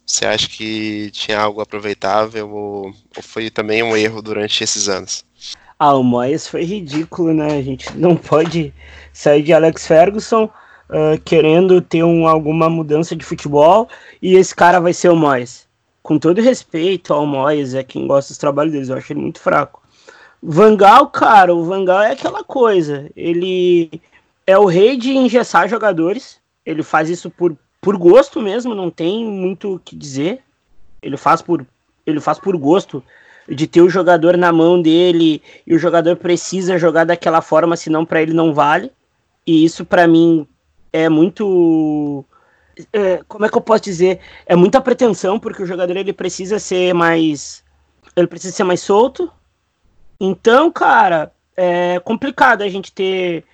Você 0.04 0.26
acha 0.26 0.48
que 0.48 1.10
tinha 1.12 1.40
algo 1.40 1.60
aproveitável 1.60 2.50
ou, 2.50 2.86
ou 3.16 3.22
foi 3.22 3.48
também 3.48 3.82
um 3.82 3.96
erro 3.96 4.20
durante 4.20 4.64
esses 4.64 4.88
anos? 4.88 5.24
Ah, 5.78 5.94
o 5.94 6.02
Moyes 6.02 6.48
foi 6.48 6.64
ridículo, 6.64 7.32
né? 7.32 7.56
A 7.56 7.62
gente 7.62 7.96
não 7.96 8.16
pode 8.16 8.74
sair 9.12 9.42
de 9.42 9.52
Alex 9.52 9.86
Ferguson 9.86 10.44
uh, 10.44 11.20
querendo 11.24 11.80
ter 11.80 12.02
um, 12.02 12.26
alguma 12.26 12.68
mudança 12.68 13.14
de 13.14 13.24
futebol 13.24 13.88
e 14.20 14.34
esse 14.34 14.54
cara 14.54 14.80
vai 14.80 14.92
ser 14.92 15.10
o 15.10 15.16
Moyes. 15.16 15.68
Com 16.02 16.18
todo 16.18 16.40
respeito 16.40 17.14
ao 17.14 17.24
Moyes, 17.24 17.74
é 17.74 17.84
quem 17.84 18.06
gosta 18.06 18.30
dos 18.30 18.38
trabalhos 18.38 18.72
deles, 18.72 18.88
eu 18.88 18.96
acho 18.96 19.12
ele 19.12 19.20
muito 19.20 19.40
fraco. 19.40 19.80
Vangal, 20.42 21.08
cara, 21.08 21.54
o 21.54 21.64
Vangal 21.64 22.02
é 22.02 22.12
aquela 22.12 22.42
coisa. 22.42 23.10
Ele 23.14 23.90
é 24.50 24.58
o 24.58 24.66
rei 24.66 24.96
de 24.96 25.12
engessar 25.16 25.68
jogadores. 25.68 26.40
Ele 26.66 26.82
faz 26.82 27.08
isso 27.08 27.30
por, 27.30 27.56
por 27.80 27.96
gosto 27.96 28.40
mesmo, 28.40 28.74
não 28.74 28.90
tem 28.90 29.24
muito 29.24 29.76
o 29.76 29.78
que 29.78 29.96
dizer. 29.96 30.42
Ele 31.00 31.16
faz 31.16 31.40
por 31.40 31.64
ele 32.06 32.20
faz 32.20 32.38
por 32.38 32.56
gosto 32.56 33.04
de 33.48 33.66
ter 33.66 33.82
o 33.82 33.88
jogador 33.88 34.36
na 34.36 34.52
mão 34.52 34.80
dele 34.80 35.42
e 35.66 35.74
o 35.74 35.78
jogador 35.78 36.16
precisa 36.16 36.78
jogar 36.78 37.04
daquela 37.04 37.40
forma, 37.40 37.76
senão 37.76 38.04
para 38.04 38.22
ele 38.22 38.32
não 38.32 38.52
vale. 38.52 38.90
E 39.46 39.64
isso 39.64 39.84
para 39.84 40.08
mim 40.08 40.46
é 40.92 41.08
muito 41.08 42.24
é, 42.92 43.20
como 43.28 43.44
é 43.44 43.48
que 43.48 43.56
eu 43.56 43.60
posso 43.60 43.84
dizer? 43.84 44.18
É 44.46 44.56
muita 44.56 44.80
pretensão 44.80 45.38
porque 45.38 45.62
o 45.62 45.66
jogador 45.66 45.96
ele 45.96 46.12
precisa 46.12 46.58
ser 46.58 46.92
mais 46.92 47.62
ele 48.16 48.26
precisa 48.26 48.54
ser 48.54 48.64
mais 48.64 48.80
solto. 48.80 49.30
Então, 50.18 50.70
cara, 50.70 51.32
é 51.56 52.00
complicado 52.00 52.62
a 52.62 52.68
gente 52.68 52.92
ter 52.92 53.44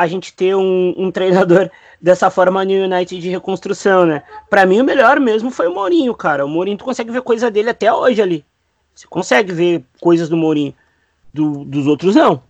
a 0.00 0.06
gente 0.06 0.32
ter 0.32 0.56
um, 0.56 0.94
um 0.96 1.10
treinador 1.10 1.70
dessa 2.00 2.30
forma 2.30 2.64
no 2.64 2.72
United 2.72 3.20
de 3.20 3.28
reconstrução, 3.28 4.06
né? 4.06 4.22
Para 4.48 4.64
mim 4.64 4.80
o 4.80 4.84
melhor 4.84 5.20
mesmo 5.20 5.50
foi 5.50 5.68
o 5.68 5.74
Mourinho, 5.74 6.14
cara. 6.14 6.46
O 6.46 6.48
Mourinho 6.48 6.78
tu 6.78 6.84
consegue 6.84 7.10
ver 7.10 7.20
coisa 7.20 7.50
dele 7.50 7.68
até 7.68 7.92
hoje 7.92 8.22
ali. 8.22 8.44
Você 8.94 9.06
consegue 9.06 9.52
ver 9.52 9.84
coisas 10.00 10.28
do 10.30 10.38
Mourinho, 10.38 10.74
do, 11.34 11.64
dos 11.66 11.86
outros 11.86 12.14
não. 12.14 12.42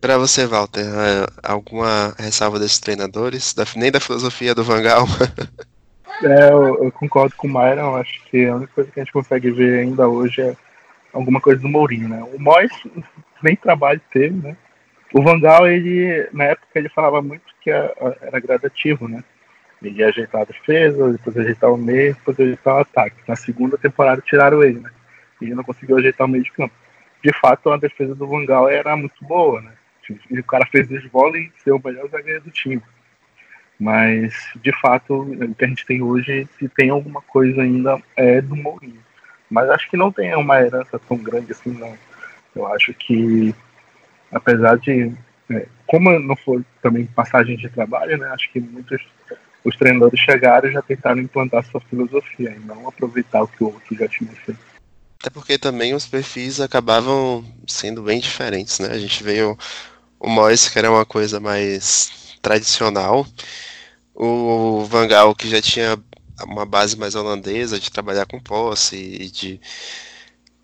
Para 0.00 0.16
você, 0.16 0.46
Walter, 0.46 0.80
é, 0.80 1.26
alguma 1.42 2.14
ressalva 2.18 2.58
desses 2.58 2.78
treinadores? 2.78 3.52
Da, 3.52 3.64
nem 3.76 3.90
da 3.90 4.00
filosofia 4.00 4.54
do 4.54 4.64
Vangal? 4.64 5.06
é, 6.24 6.50
eu, 6.50 6.84
eu, 6.84 6.92
concordo 6.92 7.34
com 7.36 7.46
o 7.46 7.50
Myron. 7.50 7.96
Acho 7.96 8.22
que 8.30 8.46
a 8.46 8.56
única 8.56 8.72
coisa 8.74 8.90
que 8.90 9.00
a 9.00 9.04
gente 9.04 9.12
consegue 9.12 9.50
ver 9.50 9.80
ainda 9.80 10.08
hoje 10.08 10.40
é 10.40 10.56
alguma 11.12 11.40
coisa 11.40 11.60
do 11.60 11.68
Mourinho, 11.68 12.08
né? 12.08 12.22
O 12.34 12.40
Mois 12.40 12.70
nem 13.42 13.56
trabalho 13.56 14.00
teve, 14.10 14.34
né? 14.36 14.56
O 15.14 15.22
Vangal, 15.22 15.68
ele, 15.68 16.28
na 16.32 16.44
época, 16.44 16.68
ele 16.74 16.88
falava 16.88 17.22
muito 17.22 17.44
que 17.60 17.70
era 17.70 18.40
gradativo, 18.40 19.06
né? 19.08 19.22
Ele 19.80 20.00
ia 20.00 20.08
ajeitar 20.08 20.42
a 20.42 20.44
defesa, 20.44 21.12
depois 21.12 21.36
ajeitar 21.36 21.72
o 21.72 21.76
meio, 21.76 22.14
depois 22.14 22.40
ajeitar 22.40 22.74
o 22.74 22.80
ataque. 22.80 23.16
Na 23.28 23.36
segunda 23.36 23.78
temporada 23.78 24.20
tiraram 24.20 24.62
ele, 24.62 24.80
né? 24.80 24.90
e 25.40 25.54
não 25.54 25.62
conseguiu 25.62 25.96
ajeitar 25.96 26.26
o 26.26 26.30
meio 26.30 26.42
de 26.42 26.52
campo. 26.52 26.74
De 27.22 27.32
fato, 27.38 27.70
a 27.70 27.76
defesa 27.76 28.14
do 28.14 28.26
Vangal 28.26 28.68
era 28.68 28.96
muito 28.96 29.24
boa, 29.24 29.60
né? 29.60 29.72
O 30.30 30.42
cara 30.42 30.66
fez 30.66 30.88
desbola 30.88 31.38
e 31.38 31.50
ser 31.58 31.72
o 31.72 31.80
melhor 31.82 32.08
zagueiro 32.08 32.42
do 32.42 32.50
time. 32.50 32.82
Mas, 33.78 34.34
de 34.56 34.72
fato, 34.80 35.22
o 35.22 35.54
que 35.54 35.64
a 35.64 35.68
gente 35.68 35.86
tem 35.86 36.02
hoje, 36.02 36.48
se 36.58 36.68
tem 36.68 36.90
alguma 36.90 37.22
coisa 37.22 37.62
ainda, 37.62 38.00
é 38.16 38.40
do 38.40 38.54
Mourinho. 38.54 39.02
Mas 39.50 39.70
acho 39.70 39.88
que 39.90 39.96
não 39.96 40.12
tem 40.12 40.34
uma 40.34 40.60
herança 40.60 40.98
tão 40.98 41.16
grande 41.16 41.52
assim, 41.52 41.70
não. 41.70 41.96
Eu 42.54 42.66
acho 42.66 42.92
que, 42.94 43.54
apesar 44.34 44.78
de. 44.78 45.12
É, 45.50 45.66
como 45.86 46.18
não 46.18 46.36
foi 46.36 46.64
também 46.82 47.06
passagem 47.06 47.56
de 47.56 47.68
trabalho, 47.68 48.18
né? 48.18 48.26
Acho 48.28 48.50
que 48.52 48.60
muitos 48.60 49.00
os 49.64 49.76
treinadores 49.76 50.20
chegaram 50.20 50.68
e 50.68 50.72
já 50.72 50.82
tentaram 50.82 51.20
implantar 51.20 51.64
sua 51.64 51.80
filosofia 51.80 52.50
e 52.50 52.66
não 52.66 52.86
aproveitar 52.86 53.42
o 53.42 53.48
que 53.48 53.64
o 53.64 53.68
outro 53.68 53.96
já 53.96 54.06
tinha 54.06 54.30
feito. 54.30 54.60
Até 55.18 55.30
porque 55.30 55.56
também 55.56 55.94
os 55.94 56.06
perfis 56.06 56.60
acabavam 56.60 57.42
sendo 57.66 58.02
bem 58.02 58.20
diferentes, 58.20 58.78
né? 58.78 58.88
A 58.90 58.98
gente 58.98 59.24
veio 59.24 59.56
o 60.20 60.28
Moyes, 60.28 60.68
que 60.68 60.78
era 60.78 60.90
uma 60.90 61.06
coisa 61.06 61.40
mais 61.40 62.36
tradicional, 62.42 63.26
o 64.14 64.84
Van 64.84 65.08
Gaal, 65.08 65.34
que 65.34 65.48
já 65.48 65.62
tinha 65.62 65.98
uma 66.46 66.66
base 66.66 66.98
mais 66.98 67.14
holandesa 67.14 67.80
de 67.80 67.90
trabalhar 67.90 68.26
com 68.26 68.38
posse 68.38 68.96
e 68.96 69.30
de 69.30 69.60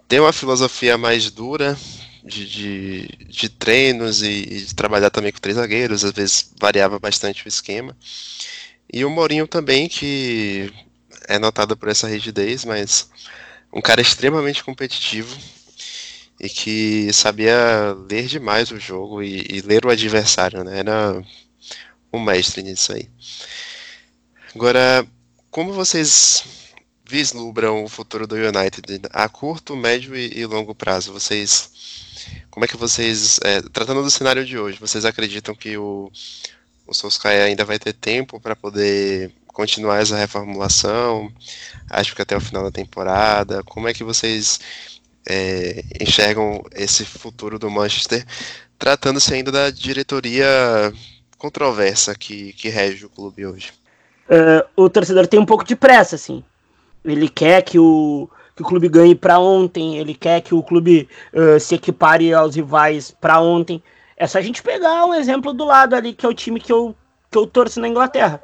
ter 0.07 0.21
uma 0.21 0.33
filosofia 0.33 0.99
mais 0.99 1.31
dura 1.31 1.77
de, 2.25 2.47
de, 2.47 3.09
de 3.29 3.49
treinos 3.49 4.23
e, 4.23 4.43
e, 4.43 4.65
de 4.67 4.75
trabalhar 4.75 5.11
também 5.11 5.33
com 5.33 5.39
três 5.39 5.57
zagueiros, 5.57 6.05
às 6.05 6.13
vezes 6.13 6.53
variava 6.59 6.99
bastante 6.99 7.45
o 7.45 7.49
esquema. 7.49 7.97
E 8.93 9.05
o 9.05 9.11
Mourinho 9.11 9.47
também, 9.47 9.89
que 9.89 10.73
é 11.29 11.39
notado 11.39 11.77
por 11.77 11.89
essa 11.89 12.09
rigidez, 12.09 12.65
mas 12.65 13.09
um 13.73 13.81
cara 13.81 14.01
extremamente 14.01 14.65
competitivo 14.65 15.37
e 16.41 16.49
que 16.49 17.13
sabia 17.13 17.95
ler 18.09 18.27
demais 18.27 18.71
o 18.71 18.81
jogo 18.81 19.23
e, 19.23 19.47
e 19.49 19.61
ler 19.61 19.85
o 19.85 19.91
adversário, 19.91 20.65
né? 20.65 20.79
Era 20.79 21.23
um 22.13 22.21
mestre 22.21 22.63
nisso 22.63 22.93
aí. 22.93 23.09
Agora, 24.55 25.07
como 25.51 25.73
vocês 25.73 26.45
vislumbram 27.05 27.85
o 27.85 27.89
futuro 27.89 28.27
do 28.27 28.37
United 28.37 29.03
a 29.11 29.29
curto, 29.29 29.77
médio 29.77 30.17
e, 30.17 30.45
longo 30.47 30.75
prazo? 30.75 31.13
Vocês, 31.13 31.70
como 32.51 32.65
é 32.65 32.69
que 32.69 32.77
vocês, 32.77 33.39
é, 33.45 33.61
tratando 33.63 34.03
do 34.03 34.11
cenário 34.11 34.45
de 34.45 34.59
hoje, 34.59 34.79
vocês 34.79 35.05
acreditam 35.05 35.55
que 35.55 35.77
o, 35.77 36.11
o 36.87 36.95
Solskjaer 36.95 37.45
ainda 37.45 37.65
vai 37.65 37.79
ter 37.79 37.93
tempo 37.93 38.41
para 38.41 38.57
poder 38.57 39.33
continuar 39.49 40.01
essa 40.01 40.17
reformulação? 40.17 41.33
Acho 41.89 42.15
que 42.15 42.23
até 42.23 42.37
o 42.37 42.41
final 42.41 42.63
da 42.63 42.71
temporada. 42.71 43.63
Como 43.65 43.89
é 43.89 43.95
que 43.95 44.05
vocês 44.05 44.61
é, 45.29 45.85
enxergam 46.01 46.63
esse 46.75 47.05
futuro 47.05 47.59
do 47.59 47.71
Manchester, 47.71 48.25
tratando-se 48.79 49.35
ainda 49.35 49.53
da 49.53 49.71
diretoria 49.71 50.47
controversa 51.39 52.15
que, 52.15 52.53
que 52.55 52.69
rege 52.69 53.07
o 53.07 53.11
clube 53.11 53.47
hoje? 53.47 53.73
uh, 54.31 54.65
o 54.77 54.89
torcedor 54.89 55.27
tem 55.27 55.41
um 55.41 55.47
pouco 55.47 55.65
de 55.65 55.75
pressa, 55.75 56.15
assim. 56.15 56.43
Ele 57.05 57.29
quer 57.29 57.63
que 57.63 57.79
o, 57.79 58.29
que 58.61 58.63
o 58.63 58.67
clube 58.67 58.89
ganhe 58.89 59.15
para 59.15 59.39
ontem, 59.39 59.97
ele 59.97 60.15
quer 60.15 60.43
que 60.43 60.55
o 60.55 60.63
clube 60.63 61.09
uh, 61.33 61.59
se 61.59 61.75
equipare 61.75 62.33
aos 62.35 62.55
rivais 62.55 63.11
para 63.11 63.41
ontem. 63.41 63.83
É 64.17 64.27
só 64.27 64.39
a 64.39 64.43
gente 64.43 64.63
pegar 64.63 65.07
um 65.07 65.15
exemplo 65.15 65.55
do 65.55 65.65
lado 65.65 65.97
ali, 65.97 66.13
que 66.13 66.27
é 66.27 66.29
o 66.29 66.35
time 66.35 66.61
que 66.61 66.71
eu, 66.71 66.95
que 67.31 67.39
eu 67.39 67.47
torço 67.47 67.81
na 67.81 67.89
Inglaterra, 67.89 68.41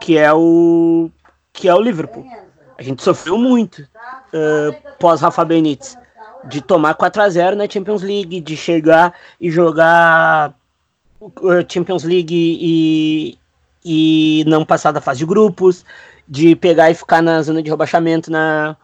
que 0.00 0.16
é 0.16 0.32
o 0.32 1.10
que 1.52 1.68
é 1.68 1.74
o 1.74 1.80
Liverpool. 1.80 2.24
A 2.78 2.82
gente 2.82 3.02
sofreu 3.02 3.36
muito 3.36 3.82
uh, 3.82 4.96
pós 4.98 5.20
Rafa 5.20 5.44
Benítez 5.44 5.98
de 6.46 6.60
tomar 6.60 6.94
4 6.94 7.22
a 7.22 7.28
0 7.28 7.56
na 7.56 7.68
Champions 7.68 8.02
League, 8.02 8.40
de 8.40 8.56
chegar 8.56 9.14
e 9.40 9.50
jogar 9.50 10.54
Champions 11.68 12.04
League 12.04 12.34
e, 12.34 13.38
e 13.84 14.44
não 14.46 14.64
passar 14.64 14.92
da 14.92 15.00
fase 15.00 15.20
de 15.20 15.26
grupos, 15.26 15.84
de 16.28 16.54
pegar 16.54 16.90
e 16.90 16.94
ficar 16.94 17.22
na 17.22 17.40
zona 17.42 17.62
de 17.62 17.70
rebaixamento 17.70 18.30
na, 18.30 18.76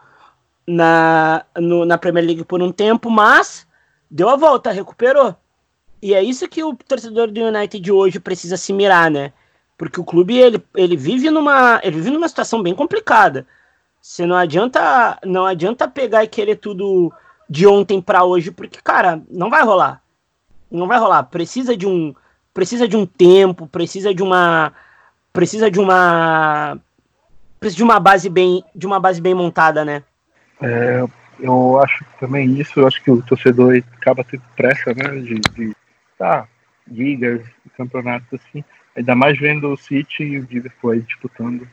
na, 0.65 1.45
no, 1.57 1.85
na 1.85 1.97
Premier 1.97 2.25
League 2.25 2.43
por 2.45 2.61
um 2.61 2.71
tempo, 2.71 3.09
mas 3.09 3.67
deu 4.09 4.29
a 4.29 4.35
volta, 4.35 4.71
recuperou. 4.71 5.35
E 6.01 6.13
é 6.13 6.23
isso 6.23 6.47
que 6.47 6.63
o 6.63 6.75
torcedor 6.75 7.29
do 7.31 7.41
United 7.41 7.91
hoje 7.91 8.19
precisa 8.19 8.57
se 8.57 8.73
mirar, 8.73 9.11
né? 9.11 9.31
Porque 9.77 9.99
o 9.99 10.03
clube 10.03 10.37
ele, 10.37 10.63
ele 10.75 10.97
vive 10.97 11.29
numa 11.29 11.79
ele 11.83 11.97
vive 11.97 12.11
numa 12.11 12.27
situação 12.27 12.61
bem 12.61 12.73
complicada. 12.73 13.45
Você 14.01 14.25
não 14.25 14.35
adianta 14.35 15.19
não 15.23 15.45
adianta 15.45 15.87
pegar 15.87 16.23
e 16.23 16.27
querer 16.27 16.55
tudo 16.55 17.13
de 17.49 17.67
ontem 17.67 18.01
para 18.01 18.23
hoje, 18.23 18.49
porque 18.51 18.79
cara, 18.81 19.21
não 19.29 19.49
vai 19.49 19.63
rolar. 19.63 20.01
Não 20.69 20.87
vai 20.87 20.97
rolar. 20.99 21.23
Precisa 21.23 21.77
de 21.77 21.85
um 21.85 22.15
precisa 22.53 22.87
de 22.87 22.97
um 22.97 23.05
tempo, 23.05 23.67
precisa 23.67 24.13
de 24.13 24.23
uma 24.23 24.73
precisa 25.31 25.69
de 25.69 25.79
uma 25.79 26.79
precisa 27.59 27.77
de 27.77 27.83
uma 27.83 27.99
base 27.99 28.29
bem 28.29 28.63
de 28.75 28.87
uma 28.87 28.99
base 28.99 29.21
bem 29.21 29.35
montada, 29.35 29.85
né? 29.85 30.03
É, 30.61 31.03
eu 31.39 31.79
acho 31.81 32.05
também 32.19 32.59
isso, 32.59 32.79
eu 32.79 32.87
acho 32.87 33.01
que 33.03 33.09
o 33.09 33.21
torcedor 33.21 33.81
acaba 33.97 34.23
tendo 34.23 34.43
pressa, 34.55 34.93
né, 34.93 35.19
de, 35.19 35.39
de 35.39 35.75
tá, 36.17 36.47
ligas, 36.87 37.41
campeonatos 37.75 38.39
assim, 38.39 38.63
ainda 38.95 39.15
mais 39.15 39.39
vendo 39.39 39.71
o 39.71 39.77
City 39.77 40.23
e 40.23 40.39
o 40.39 40.47
Liverpool 40.49 40.91
aí 40.91 41.01
disputando 41.01 41.67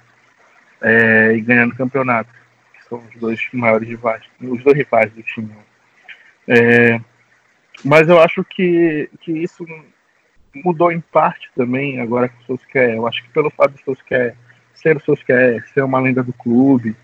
é, 0.81 1.35
e 1.35 1.41
ganhando 1.41 1.75
campeonato, 1.75 2.31
que 2.75 2.89
são 2.89 2.99
os 2.99 3.21
dois 3.21 3.41
maiores 3.53 3.89
rivais, 3.89 4.23
os 4.41 4.63
dois 4.63 4.77
rivais 4.77 5.13
do 5.13 5.23
time. 5.23 5.53
É, 6.47 7.01
mas 7.85 8.09
eu 8.09 8.21
acho 8.21 8.43
que, 8.45 9.11
que 9.21 9.33
isso 9.33 9.67
mudou 10.65 10.91
em 10.91 11.01
parte 11.01 11.51
também 11.55 12.01
agora 12.01 12.29
que 12.29 12.43
o 12.43 12.47
Solskjaer. 12.47 12.95
Eu 12.95 13.07
acho 13.07 13.23
que 13.23 13.29
pelo 13.31 13.51
fato 13.51 13.75
de 13.75 13.83
o 13.83 13.85
Solskjaer 13.85 14.35
ser 14.75 14.97
o 14.97 15.01
Solskjaer, 15.01 15.67
ser 15.69 15.83
uma 15.83 16.01
lenda 16.01 16.23
do 16.23 16.33
clube, 16.33 16.97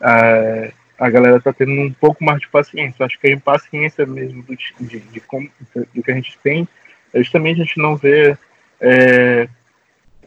é, 0.00 0.72
a 1.02 1.10
galera 1.10 1.40
tá 1.40 1.52
tendo 1.52 1.72
um 1.72 1.92
pouco 1.92 2.22
mais 2.22 2.40
de 2.40 2.48
paciência. 2.48 3.04
Acho 3.04 3.18
que 3.18 3.26
a 3.26 3.32
impaciência 3.32 4.06
mesmo 4.06 4.40
do, 4.44 4.56
de, 4.56 5.00
de, 5.00 5.20
como, 5.20 5.50
do 5.92 6.00
que 6.00 6.10
a 6.12 6.14
gente 6.14 6.38
tem 6.38 6.68
é 7.12 7.18
justamente 7.18 7.60
a 7.60 7.64
gente 7.64 7.78
não 7.78 7.96
ver 7.96 8.38
é, 8.80 9.48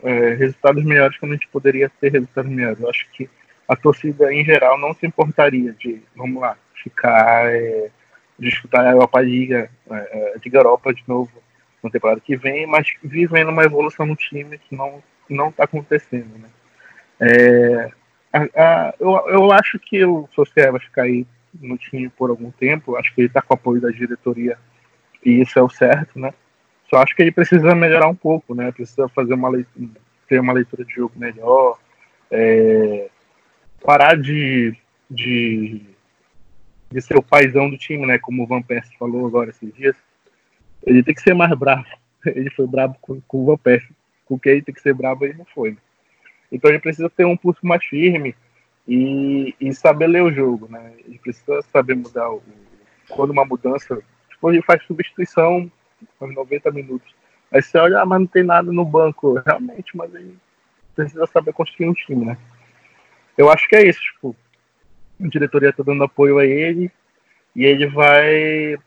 é, 0.03 0.33
resultados 0.33 0.83
melhores 0.83 1.17
quando 1.17 1.31
a 1.31 1.35
gente 1.35 1.47
poderia 1.47 1.89
ter 2.01 2.11
resultados 2.11 2.51
melhores. 2.51 2.81
Eu 2.81 2.89
acho 2.89 3.07
que 3.13 3.29
a 3.69 3.75
torcida 3.77 4.33
em 4.33 4.43
geral 4.43 4.77
não 4.77 4.93
se 4.93 5.07
importaria 5.07 5.71
de, 5.79 6.01
vamos 6.13 6.41
lá, 6.41 6.57
ficar, 6.83 7.55
é, 7.55 7.89
disputar 8.37 8.85
a 8.85 8.91
Europa 8.91 9.21
Liga, 9.21 9.69
é, 9.89 9.95
é, 9.95 10.35
Liga 10.43 10.59
Europa 10.59 10.93
de 10.93 11.03
novo 11.07 11.31
na 11.81 11.89
temporada 11.89 12.19
que 12.19 12.35
vem, 12.35 12.67
mas 12.67 12.93
vivendo 13.01 13.47
uma 13.49 13.63
evolução 13.63 14.05
no 14.05 14.15
time 14.15 14.57
que 14.57 14.75
não 14.75 15.01
não 15.27 15.49
está 15.49 15.63
acontecendo, 15.63 16.37
né? 16.37 16.49
É, 17.19 17.91
a, 18.35 18.87
a, 18.87 18.93
eu, 18.99 19.11
eu 19.29 19.51
acho 19.51 19.79
que 19.79 20.03
o 20.03 20.27
Social 20.33 20.73
vai 20.73 20.81
ficar 20.81 21.03
aí 21.03 21.25
no 21.59 21.77
time 21.77 22.09
por 22.09 22.29
algum 22.29 22.51
tempo. 22.51 22.95
Acho 22.95 23.13
que 23.13 23.21
ele 23.21 23.27
está 23.27 23.41
com 23.41 23.53
apoio 23.53 23.81
da 23.81 23.89
diretoria 23.89 24.57
e 25.23 25.41
isso 25.41 25.57
é 25.57 25.61
o 25.61 25.69
certo, 25.69 26.19
né? 26.19 26.33
Só 26.89 26.97
acho 26.97 27.15
que 27.15 27.21
ele 27.21 27.31
precisa 27.31 27.73
melhorar 27.73 28.07
um 28.07 28.15
pouco, 28.15 28.53
né? 28.53 28.71
Precisa 28.71 29.07
fazer 29.09 29.33
uma 29.33 29.49
leitura, 29.49 29.89
ter 30.27 30.39
uma 30.39 30.53
leitura 30.53 30.83
de 30.83 30.93
jogo 30.93 31.13
melhor, 31.15 31.79
é, 32.29 33.09
parar 33.83 34.17
de, 34.17 34.75
de, 35.09 35.81
de 36.91 37.01
ser 37.01 37.17
o 37.17 37.23
paizão 37.23 37.69
do 37.69 37.77
time, 37.77 38.05
né? 38.05 38.19
Como 38.19 38.43
o 38.43 38.47
Van 38.47 38.61
Persie 38.61 38.97
falou 38.97 39.25
agora 39.25 39.49
esses 39.49 39.73
dias. 39.73 39.95
Ele 40.85 41.01
tem 41.01 41.15
que 41.15 41.21
ser 41.21 41.33
mais 41.33 41.57
bravo. 41.57 41.85
Ele 42.25 42.49
foi 42.49 42.67
bravo 42.67 42.95
com, 43.01 43.19
com 43.21 43.43
o 43.43 43.45
Van 43.45 43.57
Persie. 43.57 43.95
Com 44.25 44.39
quem 44.39 44.53
ele 44.53 44.61
tem 44.63 44.73
que 44.73 44.81
ser 44.81 44.95
bravo, 44.95 45.23
ele 45.23 45.37
não 45.37 45.45
foi. 45.45 45.71
Né? 45.71 45.77
Então 46.51 46.69
ele 46.69 46.79
precisa 46.79 47.09
ter 47.09 47.25
um 47.25 47.37
pulso 47.37 47.65
mais 47.65 47.83
firme 47.83 48.35
e, 48.87 49.55
e 49.59 49.73
saber 49.73 50.07
ler 50.07 50.23
o 50.23 50.31
jogo, 50.31 50.67
né? 50.69 50.93
Ele 51.05 51.19
precisa 51.19 51.61
saber 51.73 51.95
mudar 51.95 52.29
o, 52.29 52.41
quando 53.09 53.31
uma 53.31 53.45
mudança, 53.45 54.01
tipo, 54.29 54.51
ele 54.51 54.61
faz 54.61 54.83
substituição 54.83 55.71
aos 56.19 56.33
90 56.33 56.71
minutos. 56.71 57.13
Aí 57.51 57.61
você 57.61 57.77
olha, 57.77 58.01
ah, 58.01 58.05
mas 58.05 58.19
não 58.19 58.27
tem 58.27 58.43
nada 58.43 58.71
no 58.71 58.85
banco. 58.85 59.41
Realmente, 59.45 59.95
mas 59.95 60.13
ele 60.13 60.37
precisa 60.95 61.25
saber 61.27 61.53
construir 61.53 61.89
um 61.89 61.93
time, 61.93 62.25
né? 62.25 62.37
Eu 63.37 63.49
acho 63.49 63.67
que 63.67 63.75
é 63.75 63.87
isso, 63.87 63.99
tipo, 63.99 64.35
a 65.21 65.27
diretoria 65.27 65.73
tá 65.73 65.83
dando 65.83 66.03
apoio 66.03 66.37
a 66.37 66.45
ele 66.45 66.91
e 67.55 67.65
ele 67.65 67.87
vai, 67.87 68.77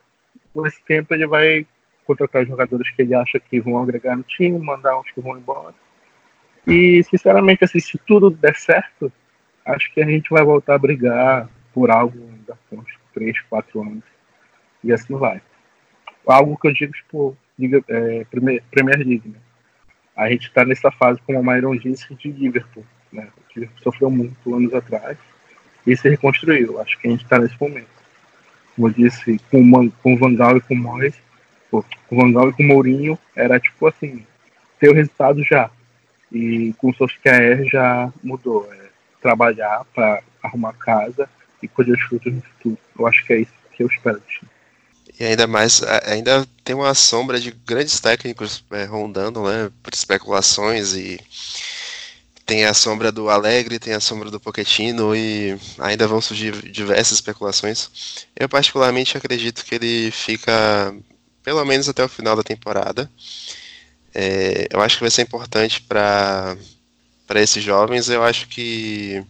por 0.54 0.66
esse 0.66 0.82
tempo, 0.84 1.12
ele 1.12 1.26
vai 1.26 1.66
contratar 2.06 2.46
jogadores 2.46 2.90
que 2.90 3.02
ele 3.02 3.14
acha 3.14 3.38
que 3.38 3.60
vão 3.60 3.82
agregar 3.82 4.16
no 4.16 4.22
time, 4.22 4.58
mandar 4.58 4.98
uns 4.98 5.10
que 5.10 5.20
vão 5.20 5.36
embora 5.36 5.74
e, 6.68 7.02
sinceramente, 7.04 7.64
assim, 7.64 7.80
se 7.80 7.98
tudo 7.98 8.30
der 8.30 8.56
certo, 8.56 9.12
acho 9.64 9.92
que 9.92 10.00
a 10.00 10.06
gente 10.06 10.30
vai 10.30 10.44
voltar 10.44 10.74
a 10.74 10.78
brigar 10.78 11.48
por 11.72 11.90
algo 11.90 12.18
daqui 12.46 12.74
uns 12.74 12.98
3, 13.14 13.40
4 13.48 13.80
anos. 13.80 14.04
E 14.82 14.92
assim 14.92 15.16
vai. 15.16 15.40
Algo 16.26 16.56
que 16.58 16.68
eu 16.68 16.72
digo, 16.72 16.92
tipo, 16.92 17.36
Liga, 17.58 17.82
é, 17.88 18.24
Premier. 18.70 19.04
Né? 19.04 19.20
A 20.16 20.28
gente 20.30 20.48
está 20.48 20.64
nessa 20.64 20.90
fase, 20.90 21.20
como 21.26 21.38
a 21.38 21.42
Myron 21.42 21.76
disse, 21.76 22.14
de 22.14 22.30
Liverpool. 22.30 22.84
Né? 23.12 23.28
O 23.36 23.42
Liverpool 23.54 23.82
sofreu 23.82 24.10
muito 24.10 24.54
anos 24.54 24.72
atrás 24.74 25.16
e 25.86 25.96
se 25.96 26.08
reconstruiu. 26.08 26.80
Acho 26.80 26.98
que 26.98 27.08
a 27.08 27.10
gente 27.10 27.24
está 27.24 27.38
nesse 27.38 27.60
momento. 27.60 27.88
Como 28.76 28.88
eu 28.88 28.92
disse, 28.92 29.40
com, 29.50 29.90
com 29.90 30.14
o 30.14 30.16
Van 30.18 30.34
Gaal 30.34 30.58
e 30.58 30.60
com 30.60 30.74
o 30.74 31.82
com 31.82 32.16
o 32.16 32.16
Van 32.16 32.32
Gaal 32.32 32.50
e 32.50 32.52
com 32.52 32.62
o 32.62 32.66
Mourinho, 32.66 33.18
era 33.34 33.58
tipo 33.58 33.86
assim, 33.86 34.24
ter 34.78 34.90
o 34.90 34.94
resultado 34.94 35.42
já. 35.42 35.70
E 36.30 36.74
com 36.78 36.90
o 36.90 36.94
Solskjaer 36.94 37.64
já 37.68 38.12
mudou. 38.22 38.68
É 38.72 38.88
trabalhar 39.20 39.84
para 39.94 40.22
arrumar 40.42 40.72
casa 40.74 41.28
e 41.62 41.68
colher 41.68 41.94
os 41.94 42.02
frutos 42.02 42.32
no 42.32 42.40
futuro. 42.40 42.78
Eu 42.98 43.06
acho 43.06 43.24
que 43.24 43.32
é 43.32 43.40
isso 43.40 43.52
que 43.72 43.82
eu 43.82 43.88
espero. 43.88 44.22
E 45.18 45.24
ainda 45.24 45.46
mais, 45.46 45.82
ainda 46.06 46.46
tem 46.62 46.76
uma 46.76 46.94
sombra 46.94 47.40
de 47.40 47.50
grandes 47.50 47.98
técnicos 47.98 48.64
é, 48.70 48.84
rondando, 48.84 49.42
né, 49.42 49.70
por 49.82 49.92
especulações 49.92 50.94
e 50.94 51.18
tem 52.46 52.64
a 52.64 52.72
sombra 52.72 53.10
do 53.12 53.28
Alegre, 53.28 53.78
tem 53.78 53.92
a 53.92 54.00
sombra 54.00 54.30
do 54.30 54.40
Pochettino 54.40 55.14
e 55.14 55.58
ainda 55.78 56.06
vão 56.06 56.20
surgir 56.20 56.52
diversas 56.70 57.14
especulações. 57.14 58.26
Eu 58.34 58.48
particularmente 58.48 59.18
acredito 59.18 59.64
que 59.64 59.74
ele 59.74 60.10
fica 60.10 60.94
pelo 61.42 61.64
menos 61.64 61.88
até 61.88 62.04
o 62.04 62.08
final 62.08 62.36
da 62.36 62.42
temporada. 62.42 63.10
É, 64.20 64.66
eu 64.72 64.80
acho 64.80 64.96
que 64.96 65.04
vai 65.04 65.12
ser 65.12 65.22
importante 65.22 65.80
para 65.80 66.56
esses 67.36 67.62
jovens. 67.62 68.10
Eu 68.10 68.24
acho 68.24 68.48
que 68.48 69.24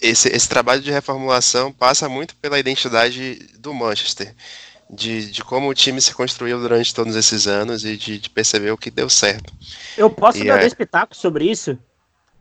esse, 0.00 0.28
esse 0.28 0.48
trabalho 0.48 0.80
de 0.80 0.92
reformulação 0.92 1.72
passa 1.72 2.08
muito 2.08 2.36
pela 2.36 2.56
identidade 2.56 3.34
do 3.58 3.74
Manchester, 3.74 4.32
de, 4.88 5.28
de 5.32 5.42
como 5.42 5.68
o 5.68 5.74
time 5.74 6.00
se 6.00 6.14
construiu 6.14 6.60
durante 6.60 6.94
todos 6.94 7.16
esses 7.16 7.48
anos 7.48 7.84
e 7.84 7.96
de, 7.96 8.20
de 8.20 8.30
perceber 8.30 8.70
o 8.70 8.78
que 8.78 8.92
deu 8.92 9.10
certo. 9.10 9.52
Eu 9.96 10.08
posso 10.08 10.38
e 10.38 10.46
dar 10.46 10.60
é... 10.60 10.64
um 10.64 10.68
espetáculo 10.68 11.20
sobre 11.20 11.50
isso? 11.50 11.76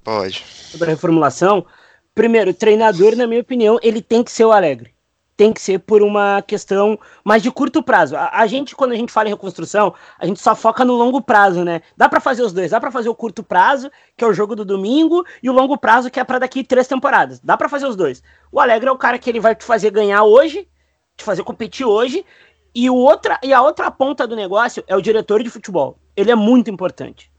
Pode. 0.03 0.45
Sobre 0.71 0.91
a 0.91 0.93
reformulação. 0.93 1.65
Primeiro, 2.13 2.51
o 2.51 2.53
treinador, 2.53 3.15
na 3.15 3.25
minha 3.25 3.41
opinião, 3.41 3.79
ele 3.81 4.03
tem 4.03 4.23
que 4.23 4.31
ser 4.31 4.45
o 4.45 4.51
Alegre 4.51 4.93
tem 5.37 5.53
que 5.53 5.61
ser 5.61 5.77
por 5.77 6.01
uma 6.01 6.41
questão 6.41 6.99
mais 7.23 7.43
de 7.43 7.51
curto 7.51 7.83
prazo. 7.83 8.17
A, 8.17 8.41
a, 8.41 8.47
gente, 8.47 8.75
quando 8.75 8.93
a 8.93 8.95
gente 8.95 9.11
fala 9.11 9.27
em 9.27 9.31
reconstrução, 9.31 9.93
a 10.17 10.25
gente 10.25 10.39
só 10.39 10.55
foca 10.55 10.83
no 10.83 10.95
longo 10.95 11.21
prazo, 11.21 11.63
né? 11.63 11.83
Dá 11.95 12.09
para 12.09 12.19
fazer 12.19 12.41
os 12.41 12.51
dois, 12.51 12.71
dá 12.71 12.79
para 12.79 12.89
fazer 12.89 13.07
o 13.07 13.15
curto 13.15 13.43
prazo, 13.43 13.91
que 14.17 14.23
é 14.25 14.27
o 14.27 14.33
jogo 14.33 14.55
do 14.55 14.65
domingo, 14.65 15.23
e 15.41 15.47
o 15.47 15.53
longo 15.53 15.77
prazo, 15.77 16.09
que 16.09 16.19
é 16.19 16.23
para 16.23 16.39
daqui 16.39 16.63
três 16.63 16.87
temporadas. 16.87 17.39
Dá 17.39 17.55
para 17.55 17.69
fazer 17.69 17.85
os 17.85 17.95
dois. 17.95 18.23
O 18.51 18.59
Alegre 18.59 18.89
é 18.89 18.91
o 18.91 18.97
cara 18.97 19.19
que 19.19 19.29
ele 19.29 19.39
vai 19.39 19.53
te 19.53 19.63
fazer 19.63 19.91
ganhar 19.91 20.23
hoje, 20.23 20.67
te 21.15 21.23
fazer 21.23 21.43
competir 21.43 21.85
hoje, 21.85 22.25
e, 22.73 22.89
o 22.89 22.95
outra, 22.95 23.39
e 23.43 23.53
a 23.53 23.61
outra 23.61 23.91
ponta 23.91 24.27
do 24.27 24.35
negócio 24.35 24.83
é 24.87 24.95
o 24.95 25.01
diretor 25.01 25.43
de 25.43 25.51
futebol. 25.51 25.99
Ele 26.15 26.31
é 26.31 26.35
muito 26.35 26.71
importante. 26.71 27.31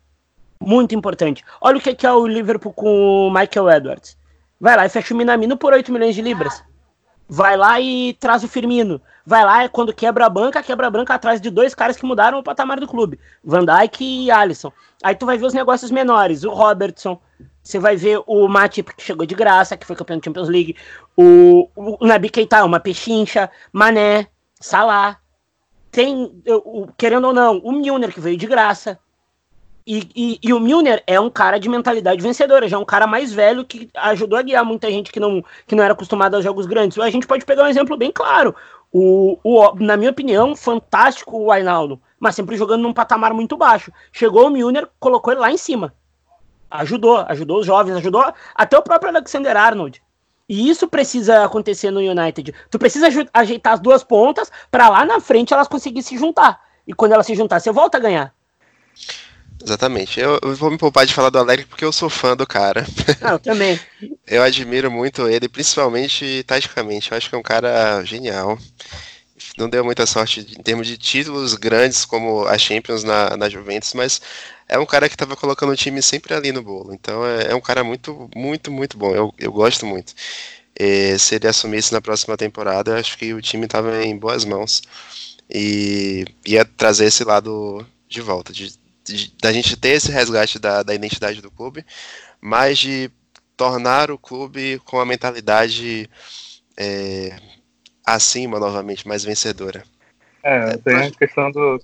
Muito 0.60 0.94
importante. 0.94 1.44
Olha 1.60 1.78
o 1.78 1.80
que 1.80 2.06
é 2.06 2.12
o 2.12 2.26
Liverpool 2.26 2.72
com 2.72 3.26
o 3.26 3.30
Michael 3.30 3.70
Edwards. 3.70 4.16
Vai 4.60 4.76
lá 4.76 4.86
e 4.86 4.88
fecha 4.88 5.14
o 5.14 5.16
Minamino 5.16 5.56
por 5.56 5.72
8 5.72 5.92
milhões 5.92 6.14
de 6.14 6.22
libras 6.22 6.62
vai 7.28 7.56
lá 7.56 7.80
e 7.80 8.14
traz 8.14 8.42
o 8.42 8.48
Firmino. 8.48 9.00
Vai 9.26 9.44
lá 9.44 9.68
quando 9.68 9.92
quebra 9.92 10.24
a 10.24 10.30
banca, 10.30 10.62
quebra 10.62 10.86
a 10.86 10.90
banca 10.90 11.14
atrás 11.14 11.40
de 11.40 11.50
dois 11.50 11.74
caras 11.74 11.96
que 11.96 12.06
mudaram 12.06 12.38
o 12.38 12.42
patamar 12.42 12.80
do 12.80 12.88
clube, 12.88 13.20
Van 13.44 13.64
Dijk 13.64 14.02
e 14.02 14.30
Alisson. 14.30 14.72
Aí 15.02 15.14
tu 15.14 15.26
vai 15.26 15.36
ver 15.36 15.46
os 15.46 15.54
negócios 15.54 15.90
menores, 15.90 16.44
o 16.44 16.50
Robertson. 16.50 17.20
Você 17.62 17.78
vai 17.78 17.96
ver 17.96 18.22
o 18.26 18.48
Matip, 18.48 18.96
que 18.96 19.02
chegou 19.02 19.26
de 19.26 19.34
graça, 19.34 19.76
que 19.76 19.84
foi 19.84 19.94
campeão 19.94 20.18
da 20.18 20.24
Champions 20.24 20.48
League. 20.48 20.74
O, 21.14 21.68
o 21.76 22.06
Nabi 22.06 22.30
Keita, 22.30 22.64
uma 22.64 22.80
pechincha. 22.80 23.50
Mané, 23.70 24.28
Salah. 24.58 25.18
Tem, 25.90 26.42
o, 26.46 26.86
querendo 26.96 27.26
ou 27.26 27.34
não, 27.34 27.58
o 27.58 27.72
Milner, 27.72 28.10
que 28.10 28.20
veio 28.20 28.38
de 28.38 28.46
graça. 28.46 28.98
E, 29.90 30.10
e, 30.14 30.38
e, 30.42 30.52
o 30.52 30.60
Milner 30.60 31.02
é 31.06 31.18
um 31.18 31.30
cara 31.30 31.58
de 31.58 31.66
mentalidade 31.66 32.22
vencedora, 32.22 32.68
já 32.68 32.76
é 32.76 32.80
um 32.80 32.84
cara 32.84 33.06
mais 33.06 33.32
velho 33.32 33.64
que 33.64 33.88
ajudou 33.94 34.38
a 34.38 34.42
guiar 34.42 34.62
muita 34.62 34.90
gente 34.90 35.10
que 35.10 35.18
não, 35.18 35.42
que 35.66 35.74
não 35.74 35.82
era 35.82 35.94
acostumada 35.94 36.36
aos 36.36 36.44
jogos 36.44 36.66
grandes. 36.66 36.98
A 36.98 37.08
gente 37.08 37.26
pode 37.26 37.46
pegar 37.46 37.64
um 37.64 37.68
exemplo 37.68 37.96
bem 37.96 38.12
claro. 38.12 38.54
O, 38.92 39.38
o, 39.42 39.74
na 39.76 39.96
minha 39.96 40.10
opinião, 40.10 40.54
fantástico 40.54 41.38
o 41.38 41.50
Ainaldo, 41.50 41.98
mas 42.20 42.34
sempre 42.34 42.56
jogando 42.56 42.82
num 42.82 42.92
patamar 42.92 43.32
muito 43.32 43.56
baixo. 43.56 43.90
Chegou 44.12 44.46
o 44.46 44.50
Milner, 44.50 44.86
colocou 45.00 45.32
ele 45.32 45.40
lá 45.40 45.50
em 45.50 45.56
cima 45.56 45.94
ajudou, 46.70 47.24
ajudou 47.28 47.60
os 47.60 47.66
jovens, 47.66 47.96
ajudou 47.96 48.32
até 48.54 48.76
o 48.76 48.82
próprio 48.82 49.10
Alexander 49.10 49.56
Arnold. 49.56 50.02
E 50.48 50.68
isso 50.68 50.88
precisa 50.88 51.44
acontecer 51.44 51.90
no 51.90 52.00
United. 52.00 52.54
Tu 52.70 52.78
precisa 52.78 53.08
ajeitar 53.34 53.74
as 53.74 53.80
duas 53.80 54.02
pontas 54.02 54.50
para 54.70 54.88
lá 54.88 55.04
na 55.04 55.20
frente 55.20 55.52
elas 55.52 55.68
conseguirem 55.68 56.02
se 56.02 56.16
juntar. 56.16 56.60
E 56.86 56.94
quando 56.94 57.12
elas 57.12 57.26
se 57.26 57.34
juntar, 57.34 57.60
você 57.60 57.70
volta 57.70 57.98
a 57.98 58.00
ganhar. 58.00 58.34
Exatamente. 59.62 60.20
Eu, 60.20 60.38
eu, 60.42 60.54
vou 60.54 60.70
me 60.70 60.78
poupar 60.78 61.04
de 61.04 61.14
falar 61.14 61.30
do 61.30 61.38
Alegre 61.38 61.66
porque 61.66 61.84
eu 61.84 61.92
sou 61.92 62.08
fã 62.08 62.36
do 62.36 62.46
cara. 62.46 62.86
Ah, 63.20 63.32
eu 63.32 63.38
também. 63.38 63.78
eu 64.26 64.42
admiro 64.42 64.90
muito 64.90 65.28
ele, 65.28 65.48
principalmente 65.48 66.44
taticamente. 66.46 67.10
Eu 67.10 67.18
acho 67.18 67.28
que 67.28 67.34
é 67.34 67.38
um 67.38 67.42
cara 67.42 68.02
genial. 68.04 68.58
Não 69.56 69.68
deu 69.68 69.84
muita 69.84 70.06
sorte 70.06 70.40
em 70.40 70.62
termos 70.62 70.86
de 70.86 70.96
títulos 70.96 71.54
grandes 71.54 72.04
como 72.04 72.46
a 72.46 72.56
Champions 72.56 73.02
na, 73.04 73.36
na 73.36 73.48
Juventus, 73.48 73.92
mas 73.94 74.20
é 74.68 74.78
um 74.78 74.86
cara 74.86 75.08
que 75.08 75.14
estava 75.14 75.36
colocando 75.36 75.72
o 75.72 75.76
time 75.76 76.02
sempre 76.02 76.34
ali 76.34 76.52
no 76.52 76.62
bolo. 76.62 76.92
Então 76.92 77.26
é, 77.26 77.52
é 77.52 77.54
um 77.54 77.60
cara 77.60 77.82
muito, 77.82 78.28
muito, 78.34 78.70
muito 78.70 78.96
bom. 78.96 79.14
Eu, 79.14 79.34
eu 79.38 79.52
gosto 79.52 79.86
muito. 79.86 80.14
E, 80.78 81.18
se 81.18 81.34
ele 81.34 81.48
assumisse 81.48 81.92
na 81.92 82.00
próxima 82.00 82.36
temporada, 82.36 82.92
eu 82.92 82.96
acho 82.96 83.18
que 83.18 83.34
o 83.34 83.42
time 83.42 83.64
estava 83.64 84.04
em 84.04 84.16
boas 84.16 84.44
mãos 84.44 84.82
e 85.50 86.24
ia 86.46 86.64
trazer 86.64 87.06
esse 87.06 87.24
lado 87.24 87.84
de 88.08 88.20
volta, 88.20 88.52
de, 88.52 88.68
de, 88.68 88.78
da 89.40 89.52
gente 89.52 89.76
ter 89.76 89.90
esse 89.90 90.10
resgate 90.10 90.58
da, 90.58 90.82
da 90.82 90.94
identidade 90.94 91.40
do 91.40 91.50
clube, 91.50 91.84
mas 92.40 92.78
de 92.78 93.10
tornar 93.56 94.10
o 94.10 94.18
clube 94.18 94.78
com 94.84 95.00
a 95.00 95.06
mentalidade 95.06 96.08
é, 96.76 97.36
acima 98.06 98.58
novamente, 98.60 99.06
mais 99.06 99.24
vencedora. 99.24 99.82
É, 100.42 100.76
tem 100.78 100.96
a 100.96 101.10
questão 101.10 101.50
do, 101.50 101.80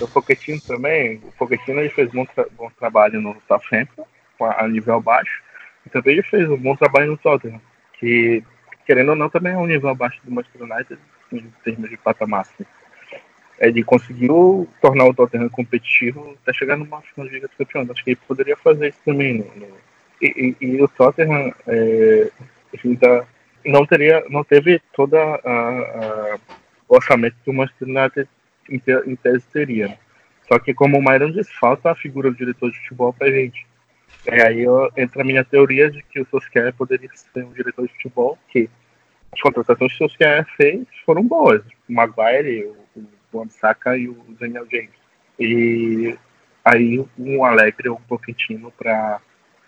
o 0.00 0.08
Pochettino 0.08 0.60
também, 0.60 1.20
o 1.24 1.32
Pochettino 1.32 1.80
ele 1.80 1.90
fez 1.90 2.08
um 2.10 2.16
bom, 2.16 2.26
tra 2.26 2.46
bom 2.56 2.70
trabalho 2.78 3.20
no 3.20 3.36
Southampton, 3.46 4.06
a 4.40 4.66
nível 4.66 5.00
baixo, 5.00 5.42
e 5.86 5.90
também 5.90 6.14
ele 6.14 6.22
fez 6.22 6.48
um 6.50 6.56
bom 6.56 6.76
trabalho 6.76 7.12
no 7.12 7.16
Tottenham, 7.16 7.60
que, 7.98 8.42
querendo 8.84 9.10
ou 9.10 9.16
não, 9.16 9.30
também 9.30 9.52
é 9.52 9.56
um 9.56 9.66
nível 9.66 9.88
abaixo 9.88 10.20
do 10.24 10.32
Manchester 10.32 10.62
United 10.62 10.98
em 11.32 11.52
termos 11.64 11.88
de 11.88 11.96
patamar. 11.96 12.42
Assim. 12.42 12.64
Ele 13.62 13.84
conseguiu 13.84 14.68
tornar 14.80 15.06
o 15.06 15.14
Tottenham 15.14 15.48
competitivo 15.48 16.36
até 16.42 16.52
chegar 16.52 16.76
numa 16.76 17.00
final 17.00 17.28
de 17.28 17.40
Campeões. 17.56 17.88
Acho 17.88 18.02
que 18.02 18.10
ele 18.10 18.18
poderia 18.26 18.56
fazer 18.56 18.88
isso 18.88 18.98
também. 19.04 19.38
No, 19.38 19.44
no... 19.44 19.76
E, 20.20 20.56
e, 20.60 20.66
e, 20.66 20.82
o 20.82 20.88
Tottenham 20.88 21.54
é, 21.68 22.30
ainda 22.84 23.26
não 23.64 23.86
teria, 23.86 24.24
não 24.28 24.42
teve 24.42 24.80
toda 24.92 25.18
a, 25.18 25.38
a, 25.44 26.38
o 26.88 26.96
orçamento 26.96 27.36
que 27.44 27.50
o 27.50 27.54
Manchester 27.54 27.88
United 27.88 28.28
em, 28.68 28.78
te, 28.78 28.92
em 29.06 29.14
tese 29.14 29.44
teria. 29.52 29.88
Né? 29.88 29.98
Só 30.48 30.58
que, 30.58 30.74
como 30.74 30.98
o 30.98 31.02
Myron 31.02 31.30
disse, 31.30 31.52
falta 31.54 31.90
a 31.90 31.96
figura 31.96 32.30
do 32.30 32.36
diretor 32.36 32.70
de 32.70 32.78
futebol 32.80 33.12
pra 33.12 33.30
gente. 33.30 33.66
E 34.26 34.42
aí 34.42 34.62
eu, 34.62 34.90
entra 34.96 35.22
a 35.22 35.24
minha 35.24 35.44
teoria 35.44 35.90
de 35.90 36.02
que 36.02 36.20
o 36.20 36.26
Solskjaer 36.26 36.74
poderia 36.74 37.08
ser 37.14 37.44
um 37.44 37.52
diretor 37.52 37.86
de 37.86 37.92
futebol 37.94 38.38
que 38.48 38.68
as 39.32 39.40
contratações 39.40 39.92
que 39.92 39.96
o 39.96 39.98
Solskjaer 39.98 40.46
fez 40.56 40.84
foram 41.06 41.22
boas. 41.22 41.62
O 41.88 41.92
Maguire, 41.92 42.66
o, 42.66 43.00
o 43.00 43.21
Saka 43.50 43.96
e 43.96 44.08
o 44.08 44.16
Daniel 44.38 44.66
James. 44.70 44.90
E 45.38 46.16
aí 46.64 47.04
um 47.18 47.44
Alegre 47.44 47.88
ou 47.88 47.96
um 47.96 48.02
Pochettino 48.02 48.70
para 48.70 49.20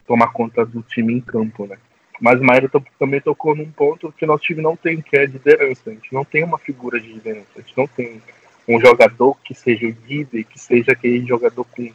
tomar 0.06 0.28
conta 0.28 0.64
do 0.64 0.82
time 0.82 1.14
em 1.14 1.20
campo, 1.20 1.66
né? 1.66 1.78
Mas 2.20 2.40
o 2.40 2.44
Mairo 2.44 2.70
também 2.98 3.20
tocou 3.20 3.56
num 3.56 3.70
ponto 3.70 4.12
que 4.12 4.24
nosso 4.24 4.44
time 4.44 4.62
não 4.62 4.76
tem, 4.76 5.00
que 5.00 5.16
é 5.16 5.26
liderança. 5.26 5.90
A 5.90 5.92
gente 5.92 6.12
não 6.12 6.24
tem 6.24 6.44
uma 6.44 6.58
figura 6.58 7.00
de 7.00 7.12
liderança. 7.12 7.48
A 7.56 7.60
gente 7.60 7.76
não 7.76 7.86
tem 7.88 8.22
um 8.68 8.80
jogador 8.80 9.36
que 9.44 9.54
seja 9.54 9.86
o 9.86 9.96
líder, 10.06 10.44
que 10.44 10.58
seja 10.58 10.92
aquele 10.92 11.26
jogador 11.26 11.64
com, 11.64 11.90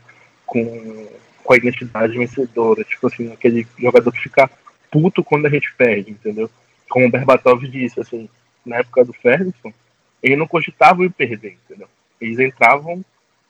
com, 0.46 1.08
com 1.44 1.54
a 1.54 1.58
identidade 1.58 2.18
vencedora, 2.18 2.84
tipo 2.84 3.08
assim, 3.08 3.32
aquele 3.32 3.66
jogador 3.78 4.12
que 4.12 4.22
fica 4.22 4.50
puto 4.92 5.24
quando 5.24 5.46
a 5.46 5.50
gente 5.50 5.74
perde, 5.74 6.12
entendeu? 6.12 6.50
Como 6.90 7.08
o 7.08 7.10
Berbatov 7.10 7.66
disse, 7.68 8.00
assim, 8.00 8.30
na 8.66 8.78
época 8.78 9.06
do 9.06 9.14
Ferguson, 9.14 9.74
ele 10.22 10.36
não 10.36 10.48
cogitava 10.48 11.04
em 11.04 11.10
perder, 11.10 11.58
entendeu? 11.66 11.88
Eles 12.20 12.40
entravam 12.40 13.04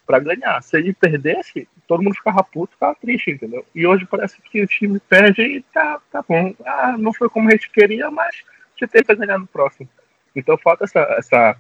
para 0.06 0.20
ganhar. 0.20 0.62
Se 0.62 0.78
ele 0.78 0.94
perdesse, 0.94 1.68
todo 1.88 2.02
mundo 2.02 2.16
ficava 2.16 2.44
puto, 2.44 2.74
ficava 2.74 2.96
triste, 2.96 3.32
entendeu? 3.32 3.66
E 3.76 3.86
hoje 3.86 4.06
parece 4.06 4.42
que 4.42 4.62
o 4.62 4.68
time 4.68 5.00
perde 5.00 5.42
e 5.42 5.62
tá, 5.62 6.02
tá 6.12 6.24
bom. 6.28 6.54
Ah, 6.66 6.98
não 6.98 7.14
foi 7.14 7.30
como 7.30 7.48
a 7.48 7.52
gente 7.52 7.70
queria, 7.70 8.10
mas 8.10 8.36
a 8.36 8.86
gente 8.86 8.92
tenta 8.92 9.16
ganhar 9.16 9.38
no 9.38 9.48
próximo. 9.48 9.88
Então 10.36 10.58
falta 10.58 10.84
essa, 10.84 11.00
essa 11.18 11.58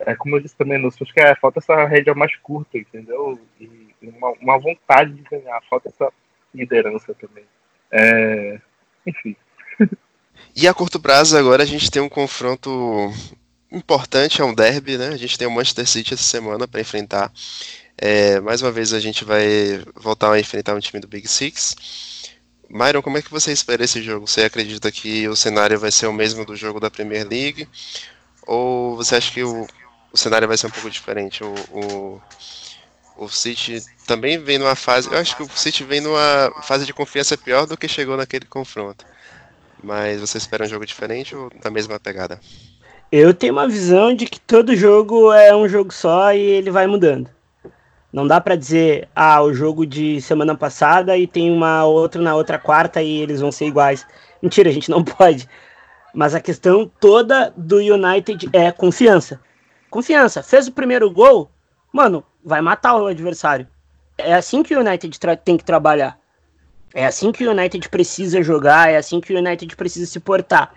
é 0.00 0.14
como 0.14 0.36
eu 0.36 0.40
disse 0.40 0.56
também 0.56 0.78
no 0.78 0.88
acho 0.88 1.04
que 1.12 1.20
é, 1.20 1.34
falta 1.36 1.58
essa 1.58 1.84
rédea 1.84 2.14
mais 2.14 2.34
curta, 2.36 2.78
entendeu? 2.78 3.38
E 3.60 3.88
uma, 4.02 4.30
uma 4.40 4.58
vontade 4.58 5.12
de 5.12 5.22
ganhar, 5.22 5.60
falta 5.68 5.88
essa 5.88 6.12
liderança 6.54 7.14
também. 7.14 7.44
É, 7.90 8.60
enfim. 9.06 9.36
E 10.56 10.66
a 10.66 10.74
curto 10.74 11.00
prazo 11.00 11.36
agora 11.36 11.62
a 11.62 11.66
gente 11.66 11.90
tem 11.90 12.02
um 12.02 12.08
confronto 12.08 12.70
importante, 13.72 14.40
é 14.40 14.44
um 14.44 14.54
derby, 14.54 14.98
né? 14.98 15.08
A 15.08 15.16
gente 15.16 15.38
tem 15.38 15.46
o 15.46 15.50
Manchester 15.50 15.86
City 15.86 16.14
essa 16.14 16.22
semana 16.22 16.68
para 16.68 16.80
enfrentar. 16.80 17.32
É, 17.96 18.40
mais 18.40 18.62
uma 18.62 18.70
vez 18.70 18.92
a 18.92 19.00
gente 19.00 19.24
vai 19.24 19.82
voltar 19.94 20.32
a 20.32 20.40
enfrentar 20.40 20.74
um 20.74 20.80
time 20.80 21.00
do 21.00 21.08
Big 21.08 21.26
Six. 21.26 21.76
Myron, 22.68 23.02
como 23.02 23.18
é 23.18 23.22
que 23.22 23.30
você 23.30 23.52
espera 23.52 23.84
esse 23.84 24.02
jogo? 24.02 24.26
Você 24.26 24.44
acredita 24.44 24.90
que 24.90 25.28
o 25.28 25.36
cenário 25.36 25.78
vai 25.78 25.90
ser 25.90 26.06
o 26.06 26.12
mesmo 26.12 26.44
do 26.44 26.56
jogo 26.56 26.80
da 26.80 26.90
Premier 26.90 27.26
League? 27.28 27.68
Ou 28.46 28.96
você 28.96 29.16
acha 29.16 29.30
que 29.30 29.42
o, 29.42 29.66
o 30.12 30.18
cenário 30.18 30.48
vai 30.48 30.56
ser 30.56 30.66
um 30.66 30.70
pouco 30.70 30.90
diferente. 30.90 31.44
O, 31.44 31.54
o, 31.70 32.22
o 33.16 33.28
City 33.28 33.82
também 34.06 34.38
vem 34.38 34.58
numa 34.58 34.74
fase. 34.74 35.08
Eu 35.08 35.18
acho 35.18 35.36
que 35.36 35.42
o 35.42 35.50
City 35.50 35.84
vem 35.84 36.00
numa 36.00 36.50
fase 36.62 36.86
de 36.86 36.94
confiança 36.94 37.36
pior 37.36 37.66
do 37.66 37.76
que 37.76 37.88
chegou 37.88 38.16
naquele 38.16 38.46
confronto. 38.46 39.04
Mas 39.82 40.20
você 40.20 40.38
espera 40.38 40.64
um 40.64 40.68
jogo 40.68 40.86
diferente 40.86 41.34
ou 41.34 41.50
na 41.62 41.70
mesma 41.70 42.00
pegada? 42.00 42.40
Eu 43.14 43.34
tenho 43.34 43.52
uma 43.52 43.68
visão 43.68 44.14
de 44.14 44.24
que 44.24 44.40
todo 44.40 44.74
jogo 44.74 45.30
é 45.34 45.54
um 45.54 45.68
jogo 45.68 45.92
só 45.92 46.32
e 46.32 46.40
ele 46.40 46.70
vai 46.70 46.86
mudando. 46.86 47.28
Não 48.10 48.26
dá 48.26 48.40
para 48.40 48.56
dizer, 48.56 49.06
ah, 49.14 49.42
o 49.42 49.52
jogo 49.52 49.84
de 49.84 50.18
semana 50.22 50.56
passada 50.56 51.14
e 51.18 51.26
tem 51.26 51.52
uma 51.52 51.84
outra 51.84 52.22
na 52.22 52.34
outra 52.34 52.58
quarta 52.58 53.02
e 53.02 53.18
eles 53.18 53.42
vão 53.42 53.52
ser 53.52 53.66
iguais. 53.66 54.06
Mentira, 54.40 54.70
a 54.70 54.72
gente 54.72 54.90
não 54.90 55.04
pode. 55.04 55.46
Mas 56.14 56.34
a 56.34 56.40
questão 56.40 56.90
toda 56.98 57.52
do 57.54 57.76
United 57.76 58.48
é 58.50 58.72
confiança. 58.72 59.38
Confiança. 59.90 60.42
Fez 60.42 60.66
o 60.66 60.72
primeiro 60.72 61.10
gol, 61.10 61.50
mano, 61.92 62.24
vai 62.42 62.62
matar 62.62 62.96
o 62.96 63.08
adversário. 63.08 63.68
É 64.16 64.32
assim 64.32 64.62
que 64.62 64.74
o 64.74 64.80
United 64.80 65.18
tem 65.44 65.58
que 65.58 65.64
trabalhar. 65.64 66.18
É 66.94 67.04
assim 67.04 67.30
que 67.30 67.46
o 67.46 67.50
United 67.50 67.90
precisa 67.90 68.42
jogar, 68.42 68.90
é 68.90 68.96
assim 68.96 69.20
que 69.20 69.34
o 69.34 69.38
United 69.38 69.76
precisa 69.76 70.10
se 70.10 70.18
portar. 70.18 70.72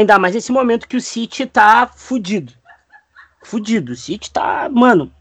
Ainda 0.00 0.18
mais 0.18 0.34
nesse 0.34 0.50
momento 0.50 0.88
que 0.88 0.96
o 0.96 1.00
City 1.00 1.44
tá 1.44 1.86
fudido. 1.94 2.54
Fudido. 3.42 3.92
O 3.92 3.96
City 3.96 4.30
tá, 4.30 4.66
mano, 4.72 5.12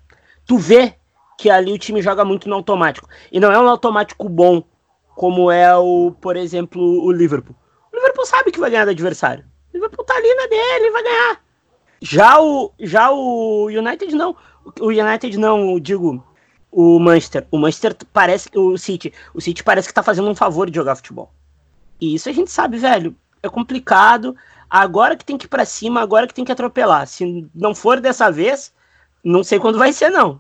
tu 0.46 0.58
vê 0.58 0.96
que 1.38 1.50
ali 1.50 1.74
o 1.74 1.78
time 1.78 2.02
joga 2.02 2.24
muito 2.24 2.48
no 2.48 2.56
automático. 2.56 3.10
E 3.30 3.42
não 3.42 3.52
é 3.52 3.60
um 3.60 3.68
automático 3.68 4.30
bom, 4.30 4.64
como 5.18 5.52
é 5.52 5.76
o, 5.76 6.16
por 6.22 6.38
exemplo, 6.38 6.82
o 6.82 7.12
Liverpool. 7.12 7.58
O 7.92 7.96
Liverpool 7.98 8.26
sabe 8.26 8.54
que 8.54 8.60
vai 8.60 8.70
ganhar 8.70 8.86
do 8.86 8.92
adversário. 8.92 9.44
O 9.74 9.76
Liverpool 9.76 10.06
tá 10.06 10.16
ali 10.16 10.34
na 10.36 10.48
dele, 10.48 10.92
vai 10.92 11.04
ganhar. 11.04 11.42
Já 12.02 12.42
o, 12.42 12.72
já 12.80 13.12
o 13.12 13.66
United 13.66 14.16
não. 14.16 14.34
O 14.80 14.88
United 14.88 15.38
não, 15.38 15.78
digo, 15.78 16.24
o 16.72 16.98
Manchester. 17.00 17.46
O 17.52 17.58
Manchester 17.58 17.98
parece. 18.14 18.50
O 18.56 18.78
City. 18.78 19.12
O 19.34 19.42
City 19.42 19.62
parece 19.62 19.90
que 19.90 19.94
tá 19.94 20.02
fazendo 20.02 20.30
um 20.30 20.36
favor 20.36 20.70
de 20.70 20.78
jogar 20.78 20.96
futebol. 20.96 21.34
E 22.00 22.16
isso 22.16 22.30
a 22.30 22.32
gente 22.32 22.50
sabe, 22.50 22.78
velho. 22.78 23.14
É 23.44 23.50
complicado. 23.50 24.38
Agora 24.70 25.16
que 25.16 25.26
tem 25.26 25.38
que 25.38 25.46
ir 25.46 25.50
pra 25.50 25.66
cima, 25.66 26.02
agora 26.02 26.28
que 26.28 26.34
tem 26.34 26.46
que 26.46 26.52
atropelar. 26.52 27.08
Se 27.08 27.48
não 27.56 27.74
for 27.74 28.00
dessa 28.00 28.32
vez, 28.32 28.74
não 29.24 29.44
sei 29.44 29.60
quando 29.60 29.80
vai 29.80 29.92
ser, 29.92 30.10
não. 30.10 30.40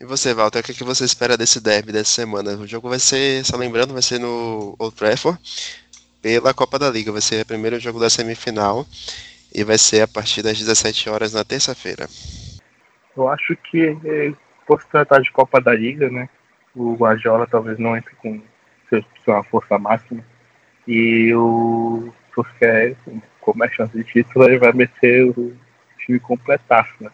E 0.00 0.04
você, 0.04 0.34
Walter, 0.34 0.58
o 0.58 0.62
que, 0.62 0.72
é 0.72 0.74
que 0.74 0.84
você 0.84 1.04
espera 1.04 1.36
desse 1.36 1.60
derby 1.60 1.92
dessa 1.92 2.10
semana? 2.10 2.52
O 2.52 2.66
jogo 2.66 2.88
vai 2.88 2.98
ser, 2.98 3.44
só 3.44 3.56
lembrando, 3.56 3.92
vai 3.92 4.02
ser 4.02 4.18
no 4.18 4.74
Old 4.78 4.94
Trafford 4.94 5.38
pela 6.20 6.52
Copa 6.52 6.78
da 6.78 6.90
Liga. 6.90 7.12
Vai 7.12 7.22
ser 7.22 7.42
o 7.42 7.46
primeiro 7.46 7.78
jogo 7.78 8.00
da 8.00 8.10
semifinal 8.10 8.84
e 9.54 9.62
vai 9.62 9.78
ser 9.78 10.02
a 10.02 10.08
partir 10.08 10.42
das 10.42 10.58
17 10.58 11.08
horas 11.08 11.32
na 11.32 11.44
terça-feira. 11.44 12.08
Eu 13.16 13.28
acho 13.28 13.56
que, 13.56 13.96
é, 14.04 14.32
por 14.66 14.82
se 14.82 14.88
tratar 14.88 15.20
de 15.20 15.30
Copa 15.30 15.60
da 15.60 15.72
Liga, 15.72 16.10
né, 16.10 16.28
o 16.74 16.94
Guardiola 16.94 17.46
talvez 17.46 17.78
não 17.78 17.96
entre 17.96 18.14
com 18.16 18.42
sua 19.24 19.44
força 19.44 19.78
máxima. 19.78 20.24
E 20.86 21.32
o 21.34 22.12
Solskjaer, 22.34 22.96
com 23.44 23.56
mais 23.56 23.72
chance 23.72 23.92
de 23.96 24.02
título, 24.02 24.46
ele 24.46 24.58
vai 24.58 24.72
meter 24.72 25.28
o 25.28 25.54
time 25.98 26.18
completaço, 26.18 26.94
né? 27.00 27.10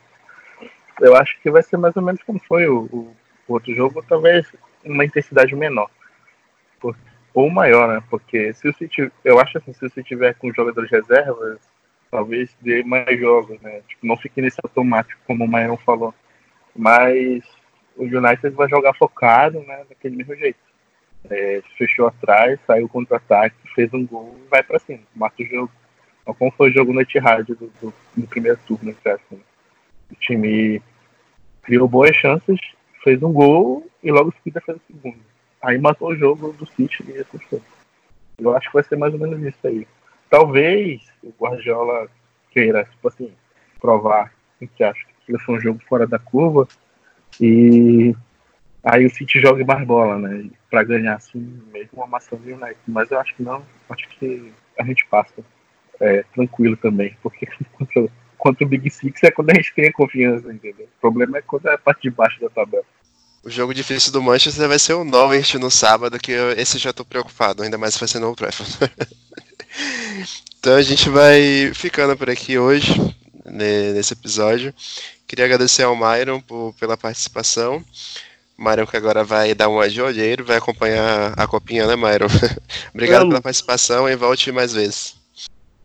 Eu 1.00 1.16
acho 1.16 1.40
que 1.40 1.50
vai 1.50 1.62
ser 1.62 1.76
mais 1.76 1.96
ou 1.96 2.02
menos 2.02 2.22
como 2.22 2.38
foi 2.46 2.68
o, 2.68 2.84
o 2.92 3.14
outro 3.48 3.74
jogo, 3.74 4.04
talvez 4.06 4.46
uma 4.84 5.04
intensidade 5.04 5.54
menor. 5.54 5.90
Por, 6.78 6.96
ou 7.34 7.50
maior, 7.50 7.88
né? 7.88 8.02
Porque 8.08 8.52
se 8.54 8.68
o 8.68 8.74
City, 8.74 9.10
eu 9.24 9.40
acho 9.40 9.58
assim, 9.58 9.72
se 9.72 9.88
City 9.88 10.02
tiver 10.04 10.34
com 10.34 10.52
jogadores 10.52 10.90
reservas, 10.90 11.58
talvez 12.10 12.56
dê 12.60 12.82
mais 12.84 13.18
jogos, 13.18 13.60
né? 13.60 13.82
Tipo, 13.88 14.06
não 14.06 14.16
fique 14.16 14.40
nesse 14.40 14.58
automático, 14.62 15.20
como 15.26 15.44
o 15.44 15.48
Mairon 15.48 15.76
falou. 15.78 16.14
Mas 16.76 17.44
o 17.96 18.04
United 18.04 18.50
vai 18.50 18.68
jogar 18.68 18.94
focado, 18.94 19.60
né? 19.60 19.84
Daquele 19.88 20.16
mesmo 20.16 20.36
jeito. 20.36 20.58
É, 21.28 21.62
fechou 21.76 22.06
atrás, 22.06 22.58
saiu 22.66 22.88
contra-ataque, 22.88 23.56
fez 23.74 23.92
um 23.92 24.06
gol 24.06 24.38
e 24.44 24.48
vai 24.48 24.62
para 24.62 24.78
cima, 24.78 25.00
mata 25.14 25.42
o 25.42 25.46
jogo. 25.46 25.70
Então, 26.30 26.34
como 26.34 26.50
foi 26.52 26.70
o 26.70 26.72
jogo 26.72 26.92
no 26.92 27.00
Etihad 27.00 27.44
do, 27.44 27.54
do, 27.54 27.94
do 28.16 28.26
primeiro 28.28 28.58
turno, 28.66 28.94
assim. 29.04 29.40
O 30.10 30.14
time 30.14 30.80
criou 31.62 31.88
boas 31.88 32.14
chances, 32.16 32.58
fez 33.02 33.22
um 33.22 33.32
gol 33.32 33.86
e 34.02 34.10
logo 34.10 34.28
em 34.28 34.38
seguida 34.38 34.60
fez 34.60 34.78
o 34.78 34.80
segundo. 34.86 35.18
Aí 35.62 35.78
matou 35.78 36.08
o 36.08 36.16
jogo 36.16 36.52
do 36.52 36.66
City 36.66 37.04
e 37.08 37.24
coisas. 37.24 37.66
Eu 38.38 38.56
acho 38.56 38.68
que 38.68 38.74
vai 38.74 38.84
ser 38.84 38.96
mais 38.96 39.12
ou 39.12 39.20
menos 39.20 39.42
isso 39.42 39.66
aí. 39.66 39.86
Talvez 40.28 41.02
o 41.22 41.32
Guardiola 41.38 42.08
queira, 42.50 42.84
tipo 42.84 43.08
assim, 43.08 43.32
provar 43.80 44.32
que 44.76 44.84
acha 44.84 45.04
que 45.26 45.38
foi 45.38 45.56
um 45.56 45.60
jogo 45.60 45.80
fora 45.88 46.06
da 46.06 46.18
curva 46.18 46.68
e 47.40 48.14
aí 48.84 49.06
o 49.06 49.10
City 49.10 49.40
joga 49.40 49.64
mais 49.64 49.86
bola, 49.86 50.18
né? 50.18 50.50
Pra 50.68 50.84
ganhar 50.84 51.14
assim, 51.14 51.60
mesmo 51.72 52.02
amassando 52.02 52.42
o 52.42 52.54
United. 52.54 52.78
Mas 52.86 53.10
eu 53.10 53.18
acho 53.18 53.34
que 53.34 53.42
não, 53.42 53.64
acho 53.88 54.08
que 54.10 54.52
a 54.78 54.84
gente 54.84 55.06
passa 55.06 55.42
é, 56.00 56.24
tranquilo 56.34 56.76
também, 56.76 57.16
porque 57.22 57.46
contra, 57.76 58.08
contra 58.38 58.64
o 58.64 58.68
Big 58.68 58.90
Six 58.90 59.22
é 59.24 59.30
quando 59.30 59.50
a 59.50 59.54
gente 59.54 59.74
tem 59.74 59.88
a 59.88 59.92
confiança, 59.92 60.52
entendeu? 60.52 60.86
O 60.86 61.00
problema 61.00 61.38
é 61.38 61.42
quando 61.42 61.68
é 61.68 61.74
a 61.74 61.78
parte 61.78 62.02
de 62.02 62.10
baixo 62.10 62.40
da 62.40 62.48
tabela. 62.48 62.84
O 63.42 63.50
jogo 63.50 63.72
difícil 63.72 64.12
do 64.12 64.22
Manchester 64.22 64.68
vai 64.68 64.78
ser 64.78 64.94
o 64.94 65.04
Norwich 65.04 65.56
no 65.58 65.70
sábado, 65.70 66.18
que 66.18 66.32
eu, 66.32 66.52
esse 66.52 66.78
já 66.78 66.92
tô 66.92 67.04
preocupado, 67.04 67.62
ainda 67.62 67.78
mais 67.78 67.94
se 67.94 68.00
vai 68.00 68.08
ser 68.08 68.18
no 68.18 68.26
Old 68.26 68.36
Trafford. 68.36 68.78
então 70.58 70.74
a 70.74 70.82
gente 70.82 71.08
vai 71.08 71.72
ficando 71.74 72.16
por 72.16 72.28
aqui 72.28 72.58
hoje, 72.58 72.92
nesse 73.46 74.12
episódio. 74.12 74.74
Queria 75.26 75.46
agradecer 75.46 75.84
ao 75.84 75.96
Myron 75.96 76.40
por, 76.40 76.74
pela 76.74 76.98
participação. 76.98 77.82
Myron 78.58 78.86
que 78.86 78.96
agora 78.96 79.24
vai 79.24 79.54
dar 79.54 79.70
uma 79.70 79.88
de 79.88 80.02
olheiro, 80.02 80.44
vai 80.44 80.58
acompanhar 80.58 81.32
a 81.34 81.46
copinha, 81.46 81.86
né, 81.86 81.96
Myron? 81.96 82.26
Obrigado 82.92 83.26
pela 83.26 83.40
participação 83.40 84.06
e 84.06 84.14
volte 84.16 84.52
mais 84.52 84.74
vezes. 84.74 85.19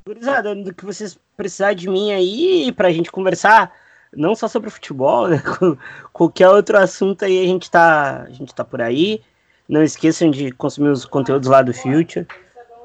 Gurizada, 0.08 0.54
do 0.54 0.72
que 0.72 0.86
vocês 0.86 1.18
precisarem 1.36 1.76
de 1.76 1.90
mim 1.90 2.12
aí 2.12 2.72
pra 2.74 2.92
gente 2.92 3.12
conversar, 3.12 3.74
não 4.16 4.36
só 4.36 4.48
sobre 4.48 4.70
futebol, 4.70 5.28
né? 5.28 5.42
Qualquer 6.14 6.48
outro 6.48 6.78
assunto 6.78 7.26
aí 7.26 7.44
a 7.44 7.48
gente 7.48 7.72
tá, 7.72 8.22
a 8.22 8.30
gente 8.30 8.54
tá 8.54 8.64
por 8.64 8.84
aí. 8.84 9.20
Não 9.68 9.82
esqueçam 9.82 10.30
de 10.30 10.52
consumir 10.52 10.90
os 10.90 11.06
conteúdos 11.06 11.50
lá 11.50 11.64
do 11.64 11.74
Future. 11.74 12.28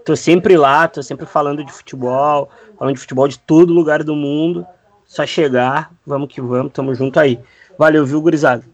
Tô 0.02 0.16
sempre 0.16 0.56
lá, 0.56 0.88
tô 0.88 1.02
sempre 1.02 1.26
falando 1.26 1.62
de 1.62 1.70
futebol, 1.70 2.48
falando 2.78 2.94
de 2.94 3.00
futebol 3.02 3.28
de 3.28 3.38
todo 3.38 3.70
lugar 3.70 4.02
do 4.02 4.16
mundo. 4.16 4.66
Só 5.04 5.26
chegar, 5.26 5.92
vamos 6.06 6.32
que 6.32 6.40
vamos, 6.40 6.72
tamo 6.72 6.94
junto 6.94 7.20
aí. 7.20 7.38
Valeu, 7.76 8.06
viu, 8.06 8.22
gurizada? 8.22 8.64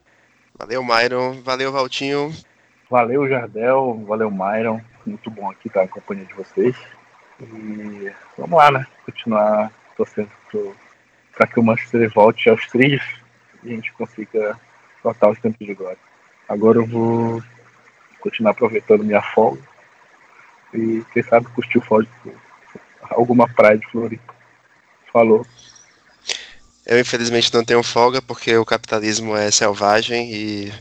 Valeu, 0.56 0.84
Myron. 0.84 1.42
Valeu, 1.42 1.72
Valtinho. 1.72 2.32
Valeu, 2.88 3.28
Jardel. 3.28 4.04
Valeu, 4.06 4.30
Myron. 4.30 4.80
Muito 5.04 5.28
bom 5.32 5.50
aqui 5.50 5.66
estar 5.66 5.84
em 5.84 5.88
companhia 5.88 6.26
de 6.26 6.34
vocês. 6.34 6.76
E 7.40 8.12
vamos 8.38 8.56
lá, 8.56 8.70
né? 8.70 8.86
Continuar 9.04 9.70
torcendo 9.96 10.30
para 11.34 11.46
que 11.46 11.60
o 11.60 11.62
Manchester 11.62 12.10
volte 12.12 12.48
aos 12.48 12.66
trilhos 12.66 13.04
e 13.62 13.72
a 13.72 13.74
gente 13.74 13.92
consiga 13.92 14.58
voltar 15.02 15.30
os 15.30 15.38
tempos 15.38 15.66
de 15.66 15.74
glória. 15.74 15.98
Agora 16.48 16.78
eu 16.78 16.86
vou 16.86 17.42
continuar 18.20 18.52
aproveitando 18.52 19.04
minha 19.04 19.22
folga 19.22 19.62
e 20.72 21.04
quem 21.12 21.22
sabe 21.22 21.46
curtir 21.48 21.78
o 21.78 21.82
folga 21.82 22.08
alguma 23.10 23.48
praia 23.48 23.78
de 23.78 23.86
Floripa. 23.86 24.34
Falou. 25.12 25.46
Eu 26.84 27.00
infelizmente 27.00 27.52
não 27.52 27.64
tenho 27.64 27.82
folga 27.82 28.22
porque 28.22 28.56
o 28.56 28.64
capitalismo 28.64 29.36
é 29.36 29.50
selvagem 29.50 30.32
e 30.32 30.72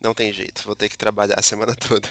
não 0.00 0.14
tem 0.14 0.32
jeito. 0.32 0.64
Vou 0.64 0.76
ter 0.76 0.88
que 0.88 0.98
trabalhar 0.98 1.38
a 1.38 1.42
semana 1.42 1.74
toda. 1.76 2.08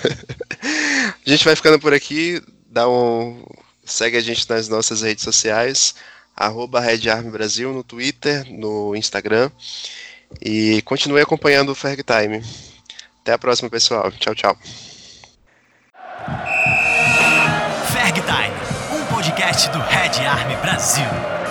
a 1.25 1.29
gente 1.29 1.45
vai 1.45 1.55
ficando 1.55 1.79
por 1.79 1.93
aqui. 1.93 2.41
Dá 2.67 2.89
um, 2.89 3.45
Segue 3.85 4.17
a 4.17 4.21
gente 4.21 4.49
nas 4.49 4.67
nossas 4.69 5.01
redes 5.01 5.23
sociais, 5.23 5.95
arroba 6.35 6.79
Red 6.79 7.09
Army 7.09 7.29
Brasil 7.29 7.73
no 7.73 7.83
Twitter, 7.83 8.45
no 8.49 8.95
Instagram. 8.95 9.51
E 10.41 10.81
continue 10.83 11.21
acompanhando 11.21 11.71
o 11.71 11.75
Ferg 11.75 12.03
Time. 12.03 12.43
Até 13.21 13.33
a 13.33 13.37
próxima, 13.37 13.69
pessoal. 13.69 14.11
Tchau, 14.11 14.33
tchau. 14.33 14.57
Ferg 17.91 18.21
Time, 18.21 18.99
um 18.99 19.05
podcast 19.13 19.69
do 19.69 19.79
Red 19.79 20.25
Army 20.25 20.55
Brasil. 20.57 21.42